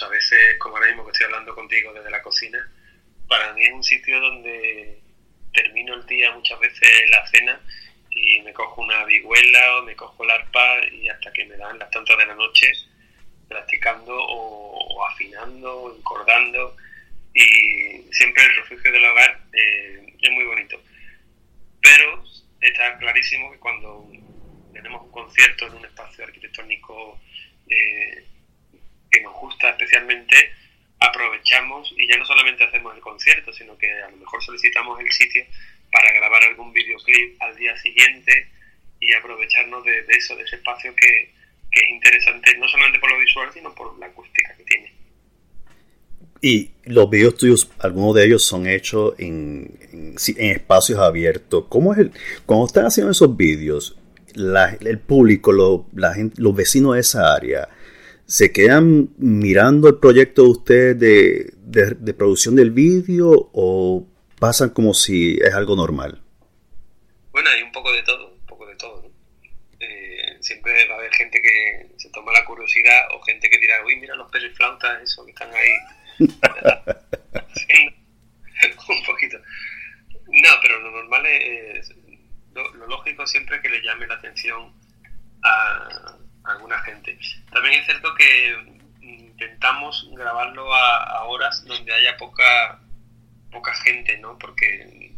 a 0.03 0.09
veces, 0.09 0.59
como 0.59 0.77
ahora 0.77 0.89
mismo 0.89 1.05
que 1.05 1.13
estoy 1.13 1.27
hablando 1.27 1.55
contigo 1.55 1.93
desde 1.93 2.11
la 2.11 2.23
cocina, 2.23 2.59
para 3.29 3.53
mí 3.55 3.65
es 3.65 3.73
un 3.73 3.85
sitio 3.85 4.21
donde 4.21 5.01
termino 5.53 5.95
el 5.95 6.07
día 6.07 6.33
muchas 6.33 6.59
veces 6.61 7.11
la 7.11 7.27
cena 7.27 7.61
y 8.11 8.41
me 8.43 8.53
cojo 8.53 8.83
una 8.83 9.05
vihuela 9.05 9.79
o 9.79 9.83
me 9.85 9.97
cojo 9.97 10.25
el 10.25 10.31
arpa 10.31 10.85
y 10.91 11.09
hasta 11.09 11.33
que 11.33 11.45
me 11.47 11.57
dan 11.57 11.79
las 11.79 11.91
tantas 11.91 12.17
de 12.19 12.27
la 12.27 12.35
noche 12.35 12.73
practicando 13.49 14.15
o, 14.15 15.07
afinando 15.07 15.83
o 15.83 15.97
encordando 15.97 16.77
y 17.35 18.03
siempre 18.13 18.45
el 18.45 18.57
refugio 18.57 18.93
del 18.93 19.05
hogar 19.05 19.41
eh, 19.53 20.15
es 20.21 20.31
muy 20.31 20.45
bonito. 20.45 20.81
Pero 21.81 22.25
está 22.61 22.99
clarísimo 22.99 23.51
que 23.53 23.59
cuando 23.59 24.09
tenemos 24.73 25.03
un 25.03 25.11
concierto 25.11 25.67
en 25.67 25.75
un 25.75 25.85
espacio 25.85 26.25
arquitectónico 26.25 27.19
eh, 27.69 28.27
que 29.13 29.21
nos 29.21 29.35
gusta 29.35 29.71
especialmente, 29.71 30.53
aprovechamos 30.99 31.93
y 31.97 32.09
ya 32.09 32.17
no 32.17 32.25
solamente 32.25 32.65
hacemos 32.65 32.95
el 32.95 33.01
concierto, 33.01 33.53
sino 33.53 33.77
que 33.77 33.93
a 34.01 34.11
lo 34.11 34.17
mejor 34.17 34.43
solicitamos 34.43 34.99
el 35.01 35.13
sitio 35.13 35.45
para 35.93 36.13
grabar 36.13 36.43
algún 36.45 36.73
videoclip 36.73 37.41
al 37.43 37.55
día 37.57 37.77
siguiente 37.77 38.49
y 38.99 39.13
aprovecharnos 39.13 39.85
de, 39.85 40.05
eso, 40.09 40.35
de 40.37 40.45
ese 40.45 40.57
espacio 40.57 40.95
que, 40.95 41.31
es 41.73 41.91
interesante 41.91 42.55
no 42.59 42.69
solamente 42.69 42.99
por 42.99 43.11
lo 43.11 43.19
visual, 43.19 43.49
sino 43.55 43.75
por 43.75 43.99
la 43.99 44.05
acústica 44.05 44.55
que 44.57 44.65
tiene. 44.65 44.93
Y 46.43 46.71
los 46.85 47.09
videos 47.09 47.37
tuyos, 47.37 47.71
algunos 47.79 48.15
de 48.15 48.27
ellos 48.27 48.45
son 48.45 48.67
hechos 48.67 49.15
en, 49.19 49.79
en, 49.91 50.51
espacios 50.51 50.99
abiertos. 50.99 51.65
¿Cómo 51.71 51.95
es 51.95 52.01
el, 52.01 52.13
cuando 52.45 52.67
están 52.67 52.85
haciendo 52.85 53.13
esos 53.13 53.35
vídeos, 53.39 53.97
el 54.35 54.99
público, 54.99 55.87
la 55.95 56.13
gente, 56.13 56.43
los 56.43 56.55
vecinos 56.55 56.95
de 56.95 57.01
esa 57.01 57.35
área, 57.35 57.71
se 58.27 58.53
quedan 58.53 59.11
mirando 59.19 59.89
el 59.89 59.99
proyecto 59.99 60.43
de 60.43 60.49
ustedes 60.49 60.99
de, 60.99 62.15
producción 62.15 62.57
del 62.57 62.71
vídeo 62.71 63.51
o 63.53 64.07
pasan 64.39 64.71
como 64.71 64.95
si 64.95 65.39
es 65.41 65.55
algo 65.55 65.77
normal? 65.77 66.23
Bueno, 67.31 67.51
hay 67.51 67.63
un 67.63 67.73
poco 67.73 67.93
de 67.93 68.03
todo, 68.03 68.33
un 68.33 68.47
poco 68.47 68.67
de 68.67 68.77
todo. 68.77 69.11
Eh, 69.81 70.37
siempre 70.41 70.89
va 70.89 70.95
a 70.95 70.99
haber 70.99 71.13
gente 71.15 71.41
que 71.41 71.91
se 71.97 72.11
toma 72.11 72.33
la 72.33 72.45
curiosidad 72.45 73.01
o 73.15 73.21
gente 73.23 73.49
que 73.49 73.59
dirá, 73.59 73.85
uy, 73.85 73.97
mira 73.97 74.15
los 74.15 74.31
flautas, 74.55 75.03
eso 75.03 75.25
que 75.25 75.33
están 75.33 75.51
ahí. 75.55 75.71
un 78.89 79.05
poquito. 79.05 79.39
No, 80.29 80.49
pero 80.63 80.81
lo 80.81 80.91
normal 80.91 81.27
es, 81.27 81.93
lo, 82.55 82.75
lo 82.75 82.87
lógico 82.87 83.27
siempre 83.27 83.57
es 83.57 83.63
que 83.63 83.71
le 83.71 83.83
llame 83.83 84.07
la 84.07 84.15
atención 84.15 84.73
a, 85.43 86.17
alguna 86.45 86.79
gente. 86.81 87.19
También 87.51 87.81
es 87.81 87.87
cierto 87.87 88.15
que 88.15 88.81
intentamos 89.01 90.09
grabarlo 90.13 90.73
a, 90.75 91.25
horas 91.25 91.65
donde 91.65 91.93
haya 91.93 92.17
poca 92.17 92.79
poca 93.51 93.75
gente, 93.75 94.17
¿no? 94.19 94.39
Porque 94.39 95.15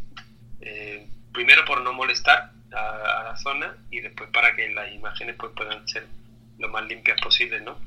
eh, 0.61 1.07
primero 1.31 1.63
por 1.65 1.81
no 1.81 1.93
molestar 1.93 2.51
a, 2.73 3.23
la 3.23 3.37
zona 3.37 3.75
y 3.89 4.01
después 4.01 4.29
para 4.31 4.55
que 4.55 4.69
las 4.69 4.91
imágenes 4.93 5.35
pues 5.37 5.51
puedan 5.55 5.87
ser 5.87 6.05
lo 6.57 6.67
más 6.69 6.85
limpias 6.85 7.19
posible, 7.21 7.61
¿no? 7.61 7.79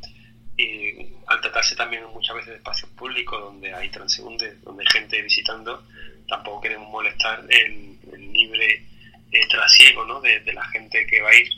Y 0.56 1.14
al 1.26 1.40
tratarse 1.40 1.76
también 1.76 2.04
muchas 2.12 2.34
veces 2.34 2.50
de 2.50 2.56
espacios 2.56 2.90
públicos 2.92 3.40
donde 3.40 3.72
hay 3.72 3.90
transeúntes, 3.90 4.62
donde 4.62 4.82
hay 4.82 5.00
gente 5.00 5.22
visitando, 5.22 5.84
tampoco 6.26 6.62
queremos 6.62 6.90
molestar 6.90 7.44
el, 7.48 7.98
libre 8.32 8.84
eh, 9.30 9.46
trasiego, 9.48 10.04
¿no? 10.04 10.20
de 10.20 10.52
la 10.52 10.64
gente 10.68 11.06
que 11.06 11.20
va 11.20 11.30
a 11.30 11.34
ir 11.34 11.48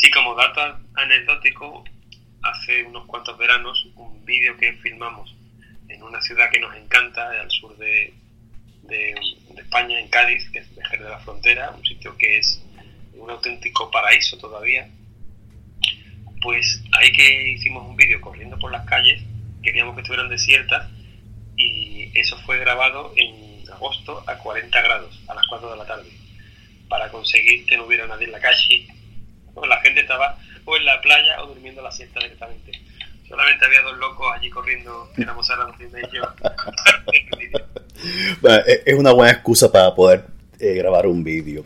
Sí, 0.00 0.10
como 0.10 0.34
dato 0.34 0.62
anecdótico, 0.94 1.84
hace 2.40 2.84
unos 2.84 3.04
cuantos 3.04 3.36
veranos, 3.36 3.86
un 3.96 4.24
vídeo 4.24 4.56
que 4.56 4.72
filmamos 4.78 5.36
en 5.90 6.02
una 6.02 6.22
ciudad 6.22 6.48
que 6.50 6.58
nos 6.58 6.74
encanta, 6.74 7.30
al 7.38 7.50
sur 7.50 7.76
de, 7.76 8.14
España, 9.58 10.00
en 10.00 10.08
Cádiz, 10.08 10.48
que 10.52 10.60
es 10.60 10.74
Vejer 10.74 11.02
de 11.02 11.10
la 11.10 11.18
Frontera, 11.18 11.70
un 11.72 11.84
sitio 11.84 12.16
que 12.16 12.38
es 12.38 12.62
un 13.12 13.28
auténtico 13.28 13.90
paraíso 13.90 14.38
todavía. 14.38 14.88
Pues 16.40 16.82
ahí 16.98 17.12
que 17.12 17.50
hicimos 17.50 17.86
un 17.86 17.94
vídeo 17.94 18.22
corriendo 18.22 18.58
por 18.58 18.72
las 18.72 18.86
calles, 18.86 19.22
queríamos 19.62 19.94
que 19.96 20.00
estuvieran 20.00 20.30
desiertas 20.30 20.88
y 21.58 22.10
eso 22.18 22.38
fue 22.46 22.56
grabado 22.56 23.12
en 23.16 23.70
agosto 23.70 24.24
a 24.26 24.38
40 24.38 24.80
grados, 24.80 25.22
a 25.28 25.34
las 25.34 25.46
4 25.46 25.70
de 25.72 25.76
la 25.76 25.84
tarde, 25.84 26.10
para 26.88 27.10
conseguir 27.10 27.66
que 27.66 27.76
no 27.76 27.84
hubiera 27.84 28.06
nadie 28.06 28.24
en 28.24 28.32
la 28.32 28.40
calle 28.40 28.88
la 29.68 29.80
gente 29.80 30.00
estaba 30.00 30.38
o 30.64 30.76
en 30.76 30.84
la 30.84 31.00
playa 31.00 31.42
o 31.42 31.48
durmiendo 31.48 31.82
la 31.82 31.90
siesta 31.90 32.20
directamente. 32.20 32.72
Solamente 33.28 33.64
había 33.64 33.82
dos 33.82 33.96
locos 33.98 34.26
allí 34.34 34.50
corriendo, 34.50 35.08
éramos 35.16 35.48
a 35.50 35.56
los 35.56 35.74
y 35.80 36.16
yo. 36.16 36.22
es 38.86 38.94
una 38.94 39.12
buena 39.12 39.32
excusa 39.32 39.70
para 39.70 39.94
poder 39.94 40.24
eh, 40.58 40.74
grabar 40.74 41.06
un 41.06 41.22
vídeo. 41.22 41.64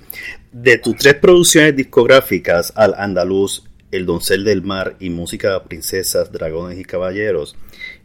De 0.52 0.78
tus 0.78 0.96
tres 0.96 1.14
producciones 1.14 1.74
discográficas, 1.74 2.72
Al 2.76 2.94
Andaluz, 2.98 3.64
El 3.90 4.04
Doncel 4.04 4.44
del 4.44 4.62
Mar 4.62 4.96
y 5.00 5.08
Música 5.10 5.64
Princesas, 5.64 6.30
Dragones 6.30 6.78
y 6.78 6.84
Caballeros, 6.84 7.56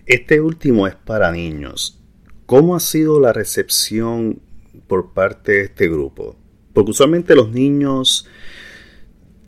este 0.05 0.39
último 0.39 0.87
es 0.87 0.95
para 0.95 1.31
niños. 1.31 1.99
¿Cómo 2.45 2.75
ha 2.75 2.79
sido 2.79 3.19
la 3.19 3.33
recepción 3.33 4.41
por 4.87 5.13
parte 5.13 5.51
de 5.51 5.61
este 5.65 5.87
grupo? 5.87 6.35
Porque 6.73 6.91
usualmente 6.91 7.35
los 7.35 7.51
niños 7.51 8.25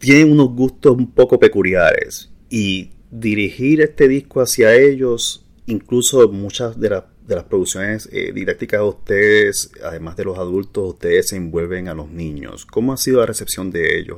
tienen 0.01 0.31
unos 0.31 0.49
gustos 0.49 0.97
un 0.97 1.13
poco 1.13 1.39
peculiares 1.39 2.31
y 2.49 2.91
dirigir 3.11 3.81
este 3.81 4.07
disco 4.07 4.41
hacia 4.41 4.73
ellos, 4.73 5.45
incluso 5.67 6.27
muchas 6.29 6.79
de, 6.79 6.89
de 6.89 7.35
las 7.35 7.43
producciones 7.43 8.09
eh, 8.11 8.31
didácticas 8.33 8.79
de 8.79 8.87
ustedes, 8.87 9.71
además 9.83 10.17
de 10.17 10.25
los 10.25 10.39
adultos, 10.39 10.95
ustedes 10.95 11.29
se 11.29 11.35
envuelven 11.37 11.87
a 11.87 11.93
los 11.93 12.09
niños. 12.09 12.65
¿Cómo 12.65 12.93
ha 12.93 12.97
sido 12.97 13.19
la 13.19 13.27
recepción 13.27 13.69
de 13.69 13.99
ellos 13.99 14.17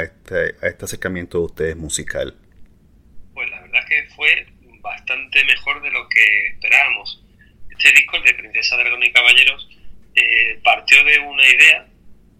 este, 0.00 0.54
a 0.64 0.68
este 0.68 0.84
acercamiento 0.84 1.38
de 1.38 1.44
ustedes 1.44 1.76
musical? 1.76 2.36
Pues 3.34 3.50
la 3.50 3.60
verdad 3.62 3.80
que 3.88 4.08
fue 4.14 4.46
bastante 4.80 5.44
mejor 5.44 5.82
de 5.82 5.90
lo 5.90 6.08
que 6.08 6.46
esperábamos. 6.54 7.24
Este 7.68 7.92
disco, 7.92 8.16
el 8.16 8.24
de 8.24 8.34
Princesa 8.34 8.76
Dragón 8.76 9.02
y 9.02 9.12
Caballeros, 9.12 9.68
eh, 10.14 10.60
partió 10.62 11.02
de 11.04 11.18
una 11.18 11.42
idea 11.44 11.88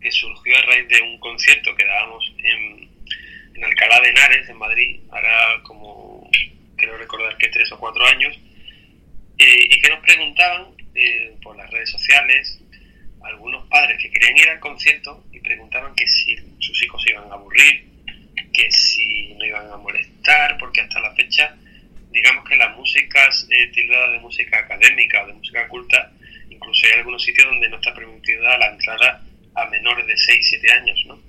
que 0.00 0.10
surgió 0.10 0.56
a 0.56 0.62
raíz 0.62 0.88
de 0.88 1.00
un 1.02 1.18
concierto 1.18 1.74
que 1.74 1.84
dábamos 1.84 2.34
en, 2.38 2.96
Alcalá 3.62 4.00
de 4.00 4.10
Henares, 4.10 4.48
en 4.50 4.58
Madrid, 4.58 5.00
ahora 5.10 5.62
como 5.62 6.30
creo 6.76 6.98
recordar 6.98 7.38
que 7.38 7.48
tres 7.48 7.72
o 7.72 7.78
cuatro 7.78 8.04
años, 8.06 8.38
eh, 9.38 9.64
y 9.70 9.80
que 9.80 9.88
nos 9.88 10.00
preguntaban 10.00 10.74
eh, 10.94 11.34
por 11.42 11.56
las 11.56 11.70
redes 11.70 11.90
sociales, 11.90 12.60
algunos 13.24 13.66
padres 13.68 13.98
que 14.00 14.10
querían 14.10 14.36
ir 14.36 14.48
al 14.50 14.60
concierto 14.60 15.24
y 15.32 15.40
preguntaban 15.40 15.94
que 15.94 16.06
si 16.06 16.36
sus 16.58 16.82
hijos 16.84 17.02
se 17.02 17.10
iban 17.10 17.30
a 17.30 17.34
aburrir, 17.34 17.86
que 18.52 18.70
si 18.70 19.34
no 19.34 19.44
iban 19.44 19.70
a 19.70 19.76
molestar, 19.78 20.58
porque 20.58 20.82
hasta 20.82 21.00
la 21.00 21.14
fecha 21.14 21.56
digamos 22.16 22.48
que 22.48 22.56
las 22.56 22.74
músicas 22.74 23.46
eh, 23.50 23.66
tildadas 23.68 24.12
de 24.12 24.20
música 24.20 24.58
académica 24.58 25.22
o 25.22 25.26
de 25.26 25.32
música 25.34 25.68
culta, 25.68 26.10
incluso 26.48 26.86
hay 26.86 26.92
algunos 27.00 27.22
sitios 27.22 27.46
donde 27.46 27.68
no 27.68 27.76
está 27.76 27.94
permitida 27.94 28.56
la 28.56 28.70
entrada 28.70 29.22
a 29.56 29.66
menores 29.66 30.06
de 30.06 30.16
6, 30.16 30.46
7 30.48 30.72
años, 30.72 31.02
¿no? 31.06 31.20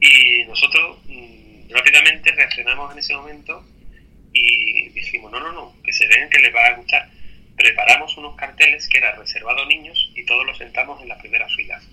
Y 0.00 0.44
nosotros 0.44 0.98
mm, 1.06 1.70
rápidamente 1.70 2.32
reaccionamos 2.32 2.92
en 2.92 2.98
ese 2.98 3.14
momento 3.14 3.64
y 4.32 4.88
dijimos, 4.88 5.30
no, 5.30 5.40
no, 5.40 5.52
no, 5.52 5.76
que 5.84 5.92
se 5.92 6.06
vean 6.06 6.30
que 6.30 6.40
les 6.40 6.54
va 6.54 6.66
a 6.66 6.76
gustar. 6.76 7.08
Preparamos 7.56 8.16
unos 8.16 8.34
carteles 8.36 8.88
que 8.88 8.98
era 8.98 9.14
reservado 9.14 9.62
a 9.62 9.66
niños 9.66 10.10
y 10.14 10.24
todos 10.24 10.46
los 10.46 10.56
sentamos 10.56 11.00
en 11.02 11.08
las 11.08 11.20
primeras 11.20 11.54
filas, 11.54 11.86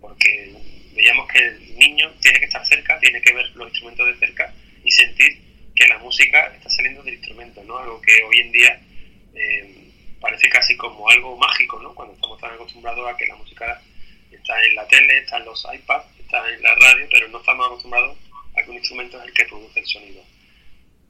porque 0.00 0.54
veíamos 0.94 1.28
que 1.28 1.38
el 1.38 1.78
niño 1.78 2.10
tiene 2.20 2.40
que 2.40 2.46
estar 2.46 2.64
cerca, 2.66 2.98
tiene 2.98 3.20
que 3.20 3.32
ver 3.32 3.46
los 3.54 3.68
instrumentos 3.68 4.06
de 4.06 4.26
cerca 4.26 4.52
y 4.82 4.90
sentir 4.90 5.38
que 5.76 5.86
la 5.86 5.98
música 5.98 6.52
está 6.56 6.70
saliendo 6.70 7.02
del 7.02 7.14
instrumento, 7.14 7.62
¿no? 7.64 7.78
Algo 7.78 8.00
que 8.00 8.22
hoy 8.22 8.40
en 8.40 8.52
día 8.52 8.80
eh, 9.34 9.92
parece 10.20 10.48
casi 10.48 10.76
como 10.76 11.08
algo 11.08 11.36
mágico, 11.36 11.78
¿no? 11.80 11.94
Cuando 11.94 12.14
estamos 12.14 12.40
tan 12.40 12.54
acostumbrados 12.54 13.08
a 13.08 13.16
que 13.16 13.26
la 13.26 13.36
música 13.36 13.80
está 14.32 14.60
en 14.64 14.74
la 14.74 14.86
tele, 14.88 15.18
está 15.18 15.38
en 15.38 15.44
los 15.44 15.66
iPads, 15.72 16.18
está 16.18 16.48
en 16.50 16.62
la 16.62 16.74
radio, 16.74 17.06
pero 17.10 17.28
no 17.28 17.38
estamos 17.38 17.66
acostumbrados 17.66 18.18
a 18.56 18.62
que 18.62 18.70
un 18.70 18.76
instrumento 18.76 19.18
es 19.18 19.26
el 19.26 19.32
que 19.32 19.44
produce 19.44 19.80
el 19.80 19.86
sonido. 19.86 20.24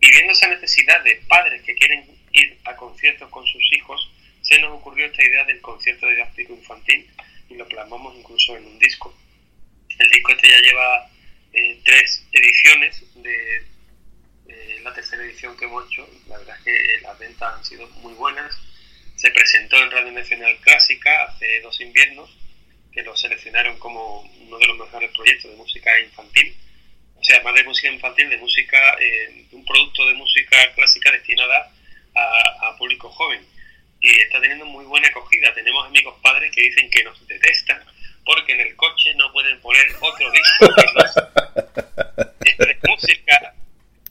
Y 0.01 0.11
viendo 0.11 0.33
esa 0.33 0.49
necesidad 0.49 1.03
de 1.05 1.16
padres 1.29 1.62
que 1.62 1.75
quieren 1.75 2.05
ir 2.33 2.59
a 2.64 2.75
conciertos 2.77 3.29
con 3.31 3.47
sus 3.47 3.73
hijos, 3.73 4.11
se 4.43 4.59
nos 4.61 4.73
ocurrió 4.73 5.07
esta 5.07 5.23
idea 5.23 5.45
del 5.45 5.61
concierto 5.61 6.09
didáctico 6.09 6.55
infantil 6.55 7.09
y 7.49 7.55
lo 7.55 7.68
plasmamos 7.68 8.16
incluso 8.16 8.57
en 8.57 8.66
un 8.66 8.79
disco. 8.79 9.14
El 9.99 10.11
disco 10.11 10.33
este 10.33 10.49
ya 10.49 10.59
lleva 10.61 11.11
eh, 11.53 11.81
tres 11.85 12.27
ediciones 12.33 13.03
de 13.16 13.57
eh, 14.49 14.81
la 14.83 14.95
tercera 14.95 15.23
edición 15.23 15.57
que 15.57 15.66
hemos 15.66 15.87
hecho. 15.91 16.09
La 16.29 16.39
verdad 16.39 16.57
es 16.59 16.64
que 16.64 17.01
las 17.03 17.18
ventas 17.18 17.55
han 17.55 17.64
sido 17.64 17.87
muy 18.03 18.14
buenas. 18.14 18.57
Se 19.16 19.31
presentó 19.31 19.77
en 19.77 19.91
Radio 19.91 20.12
Nacional 20.12 20.57
Clásica 20.62 21.25
hace 21.25 21.61
dos 21.61 21.79
inviernos, 21.81 22.35
que 22.93 23.03
lo 23.03 23.16
seleccionaron 23.16 23.78
como 23.78 24.20
uno 24.20 24.59
de 24.59 24.66
los 24.66 24.78
mejores 24.78 25.11
proyectos 25.14 25.51
de 25.51 25.57
música 25.57 25.99
infantil. 26.01 26.57
O 27.16 27.24
sea, 27.24 27.43
más 27.43 27.55
de 27.55 27.64
música 27.64 27.88
infantil, 27.88 28.30
de 28.30 28.38
música, 28.38 28.97
eh, 29.01 29.45
un 29.53 29.64
producto 29.64 30.07
de 30.07 30.14
música 30.14 30.57
clásica 30.74 31.12
destinada 31.12 31.70
a, 32.14 32.68
a 32.68 32.76
público 32.78 33.11
joven. 33.11 33.45
Y 34.01 34.11
está 34.20 34.41
teniendo 34.41 34.64
muy 34.64 34.84
buena 34.86 35.09
acogida. 35.09 35.53
Tenemos 35.53 35.86
amigos 35.86 36.14
padres 36.22 36.51
que 36.55 36.62
dicen 36.62 36.91
que 36.91 37.05
nos 37.05 37.26
detestan 37.26 37.82
porque 38.24 38.53
en 38.53 38.61
el 38.61 38.76
coche 38.76 39.14
no 39.14 39.32
pueden 39.32 39.61
poner 39.61 39.86
otro 40.01 40.30
disco 40.30 40.66
de 42.59 42.78
música 42.88 43.55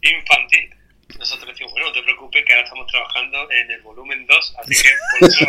infantil. 0.02 0.76
Nosotros 1.18 1.50
decimos, 1.50 1.72
bueno, 1.74 1.88
no 1.88 1.94
te 1.94 2.04
preocupes 2.04 2.46
que 2.46 2.54
ahora 2.54 2.66
estamos 2.66 2.88
trabajando 2.88 3.52
en 3.52 3.72
el 3.72 3.82
volumen 3.82 4.26
2, 4.26 4.56
así 4.60 4.84
que 4.84 4.90
por 5.20 5.30
eso 5.30 5.46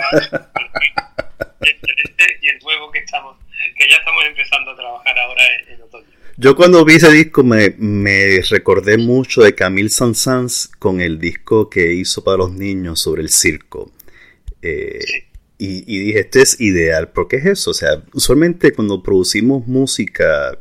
y 2.43 2.49
el 2.49 2.59
nuevo 2.63 2.91
que 2.91 3.01
estamos, 3.01 3.37
que 3.77 3.89
ya 3.89 3.97
estamos 3.97 4.25
empezando 4.27 4.71
a 4.71 4.77
trabajar 4.77 5.19
ahora 5.19 5.43
en, 5.69 5.83
otoño. 5.83 6.07
Yo 6.37 6.57
cuando 6.57 6.85
vi 6.85 6.95
ese 6.95 7.11
disco 7.11 7.43
me, 7.43 7.75
me 7.79 8.41
recordé 8.49 8.97
mucho 8.97 9.43
de 9.43 9.55
Camille 9.55 9.91
Saint-Saëns 9.91 10.71
con 10.79 11.01
el 11.01 11.19
disco 11.19 11.69
que 11.69 11.93
hizo 11.93 12.25
para 12.25 12.39
los 12.39 12.53
niños 12.53 13.01
sobre 13.01 13.23
el 13.23 13.29
circo. 13.29 13.93
Eh, 14.63 15.01
y, 15.59 15.85
y, 15.87 15.99
dije, 15.99 16.21
este 16.21 16.41
es 16.41 16.61
ideal, 16.61 17.11
porque 17.11 17.37
es 17.37 17.45
eso, 17.45 17.73
o 17.73 17.75
sea, 17.75 18.03
usualmente 18.15 18.73
cuando 18.73 19.03
producimos 19.03 19.67
música, 19.67 20.59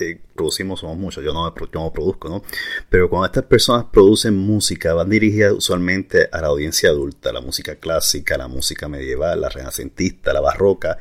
eh, 0.00 0.20
producimos, 0.34 0.80
somos 0.80 0.96
muchos, 0.96 1.24
yo 1.24 1.32
no, 1.32 1.54
yo 1.54 1.80
no 1.80 1.92
produzco, 1.92 2.28
¿no? 2.28 2.42
Pero 2.88 3.08
cuando 3.08 3.26
estas 3.26 3.44
personas 3.44 3.86
producen 3.92 4.36
música, 4.36 4.94
van 4.94 5.10
dirigidas 5.10 5.52
usualmente 5.52 6.28
a 6.30 6.40
la 6.40 6.48
audiencia 6.48 6.90
adulta, 6.90 7.32
la 7.32 7.40
música 7.40 7.76
clásica, 7.76 8.36
la 8.38 8.48
música 8.48 8.88
medieval, 8.88 9.40
la 9.40 9.48
renacentista, 9.48 10.32
la 10.32 10.40
barroca, 10.40 10.98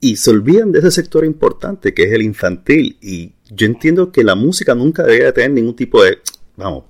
y 0.00 0.16
se 0.16 0.30
olvidan 0.30 0.72
de 0.72 0.78
ese 0.78 0.90
sector 0.90 1.24
importante 1.24 1.92
que 1.92 2.04
es 2.04 2.12
el 2.12 2.22
infantil. 2.22 2.98
Y 3.00 3.32
yo 3.50 3.66
entiendo 3.66 4.12
que 4.12 4.22
la 4.22 4.34
música 4.34 4.74
nunca 4.74 5.02
debería 5.02 5.32
tener 5.32 5.50
ningún 5.50 5.74
tipo 5.74 6.02
de, 6.02 6.18
vamos, 6.56 6.84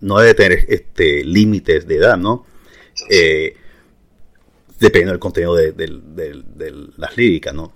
no 0.00 0.18
debe 0.18 0.34
tener 0.34 0.66
este, 0.68 1.24
límites 1.24 1.86
de 1.86 1.96
edad, 1.96 2.16
¿no? 2.16 2.46
Eh, 3.08 3.56
dependiendo 4.78 5.12
del 5.12 5.20
contenido 5.20 5.54
de, 5.54 5.72
de, 5.72 6.88
las 6.96 7.16
líricas, 7.16 7.54
¿no? 7.54 7.74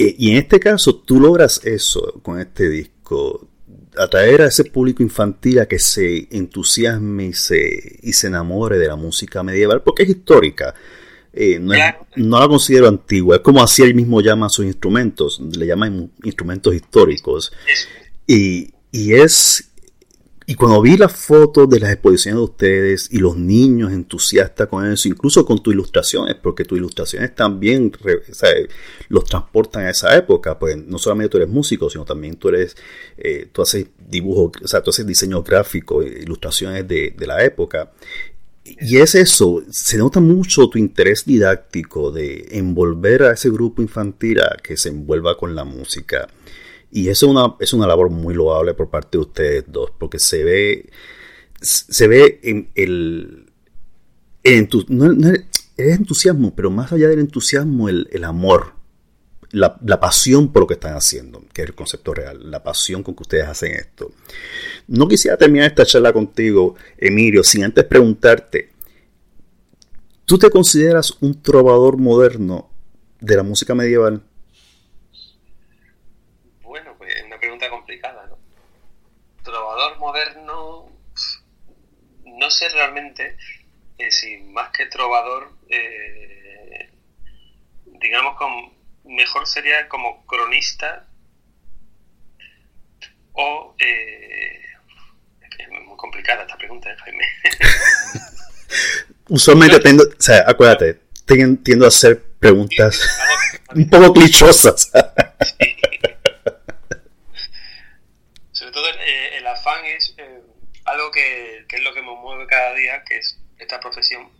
Eh, 0.00 0.16
y 0.18 0.30
en 0.30 0.38
este 0.38 0.58
caso, 0.58 0.96
tú 0.96 1.20
logras 1.20 1.60
eso 1.62 2.20
con 2.22 2.40
este 2.40 2.70
disco, 2.70 3.46
atraer 3.98 4.40
a 4.40 4.46
ese 4.46 4.64
público 4.64 5.02
infantil 5.02 5.58
a 5.58 5.66
que 5.66 5.78
se 5.78 6.26
entusiasme 6.30 7.26
y 7.26 7.32
se, 7.34 7.98
y 8.00 8.14
se 8.14 8.28
enamore 8.28 8.78
de 8.78 8.88
la 8.88 8.96
música 8.96 9.42
medieval, 9.42 9.82
porque 9.82 10.04
es 10.04 10.08
histórica. 10.08 10.74
Eh, 11.34 11.58
no, 11.60 11.74
no, 12.16 12.40
la 12.40 12.48
considero 12.48 12.88
antigua, 12.88 13.36
es 13.36 13.42
como 13.42 13.62
así 13.62 13.82
él 13.82 13.94
mismo 13.94 14.22
llama 14.22 14.46
a 14.46 14.48
sus 14.48 14.64
instrumentos, 14.64 15.38
le 15.38 15.66
llaman 15.66 16.10
instrumentos 16.24 16.74
históricos. 16.74 17.52
Y, 18.26 18.72
y 18.90 19.12
es 19.12 19.69
y 20.50 20.56
cuando 20.56 20.82
vi 20.82 20.96
las 20.96 21.12
fotos 21.12 21.70
de 21.70 21.78
las 21.78 21.92
exposiciones 21.92 22.38
de 22.40 22.42
ustedes 22.42 23.08
y 23.12 23.18
los 23.18 23.36
niños 23.36 23.92
entusiastas 23.92 24.66
con 24.66 24.84
eso, 24.84 25.06
incluso 25.06 25.46
con 25.46 25.62
tus 25.62 25.72
ilustraciones, 25.72 26.34
porque 26.34 26.64
tus 26.64 26.76
ilustraciones 26.76 27.36
también 27.36 27.92
los 29.08 29.24
transportan 29.26 29.84
a 29.84 29.90
esa 29.90 30.16
época, 30.16 30.58
pues 30.58 30.76
no 30.76 30.98
solamente 30.98 31.28
tú 31.28 31.36
eres 31.36 31.48
músico, 31.48 31.88
sino 31.88 32.04
también 32.04 32.34
tú 32.34 32.48
eres, 32.48 32.76
eh, 33.16 33.46
tú 33.52 33.62
haces 33.62 33.86
dibujo, 34.08 34.50
o 34.60 34.66
sea, 34.66 34.82
tú 34.82 34.90
haces 34.90 35.06
diseño 35.06 35.40
gráfico, 35.44 36.02
ilustraciones 36.02 36.88
de, 36.88 37.14
de 37.16 37.26
la 37.28 37.44
época. 37.44 37.92
Y 38.64 38.96
es 38.96 39.14
eso, 39.14 39.62
se 39.70 39.98
nota 39.98 40.18
mucho 40.18 40.68
tu 40.68 40.78
interés 40.78 41.24
didáctico 41.24 42.10
de 42.10 42.48
envolver 42.50 43.22
a 43.22 43.34
ese 43.34 43.50
grupo 43.50 43.82
infantil 43.82 44.40
a 44.40 44.56
que 44.60 44.76
se 44.76 44.88
envuelva 44.88 45.36
con 45.36 45.54
la 45.54 45.62
música. 45.62 46.26
Y 46.90 47.08
eso 47.08 47.26
es 47.26 47.30
una, 47.30 47.56
es 47.60 47.72
una 47.72 47.86
labor 47.86 48.10
muy 48.10 48.34
loable 48.34 48.74
por 48.74 48.90
parte 48.90 49.18
de 49.18 49.22
ustedes 49.22 49.64
dos, 49.68 49.92
porque 49.96 50.18
se 50.18 50.42
ve, 50.42 50.90
se 51.60 52.08
ve 52.08 52.40
en 52.42 52.70
el, 52.74 53.46
entusiasmo, 55.76 56.54
pero 56.54 56.70
más 56.70 56.92
allá 56.92 57.08
del 57.08 57.20
entusiasmo, 57.20 57.88
el, 57.88 58.08
el 58.10 58.24
amor, 58.24 58.74
la, 59.52 59.78
la, 59.84 60.00
pasión 60.00 60.52
por 60.52 60.62
lo 60.62 60.66
que 60.66 60.74
están 60.74 60.94
haciendo, 60.94 61.44
que 61.52 61.62
es 61.62 61.68
el 61.68 61.74
concepto 61.74 62.12
real, 62.12 62.50
la 62.50 62.62
pasión 62.62 63.02
con 63.02 63.14
que 63.14 63.22
ustedes 63.22 63.46
hacen 63.46 63.72
esto. 63.72 64.10
No 64.88 65.06
quisiera 65.06 65.36
terminar 65.36 65.68
esta 65.68 65.86
charla 65.86 66.12
contigo, 66.12 66.74
Emilio, 66.98 67.44
sin 67.44 67.64
antes 67.64 67.84
preguntarte, 67.84 68.70
¿tú 70.24 70.38
te 70.38 70.50
consideras 70.50 71.16
un 71.20 71.40
trovador 71.40 71.98
moderno 71.98 72.68
de 73.20 73.36
la 73.36 73.42
música 73.44 73.74
medieval? 73.74 74.24
Moderno, 79.98 80.90
no 82.24 82.50
sé 82.50 82.68
realmente 82.68 83.36
eh, 83.98 84.10
si 84.10 84.38
más 84.38 84.70
que 84.70 84.86
trovador, 84.86 85.52
eh, 85.68 86.90
digamos, 87.86 88.36
con, 88.36 88.50
mejor 89.04 89.46
sería 89.46 89.88
como 89.88 90.24
cronista 90.26 91.06
o... 93.32 93.74
Eh, 93.78 94.60
es 95.58 95.68
muy 95.68 95.96
complicada 95.96 96.42
esta 96.42 96.56
pregunta, 96.56 96.88
Jaime. 97.04 97.24
Usualmente 99.28 99.80
tiendo, 99.80 100.04
o 100.04 100.22
sea, 100.22 100.44
acuérdate, 100.46 101.00
tiendo 101.62 101.84
a 101.84 101.88
hacer 101.88 102.22
preguntas 102.38 102.98
un 103.74 103.88
poco 103.88 104.14
clichosas 104.14 104.90
todo 108.70 108.84
el 108.88 109.46
afán 109.46 109.84
es 109.84 110.14
eh, 110.18 110.40
algo 110.90 111.10
que, 111.10 111.66
es 111.68 111.82
lo 111.82 111.94
que 111.94 112.02
me 112.02 112.14
mueve 112.14 112.46
cada 112.46 112.74
día, 112.74 113.04
que 113.04 113.18
es 113.18 113.38
esta 113.58 113.80
profesión, 113.80 114.30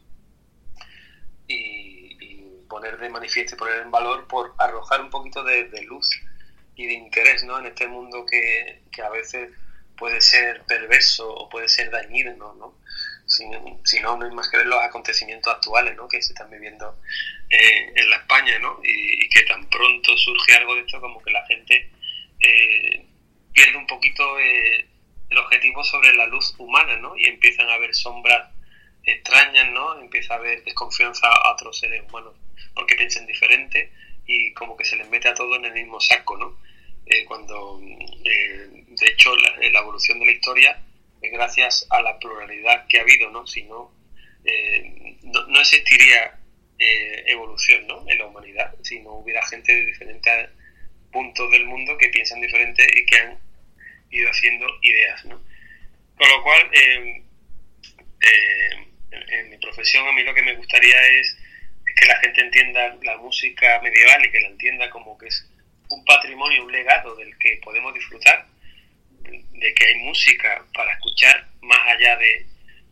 y, 1.46 1.98
poner 2.68 2.98
de 2.98 3.08
manifiesto 3.08 3.56
y 3.56 3.58
poner 3.58 3.80
en 3.80 3.90
valor 3.90 4.28
por 4.28 4.54
arrojar 4.56 5.00
un 5.00 5.10
poquito 5.10 5.42
de, 5.42 5.68
luz 5.88 6.08
y 6.76 6.86
de 6.86 6.92
interés 6.92 7.42
¿no? 7.42 7.58
en 7.58 7.66
este 7.66 7.88
mundo 7.88 8.24
que, 8.24 8.82
a 9.02 9.08
veces 9.08 9.50
puede 9.98 10.20
ser 10.20 10.62
perverso 10.66 11.28
o 11.28 11.48
puede 11.48 11.68
ser 11.68 11.90
dañino, 11.90 12.32
¿no? 12.54 12.78
Si, 13.26 13.44
no, 14.00 14.16
no 14.16 14.24
hay 14.24 14.32
más 14.32 14.48
que 14.48 14.58
ver 14.58 14.66
los 14.66 14.80
acontecimientos 14.80 15.52
actuales 15.52 15.96
¿no? 15.96 16.08
que 16.08 16.22
se 16.22 16.32
están 16.32 16.48
viviendo 16.48 16.96
eh, 17.48 17.92
en 17.94 18.10
la 18.10 18.16
España 18.16 18.58
¿no? 18.60 18.80
y, 18.84 19.28
que 19.30 19.42
tan 19.42 19.68
pronto 19.68 20.16
surge 20.16 20.54
algo 20.54 20.76
de 20.76 20.82
esto 20.82 21.00
como 21.00 21.20
que 21.22 21.30
la 21.32 21.44
gente 21.46 21.90
eh, 22.40 23.06
pierde 23.52 23.76
un 23.76 23.86
poquito 23.86 24.38
eh, 24.38 24.89
el 25.30 25.38
objetivo 25.38 25.84
sobre 25.84 26.12
la 26.14 26.26
luz 26.26 26.54
humana, 26.58 26.96
¿no? 26.96 27.16
Y 27.16 27.26
empiezan 27.26 27.68
a 27.68 27.74
haber 27.74 27.94
sombras 27.94 28.50
extrañas, 29.04 29.70
¿no? 29.70 30.00
Empieza 30.00 30.34
a 30.34 30.38
haber 30.38 30.62
desconfianza 30.64 31.28
a 31.28 31.52
otros 31.52 31.78
seres 31.78 32.02
humanos 32.08 32.34
porque 32.74 32.94
piensan 32.94 33.26
diferente 33.26 33.92
y 34.26 34.52
como 34.52 34.76
que 34.76 34.84
se 34.84 34.96
les 34.96 35.08
mete 35.08 35.28
a 35.28 35.34
todo 35.34 35.56
en 35.56 35.64
el 35.64 35.72
mismo 35.72 36.00
saco, 36.00 36.36
¿no? 36.36 36.58
Eh, 37.06 37.24
cuando, 37.24 37.80
eh, 37.82 38.84
de 38.86 39.06
hecho, 39.06 39.34
la, 39.36 39.78
evolución 39.78 40.18
de 40.20 40.26
la 40.26 40.32
historia 40.32 40.82
gracias 41.22 41.86
a 41.90 42.00
la 42.00 42.18
pluralidad 42.18 42.86
que 42.86 42.98
ha 42.98 43.02
habido, 43.02 43.30
¿no? 43.30 43.46
Si 43.46 43.62
no, 43.64 43.92
eh, 44.44 45.16
no, 45.22 45.60
existiría 45.60 46.38
eh, 46.78 47.24
evolución 47.26 47.86
¿no? 47.86 48.04
en 48.08 48.18
la 48.18 48.26
humanidad 48.26 48.74
si 48.82 49.00
no 49.00 49.16
hubiera 49.16 49.44
gente 49.46 49.74
de 49.74 49.86
diferentes 49.86 50.48
puntos 51.12 51.50
del 51.50 51.66
mundo 51.66 51.98
que 51.98 52.08
piensan 52.08 52.40
diferente 52.40 52.86
y 52.94 53.04
que 53.04 53.16
han 53.16 53.38
ido 54.10 54.30
haciendo 54.30 54.66
ideas. 54.82 55.24
¿no? 55.24 55.40
Con 56.16 56.28
lo 56.28 56.42
cual, 56.42 56.70
eh, 56.72 57.22
en, 58.20 59.50
mi 59.50 59.56
profesión 59.58 60.06
a 60.06 60.12
mí 60.12 60.22
lo 60.22 60.34
que 60.34 60.42
me 60.42 60.54
gustaría 60.54 61.00
es, 61.18 61.36
que 61.96 62.06
la 62.06 62.18
gente 62.20 62.40
entienda 62.40 62.96
la 63.02 63.16
música 63.18 63.80
medieval 63.82 64.24
y 64.24 64.30
que 64.30 64.40
la 64.40 64.48
entienda 64.48 64.90
como 64.90 65.18
que 65.18 65.26
es 65.26 65.50
un 65.88 66.04
patrimonio, 66.04 66.64
un 66.64 66.72
legado 66.72 67.14
del 67.16 67.36
que 67.38 67.60
podemos 67.62 67.92
disfrutar, 67.92 68.46
de 69.22 69.74
que 69.74 69.86
hay 69.86 69.94
música 69.96 70.64
para 70.72 70.92
escuchar 70.94 71.48
más 71.62 71.80
allá 71.88 72.16
de, 72.16 72.46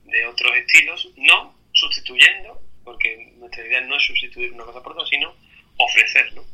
de 0.04 0.26
otros 0.26 0.54
estilos, 0.56 1.08
no 1.16 1.56
sustituyendo, 1.72 2.60
porque 2.84 3.32
nuestra 3.36 3.64
idea 3.66 3.80
no 3.82 3.96
es 3.96 4.02
sustituir 4.02 4.52
una 4.52 4.64
cosa 4.64 4.82
por 4.82 4.92
otra, 4.92 5.06
sino 5.06 5.34
ofrecer, 5.76 6.32
¿no? 6.34 6.44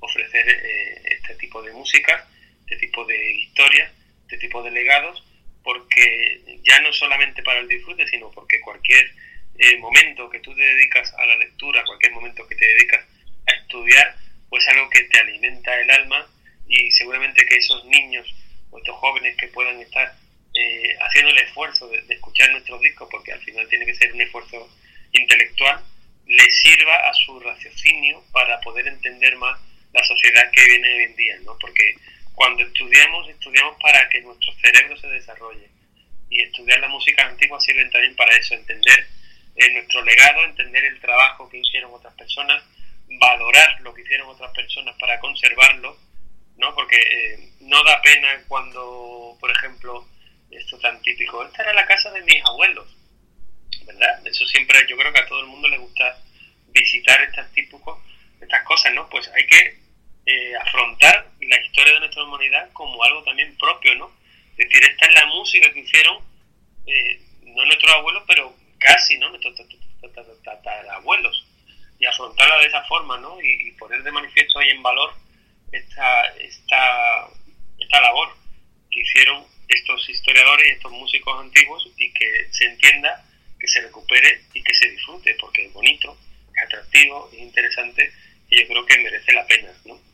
ofrecer 0.00 0.48
eh, 0.48 1.02
este 1.04 1.34
tipo 1.36 1.62
de 1.62 1.72
música, 1.72 2.26
este 2.62 2.76
tipo 2.76 3.04
de 3.04 3.32
historias, 3.34 3.92
este 4.30 4.46
tipo 4.46 4.62
de 4.62 4.70
legados, 4.70 5.24
porque 5.64 6.40
ya 6.62 6.80
no 6.80 6.92
solamente 6.92 7.42
para 7.42 7.58
el 7.58 7.68
disfrute, 7.68 8.06
sino 8.06 8.30
porque 8.30 8.60
cualquier 8.60 9.10
eh, 9.58 9.76
momento 9.78 10.30
que 10.30 10.38
tú 10.38 10.54
te 10.54 10.62
dedicas 10.62 11.12
a 11.14 11.26
la 11.26 11.36
lectura, 11.36 11.84
cualquier 11.84 12.12
momento 12.12 12.46
que 12.46 12.54
te 12.54 12.64
dedicas 12.64 13.04
a 13.48 13.52
estudiar, 13.56 14.16
pues 14.48 14.66
algo 14.68 14.88
que 14.88 15.02
te 15.02 15.18
alimenta 15.18 15.78
el 15.80 15.90
alma 15.90 16.26
y 16.68 16.92
seguramente 16.92 17.44
que 17.44 17.56
esos 17.56 17.84
niños 17.86 18.32
o 18.70 18.78
estos 18.78 18.96
jóvenes 18.96 19.36
que 19.36 19.48
puedan 19.48 19.80
estar 19.80 20.14
eh, 20.54 20.96
haciendo 21.00 21.32
el 21.32 21.38
esfuerzo 21.38 21.88
de, 21.88 21.98
escuchar 22.08 22.50
nuestros 22.52 22.80
discos, 22.80 23.08
porque 23.10 23.32
al 23.32 23.40
final 23.40 23.68
tiene 23.68 23.86
que 23.86 23.94
ser 23.96 24.12
un 24.12 24.20
esfuerzo 24.20 24.68
intelectual, 25.12 25.84
le 26.26 26.50
sirva 26.50 26.94
a 26.94 27.14
su 27.14 27.40
raciocinio 27.40 28.22
para 28.30 28.60
poder 28.60 28.86
entender 28.86 29.36
más 29.36 29.60
la 29.92 30.04
sociedad 30.04 30.48
que 30.52 30.64
viene 30.66 30.94
hoy 30.94 31.02
en 31.02 31.16
día, 31.16 31.36
¿no? 31.44 31.58
Porque 31.58 31.96
cuando 32.40 32.62
estudiamos, 32.62 33.28
estudiamos 33.28 33.76
para 33.82 34.08
que 34.08 34.22
nuestro 34.22 34.50
cerebro 34.54 34.96
se 34.96 35.08
desarrolle. 35.08 35.68
Y 36.30 36.40
estudiar 36.40 36.80
la 36.80 36.88
música 36.88 37.26
antigua 37.26 37.60
sirve 37.60 37.84
también 37.90 38.16
para 38.16 38.34
eso, 38.34 38.54
entender 38.54 39.06
eh, 39.56 39.70
nuestro 39.74 40.02
legado, 40.02 40.46
entender 40.46 40.82
el 40.86 40.98
trabajo 41.00 41.50
que 41.50 41.58
hicieron 41.58 41.92
otras 41.92 42.14
personas, 42.14 42.64
valorar 43.20 43.82
lo 43.82 43.92
que 43.92 44.00
hicieron 44.00 44.30
otras 44.30 44.54
personas 44.54 44.96
para 44.98 45.20
conservarlo, 45.20 45.98
¿no? 46.56 46.74
Porque 46.74 46.96
eh, 46.96 47.50
no 47.60 47.84
da 47.84 48.00
pena 48.00 48.42
cuando, 48.48 49.36
por 49.38 49.50
ejemplo, 49.50 50.08
esto 50.50 50.78
tan 50.78 50.98
típico. 51.02 51.44
Esta 51.44 51.62
era 51.64 51.74
la 51.74 51.84
casa 51.84 52.10
de 52.10 52.22
mis 52.22 52.42
abuelos, 52.42 52.86
¿verdad? 53.84 54.26
Eso 54.26 54.46
siempre, 54.46 54.78
yo 54.88 54.96
creo 54.96 55.12
que 55.12 55.20
a 55.20 55.26
todo 55.26 55.40
el 55.40 55.46
mundo 55.48 55.68
le 55.68 55.76
gusta 55.76 56.18
visitar 56.68 57.20
estas 57.20 57.52
típicos, 57.52 57.98
estas 58.40 58.62
cosas, 58.62 58.94
¿no? 58.94 59.10
Pues 59.10 59.28
hay 59.28 59.46
que 59.46 59.89
eh, 60.30 60.56
afrontar 60.56 61.28
la 61.40 61.60
historia 61.60 61.94
de 61.94 62.00
nuestra 62.00 62.22
humanidad 62.22 62.70
como 62.72 63.02
algo 63.02 63.24
también 63.24 63.56
propio, 63.58 63.94
¿no? 63.96 64.12
Es 64.56 64.68
decir, 64.68 64.84
esta 64.84 65.06
es 65.06 65.14
la 65.14 65.26
música 65.26 65.72
que 65.72 65.80
hicieron, 65.80 66.18
eh, 66.86 67.20
no 67.42 67.64
nuestros 67.64 67.92
abuelos, 67.92 68.22
pero 68.28 68.54
casi, 68.78 69.18
¿no? 69.18 69.30
Nuestros 69.30 69.58
abuelos. 70.92 71.46
Y 71.98 72.06
afrontarla 72.06 72.58
de 72.58 72.66
esa 72.66 72.84
forma, 72.84 73.18
¿no? 73.18 73.40
Y, 73.40 73.68
y 73.68 73.70
poner 73.72 74.02
de 74.02 74.12
manifiesto 74.12 74.62
y 74.62 74.70
en 74.70 74.82
valor 74.82 75.14
esta, 75.72 76.26
esta, 76.38 77.28
esta 77.78 78.00
labor 78.00 78.28
que 78.90 79.00
hicieron 79.00 79.44
estos 79.68 80.08
historiadores 80.08 80.66
y 80.66 80.70
estos 80.70 80.92
músicos 80.92 81.40
antiguos 81.40 81.88
y 81.96 82.12
que 82.12 82.48
se 82.52 82.66
entienda, 82.66 83.24
que 83.58 83.66
se 83.66 83.80
recupere 83.80 84.42
y 84.54 84.62
que 84.62 84.74
se 84.74 84.90
disfrute, 84.90 85.36
porque 85.40 85.66
es 85.66 85.72
bonito, 85.72 86.16
es 86.54 86.62
atractivo, 86.62 87.30
es 87.32 87.40
interesante 87.40 88.12
y 88.48 88.60
yo 88.60 88.68
creo 88.68 88.86
que 88.86 88.98
merece 88.98 89.32
la 89.32 89.46
pena, 89.46 89.72
¿no? 89.84 90.09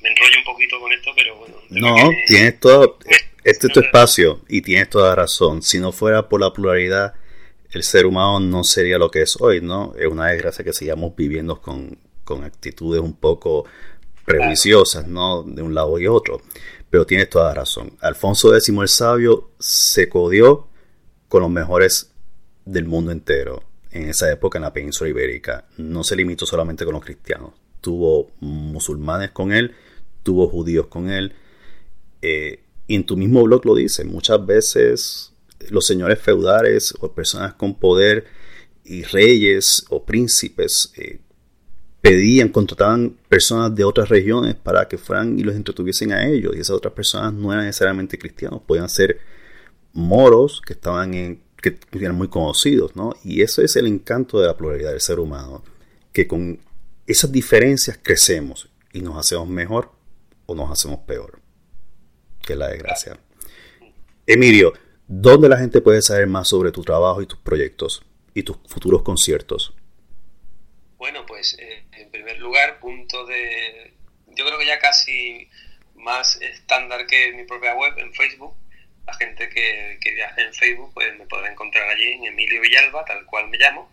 Me 0.00 0.10
enrollo 0.10 0.38
un 0.38 0.44
poquito 0.44 0.80
con 0.80 0.92
esto, 0.92 1.10
pero 1.16 1.36
bueno. 1.36 1.56
No, 1.70 1.96
tienes 2.26 2.60
todo, 2.60 2.98
este 3.44 3.66
es 3.66 3.72
tu 3.72 3.80
espacio 3.80 4.40
y 4.48 4.62
tienes 4.62 4.90
toda 4.90 5.14
razón. 5.14 5.62
Si 5.62 5.78
no 5.78 5.92
fuera 5.92 6.28
por 6.28 6.40
la 6.40 6.52
pluralidad, 6.52 7.14
el 7.70 7.82
ser 7.82 8.06
humano 8.06 8.40
no 8.40 8.64
sería 8.64 8.98
lo 8.98 9.10
que 9.10 9.22
es 9.22 9.36
hoy, 9.40 9.60
¿no? 9.60 9.94
Es 9.98 10.06
una 10.06 10.28
desgracia 10.28 10.64
que 10.64 10.72
sigamos 10.72 11.14
viviendo 11.16 11.60
con, 11.60 11.98
con 12.24 12.44
actitudes 12.44 13.00
un 13.00 13.16
poco 13.16 13.64
previsiosas, 14.24 15.06
¿no? 15.06 15.42
De 15.42 15.62
un 15.62 15.74
lado 15.74 15.98
y 15.98 16.06
otro 16.06 16.40
pero 16.90 17.06
tienes 17.06 17.28
toda 17.28 17.52
razón. 17.54 17.92
Alfonso 18.00 18.54
X 18.54 18.68
el 18.68 18.88
Sabio 18.88 19.50
se 19.58 20.08
codió 20.08 20.68
con 21.28 21.42
los 21.42 21.50
mejores 21.50 22.10
del 22.64 22.84
mundo 22.86 23.12
entero 23.12 23.62
en 23.90 24.08
esa 24.08 24.30
época 24.30 24.58
en 24.58 24.62
la 24.62 24.72
península 24.72 25.10
ibérica. 25.10 25.66
No 25.76 26.04
se 26.04 26.16
limitó 26.16 26.46
solamente 26.46 26.84
con 26.84 26.94
los 26.94 27.04
cristianos. 27.04 27.52
Tuvo 27.80 28.30
musulmanes 28.40 29.30
con 29.30 29.52
él, 29.52 29.74
tuvo 30.26 30.48
judíos 30.48 30.88
con 30.88 31.08
él. 31.08 31.32
Eh, 32.20 32.58
y 32.88 32.96
en 32.96 33.06
tu 33.06 33.16
mismo 33.16 33.44
blog 33.44 33.64
lo 33.64 33.76
dice, 33.76 34.04
muchas 34.04 34.44
veces 34.44 35.32
los 35.70 35.86
señores 35.86 36.18
feudales 36.20 36.92
o 37.00 37.12
personas 37.12 37.54
con 37.54 37.76
poder 37.76 38.26
y 38.84 39.04
reyes 39.04 39.86
o 39.88 40.04
príncipes 40.04 40.92
eh, 40.96 41.20
pedían, 42.00 42.48
contrataban 42.48 43.16
personas 43.28 43.74
de 43.74 43.84
otras 43.84 44.08
regiones 44.08 44.56
para 44.56 44.88
que 44.88 44.98
fueran 44.98 45.38
y 45.38 45.42
los 45.42 45.54
entretuviesen 45.54 46.12
a 46.12 46.26
ellos. 46.26 46.56
Y 46.56 46.60
esas 46.60 46.76
otras 46.76 46.92
personas 46.92 47.32
no 47.32 47.52
eran 47.52 47.64
necesariamente 47.64 48.18
cristianos, 48.18 48.62
podían 48.66 48.88
ser 48.88 49.20
moros 49.92 50.60
que 50.60 50.72
estaban 50.72 51.14
en, 51.14 51.40
que 51.62 51.78
eran 51.92 52.16
muy 52.16 52.28
conocidos, 52.28 52.96
¿no? 52.96 53.14
Y 53.24 53.42
eso 53.42 53.62
es 53.62 53.76
el 53.76 53.86
encanto 53.86 54.40
de 54.40 54.48
la 54.48 54.56
pluralidad 54.56 54.90
del 54.90 55.00
ser 55.00 55.20
humano, 55.20 55.62
que 56.12 56.26
con 56.26 56.58
esas 57.06 57.30
diferencias 57.30 57.98
crecemos 58.02 58.68
y 58.92 59.00
nos 59.00 59.16
hacemos 59.16 59.48
mejor 59.48 59.95
o 60.46 60.54
nos 60.54 60.70
hacemos 60.70 61.00
peor, 61.00 61.40
que 62.42 62.56
la 62.56 62.68
desgracia. 62.68 63.18
Emilio, 64.26 64.72
¿dónde 65.06 65.48
la 65.48 65.58
gente 65.58 65.80
puede 65.80 66.02
saber 66.02 66.26
más 66.26 66.48
sobre 66.48 66.72
tu 66.72 66.82
trabajo 66.82 67.22
y 67.22 67.26
tus 67.26 67.38
proyectos 67.38 68.02
y 68.34 68.42
tus 68.42 68.56
futuros 68.66 69.02
conciertos? 69.02 69.74
Bueno, 70.98 71.26
pues 71.26 71.56
eh, 71.58 71.84
en 71.92 72.10
primer 72.10 72.38
lugar, 72.38 72.80
punto 72.80 73.26
de, 73.26 73.94
yo 74.28 74.44
creo 74.46 74.58
que 74.58 74.66
ya 74.66 74.78
casi 74.78 75.48
más 75.94 76.40
estándar 76.40 77.06
que 77.06 77.32
mi 77.32 77.44
propia 77.44 77.74
web 77.74 77.92
en 77.98 78.12
Facebook. 78.14 78.54
La 79.06 79.14
gente 79.14 79.48
que, 79.48 79.98
que 80.00 80.14
viaje 80.14 80.42
en 80.42 80.52
Facebook 80.52 80.92
pues 80.94 81.16
me 81.18 81.26
podrá 81.26 81.50
encontrar 81.50 81.88
allí 81.88 82.12
en 82.12 82.24
Emilio 82.24 82.60
Villalba, 82.60 83.04
tal 83.04 83.24
cual 83.26 83.48
me 83.48 83.58
llamo. 83.58 83.90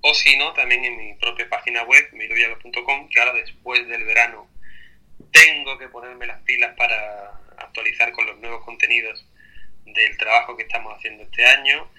O 0.00 0.14
si 0.14 0.36
no, 0.36 0.52
también 0.52 0.84
en 0.84 0.96
mi 0.96 1.14
propia 1.14 1.48
página 1.48 1.82
web, 1.84 2.08
emiliovillalba.com, 2.12 3.08
que 3.08 3.20
ahora 3.20 3.32
después 3.34 3.86
del 3.88 4.04
verano 4.04 4.48
tengo 5.30 5.78
que 5.78 5.88
ponerme 5.88 6.26
las 6.26 6.42
pilas 6.42 6.74
para 6.76 7.40
actualizar 7.58 8.12
con 8.12 8.26
los 8.26 8.38
nuevos 8.38 8.64
contenidos 8.64 9.26
del 9.84 10.16
trabajo 10.16 10.56
que 10.56 10.64
estamos 10.64 10.94
haciendo 10.96 11.22
este 11.24 11.44
año, 11.44 11.90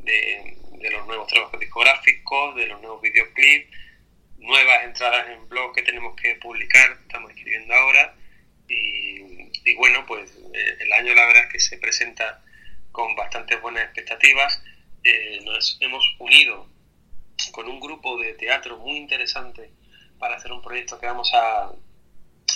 de, 0.00 0.56
de 0.78 0.90
los 0.90 1.06
nuevos 1.06 1.26
trabajos 1.28 1.60
discográficos, 1.60 2.56
de 2.56 2.66
los 2.66 2.80
nuevos 2.80 3.02
videoclips 3.02 3.86
nuevas 4.38 4.84
entradas 4.84 5.28
en 5.28 5.48
blog 5.48 5.74
que 5.74 5.82
tenemos 5.82 6.14
que 6.16 6.34
publicar, 6.36 6.98
estamos 7.02 7.30
escribiendo 7.30 7.74
ahora. 7.74 8.14
Y, 8.68 9.74
bueno, 9.76 10.04
pues 10.06 10.30
eh, 10.54 10.76
el 10.80 10.92
año 10.92 11.14
la 11.14 11.26
verdad 11.26 11.44
es 11.44 11.52
que 11.52 11.60
se 11.60 11.78
presenta 11.78 12.42
con 12.92 13.14
bastantes 13.14 13.60
buenas 13.60 13.84
expectativas. 13.84 14.62
Eh, 15.04 15.40
nos 15.44 15.78
hemos 15.80 16.04
unido 16.18 16.68
con 17.52 17.68
un 17.68 17.80
grupo 17.80 18.18
de 18.18 18.34
teatro 18.34 18.78
muy 18.78 18.96
interesante 18.96 19.70
para 20.18 20.36
hacer 20.36 20.50
un 20.52 20.62
proyecto 20.62 20.98
que 20.98 21.06
vamos 21.06 21.30
a, 21.34 21.72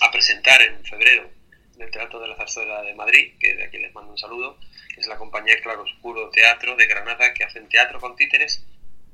a 0.01 0.11
presentar 0.11 0.61
en 0.62 0.84
febrero 0.84 1.30
en 1.76 1.82
el 1.82 1.90
Teatro 1.90 2.20
de 2.20 2.28
la 2.28 2.36
Zarzuela 2.36 2.82
de 2.82 2.94
Madrid, 2.94 3.34
que 3.38 3.55
de 3.55 3.64
aquí 3.64 3.78
les 3.78 3.94
mando 3.94 4.12
un 4.12 4.18
saludo, 4.18 4.59
que 4.94 5.01
es 5.01 5.07
la 5.07 5.16
compañía 5.16 5.61
Claro 5.62 5.82
Oscuro 5.82 6.30
Teatro 6.30 6.76
de 6.76 6.86
Granada, 6.86 7.32
que 7.34 7.44
hacen 7.44 7.68
teatro 7.68 8.01
con 8.01 8.16
títeres 8.16 8.64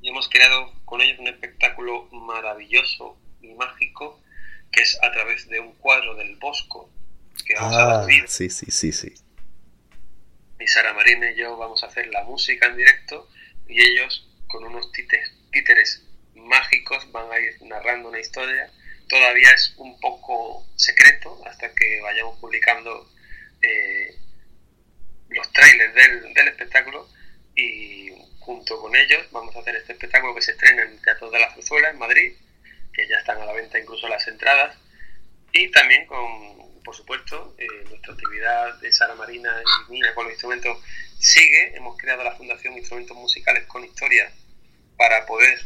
y 0.03 0.09
hemos 0.09 0.29
creado 0.29 0.73
con 0.85 1.01
ellos 1.01 1.19
un 1.19 1.29
espectáculo 1.29 2.09
maravilloso 2.13 3.19
y 3.41 3.55
mágico 3.55 4.21
que 4.73 4.83
es 4.83 4.99
a 5.03 5.11
través 5.13 5.49
de 5.49 5.61
un 5.61 5.73
cuadro 5.75 6.15
del 6.17 6.37
Bosco 6.37 6.91
que 7.45 7.55
vamos 7.55 7.77
a 7.77 8.01
ah, 8.01 8.07
Sí, 8.27 8.51
sí, 8.51 8.71
sí, 8.71 8.93
sí. 8.93 9.15
Y 10.59 10.67
Sara 10.67 10.95
Marina 10.95 11.31
y 11.31 11.37
yo 11.37 11.57
vamos 11.57 11.83
a 11.83 11.87
hacer 11.87 12.07
la 12.09 12.25
música 12.25 12.67
en 12.67 12.77
directo 12.77 13.29
y 13.69 13.83
ellos 13.83 14.29
con 14.49 14.65
unos 14.65 14.91
títeres, 14.93 16.03
mágicos 16.35 17.11
van 17.13 17.31
a 17.31 17.39
ir 17.39 17.61
narrando 17.63 18.09
una 18.09 18.21
historia. 18.21 18.71
Todavía 19.09 19.53
es 19.53 19.75
un 19.77 19.99
poco 20.01 20.67
secreto 20.77 21.41
hasta 21.47 21.73
que 21.75 22.01
vayamos 22.03 22.39
publicando 22.39 23.09
eh, 23.63 24.15
los 25.29 25.53
trailers 25.53 25.95
del, 25.95 26.49
espectáculo 26.49 27.09
y 27.55 28.11
junto 28.41 28.81
con 28.81 28.95
ellos 28.95 29.27
vamos 29.33 29.55
a 29.57 29.61
hacer 29.61 29.77
este 29.77 29.93
espectáculo 29.93 30.35
que 30.35 30.43
se 30.43 30.53
estrena 30.53 30.83
en 30.83 30.93
el 30.93 31.03
Teatro 31.03 31.31
de 31.31 31.39
la 31.39 31.53
Zarzuela 31.53 31.91
en 31.91 31.99
Madrid, 31.99 32.33
que 32.93 33.09
ya 33.09 33.17
están 33.17 33.41
a 33.41 33.47
la 33.47 33.53
venta 33.53 33.79
incluso 33.79 34.09
las 34.09 34.27
entradas, 34.29 34.77
y 35.53 35.71
también 35.71 36.07
con, 36.07 36.83
por 36.83 36.95
supuesto, 36.95 37.55
eh, 37.59 37.67
nuestra 37.89 38.13
actividad 38.13 38.75
de 38.81 38.93
Sara 38.93 39.15
Marina 39.15 39.51
y 39.89 39.93
mía 39.93 40.15
con 40.15 40.25
los 40.25 40.33
instrumentos 40.33 40.79
sigue. 41.19 41.77
Hemos 41.77 41.97
creado 41.97 42.23
la 42.23 42.37
Fundación 42.37 42.77
Instrumentos 42.77 43.17
Musicales 43.17 43.67
con 43.67 43.85
Historia 43.85 44.31
para 44.97 45.27
poder 45.27 45.59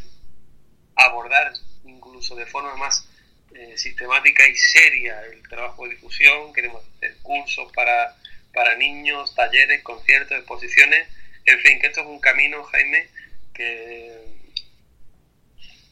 abordar 0.94 1.52
incluso 1.84 2.36
de 2.36 2.46
forma 2.46 2.76
más 2.76 3.08
eh, 3.54 3.76
sistemática 3.76 4.46
y 4.46 4.54
seria 4.56 5.20
el 5.24 5.42
trabajo 5.48 5.84
de 5.84 5.90
difusión. 5.90 6.52
Queremos 6.52 6.82
hacer 6.96 7.16
cursos 7.22 7.72
para, 7.72 8.16
para 8.54 8.76
niños, 8.76 9.34
talleres, 9.34 9.82
conciertos, 9.82 10.38
exposiciones. 10.38 11.08
En 11.44 11.58
fin, 11.60 11.80
que 11.80 11.88
esto 11.88 12.00
es 12.00 12.06
un 12.06 12.20
camino, 12.20 12.62
Jaime, 12.64 13.08
que, 13.54 14.18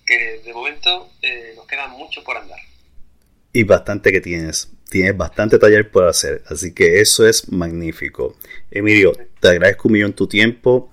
que 0.06 0.40
de 0.44 0.52
momento 0.52 1.12
eh, 1.22 1.52
nos 1.56 1.66
queda 1.66 1.88
mucho 1.88 2.22
por 2.22 2.36
andar. 2.36 2.61
Y 3.52 3.64
bastante 3.64 4.12
que 4.12 4.20
tienes. 4.20 4.70
Tienes 4.88 5.16
bastante 5.16 5.59
taller 5.59 5.90
por 5.90 6.06
hacer. 6.06 6.42
Así 6.48 6.72
que 6.72 7.00
eso 7.00 7.26
es 7.26 7.50
magnífico. 7.50 8.36
Emilio, 8.70 9.12
te 9.40 9.48
agradezco 9.48 9.88
un 9.88 9.92
millón 9.94 10.12
tu 10.12 10.26
tiempo. 10.26 10.92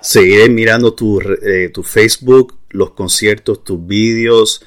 Seguiré 0.00 0.48
mirando 0.48 0.94
tu, 0.94 1.20
eh, 1.20 1.70
tu 1.72 1.82
Facebook, 1.82 2.58
los 2.70 2.92
conciertos, 2.92 3.64
tus 3.64 3.84
vídeos. 3.86 4.64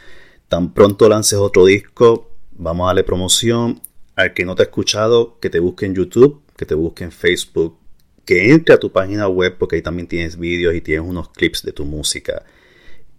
Tan 0.49 0.73
pronto 0.73 1.07
lances 1.07 1.37
otro 1.37 1.65
disco, 1.65 2.31
vamos 2.51 2.85
a 2.85 2.87
darle 2.87 3.03
promoción. 3.03 3.81
Al 4.15 4.33
que 4.33 4.43
no 4.43 4.55
te 4.55 4.63
ha 4.63 4.65
escuchado, 4.65 5.39
que 5.39 5.49
te 5.49 5.59
busque 5.59 5.85
en 5.85 5.95
YouTube, 5.95 6.41
que 6.57 6.65
te 6.65 6.73
busque 6.73 7.03
en 7.05 7.11
Facebook, 7.11 7.77
que 8.25 8.51
entre 8.51 8.75
a 8.75 8.79
tu 8.79 8.91
página 8.91 9.27
web 9.27 9.55
porque 9.57 9.77
ahí 9.77 9.81
también 9.81 10.07
tienes 10.07 10.37
vídeos 10.37 10.75
y 10.75 10.81
tienes 10.81 11.07
unos 11.07 11.29
clips 11.29 11.63
de 11.63 11.71
tu 11.71 11.85
música. 11.85 12.43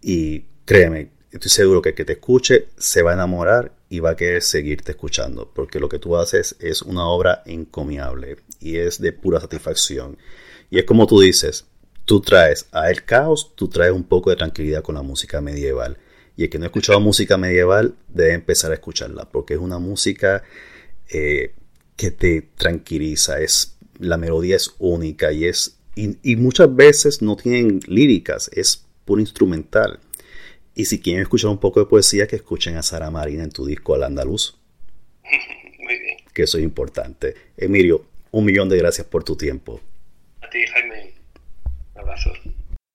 Y 0.02 0.44
créeme, 0.64 1.10
estoy 1.30 1.50
seguro 1.50 1.80
que 1.80 1.90
el 1.90 1.94
que 1.94 2.04
te 2.04 2.14
escuche 2.14 2.66
se 2.76 3.02
va 3.02 3.12
a 3.12 3.14
enamorar 3.14 3.72
y 3.88 4.00
va 4.00 4.10
a 4.10 4.16
querer 4.16 4.42
seguirte 4.42 4.92
escuchando, 4.92 5.50
porque 5.54 5.78
lo 5.78 5.88
que 5.88 6.00
tú 6.00 6.16
haces 6.16 6.56
es 6.58 6.82
una 6.82 7.06
obra 7.06 7.42
encomiable 7.46 8.38
y 8.58 8.76
es 8.76 9.00
de 9.00 9.12
pura 9.12 9.40
satisfacción. 9.40 10.18
Y 10.68 10.78
es 10.78 10.84
como 10.84 11.06
tú 11.06 11.20
dices, 11.20 11.64
tú 12.04 12.20
traes 12.20 12.66
a 12.72 12.90
el 12.90 13.04
caos, 13.04 13.52
tú 13.54 13.68
traes 13.68 13.92
un 13.92 14.04
poco 14.04 14.30
de 14.30 14.36
tranquilidad 14.36 14.82
con 14.82 14.96
la 14.96 15.02
música 15.02 15.40
medieval. 15.40 15.96
Y 16.36 16.44
el 16.44 16.50
que 16.50 16.58
no 16.58 16.64
ha 16.64 16.68
escuchado 16.68 17.00
música 17.00 17.36
medieval 17.36 17.94
debe 18.08 18.34
empezar 18.34 18.70
a 18.70 18.74
escucharla, 18.74 19.28
porque 19.30 19.54
es 19.54 19.60
una 19.60 19.78
música 19.78 20.42
eh, 21.08 21.54
que 21.96 22.10
te 22.10 22.42
tranquiliza, 22.56 23.40
es, 23.40 23.76
la 23.98 24.16
melodía 24.16 24.56
es 24.56 24.74
única 24.78 25.32
y 25.32 25.44
es 25.44 25.76
y 25.96 26.36
muchas 26.36 26.74
veces 26.74 27.20
no 27.20 27.36
tienen 27.36 27.80
líricas, 27.86 28.50
es 28.54 28.86
puro 29.04 29.20
instrumental. 29.20 29.98
Y 30.74 30.84
si 30.84 31.00
quieren 31.00 31.22
escuchar 31.22 31.50
un 31.50 31.58
poco 31.58 31.80
de 31.80 31.86
poesía, 31.86 32.26
que 32.26 32.36
escuchen 32.36 32.76
a 32.76 32.82
Sara 32.82 33.10
Marina 33.10 33.44
en 33.44 33.50
tu 33.50 33.66
disco 33.66 33.94
Al 33.94 34.04
Andaluz. 34.04 34.56
Muy 35.78 35.98
bien. 35.98 36.18
Que 36.32 36.44
eso 36.44 36.58
es 36.58 36.64
importante. 36.64 37.34
Emilio, 37.56 38.06
un 38.30 38.44
millón 38.44 38.68
de 38.68 38.78
gracias 38.78 39.06
por 39.06 39.24
tu 39.24 39.36
tiempo. 39.36 39.80
A 40.40 40.48
ti, 40.48 40.64
Jaime. 40.66 41.12
Un 41.94 42.00
abrazo. 42.00 42.32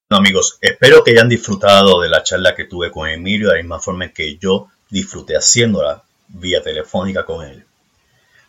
Amigos, 0.09 0.59
espero 0.61 1.03
que 1.03 1.11
hayan 1.11 1.29
disfrutado 1.29 1.99
de 1.99 2.09
la 2.09 2.21
charla 2.21 2.53
que 2.53 2.65
tuve 2.65 2.91
con 2.91 3.09
Emilio 3.09 3.47
de 3.47 3.55
la 3.55 3.61
misma 3.61 3.79
forma 3.79 4.09
que 4.09 4.37
yo 4.37 4.67
disfruté 4.87 5.35
haciéndola 5.35 6.03
vía 6.27 6.61
telefónica 6.61 7.25
con 7.25 7.43
él. 7.43 7.65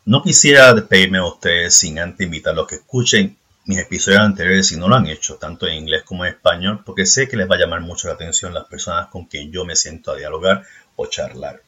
No 0.04 0.22
quisiera 0.22 0.74
despedirme 0.74 1.16
de 1.16 1.24
ustedes 1.24 1.74
sin 1.74 1.98
antes 1.98 2.26
invitarlos 2.26 2.66
a 2.66 2.68
que 2.68 2.74
escuchen 2.74 3.38
mis 3.64 3.78
episodios 3.78 4.20
anteriores 4.20 4.66
si 4.68 4.76
no 4.76 4.86
lo 4.86 4.96
han 4.96 5.06
hecho, 5.06 5.36
tanto 5.36 5.66
en 5.66 5.74
inglés 5.74 6.02
como 6.04 6.26
en 6.26 6.34
español, 6.34 6.82
porque 6.84 7.06
sé 7.06 7.26
que 7.26 7.38
les 7.38 7.50
va 7.50 7.54
a 7.56 7.58
llamar 7.58 7.80
mucho 7.80 8.08
la 8.08 8.14
atención 8.14 8.52
las 8.52 8.66
personas 8.66 9.08
con 9.08 9.24
quien 9.24 9.50
yo 9.50 9.64
me 9.64 9.76
siento 9.76 10.12
a 10.12 10.16
dialogar 10.16 10.62
o 10.94 11.06
charlar. 11.06 11.62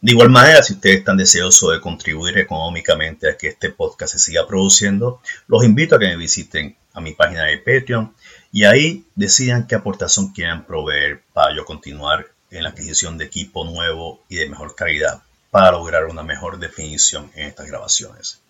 De 0.00 0.12
igual 0.12 0.30
manera, 0.30 0.62
si 0.62 0.74
ustedes 0.74 0.98
están 0.98 1.16
deseosos 1.16 1.72
de 1.72 1.80
contribuir 1.80 2.38
económicamente 2.38 3.28
a 3.28 3.36
que 3.36 3.48
este 3.48 3.70
podcast 3.70 4.12
se 4.12 4.20
siga 4.20 4.46
produciendo, 4.46 5.20
los 5.48 5.64
invito 5.64 5.96
a 5.96 5.98
que 5.98 6.06
me 6.06 6.16
visiten 6.16 6.76
a 6.92 7.00
mi 7.00 7.14
página 7.14 7.44
de 7.44 7.58
Patreon 7.58 8.14
y 8.52 8.64
ahí 8.64 9.04
decidan 9.14 9.66
qué 9.66 9.74
aportación 9.74 10.32
quieren 10.32 10.64
proveer 10.64 11.22
para 11.32 11.54
yo 11.54 11.64
continuar 11.64 12.26
en 12.50 12.62
la 12.62 12.70
adquisición 12.70 13.18
de 13.18 13.26
equipo 13.26 13.64
nuevo 13.64 14.22
y 14.28 14.36
de 14.36 14.48
mejor 14.48 14.74
calidad 14.74 15.22
para 15.50 15.72
lograr 15.72 16.06
una 16.06 16.22
mejor 16.22 16.58
definición 16.58 17.30
en 17.34 17.48
estas 17.48 17.66
grabaciones. 17.66 18.40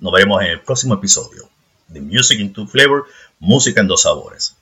Nos 0.00 0.12
veremos 0.12 0.42
en 0.42 0.48
el 0.48 0.60
próximo 0.60 0.94
episodio 0.94 1.48
de 1.88 2.00
Music 2.00 2.40
in 2.40 2.52
Two 2.52 2.66
Flavor, 2.66 3.06
música 3.38 3.80
en 3.80 3.88
dos 3.88 4.02
sabores. 4.02 4.56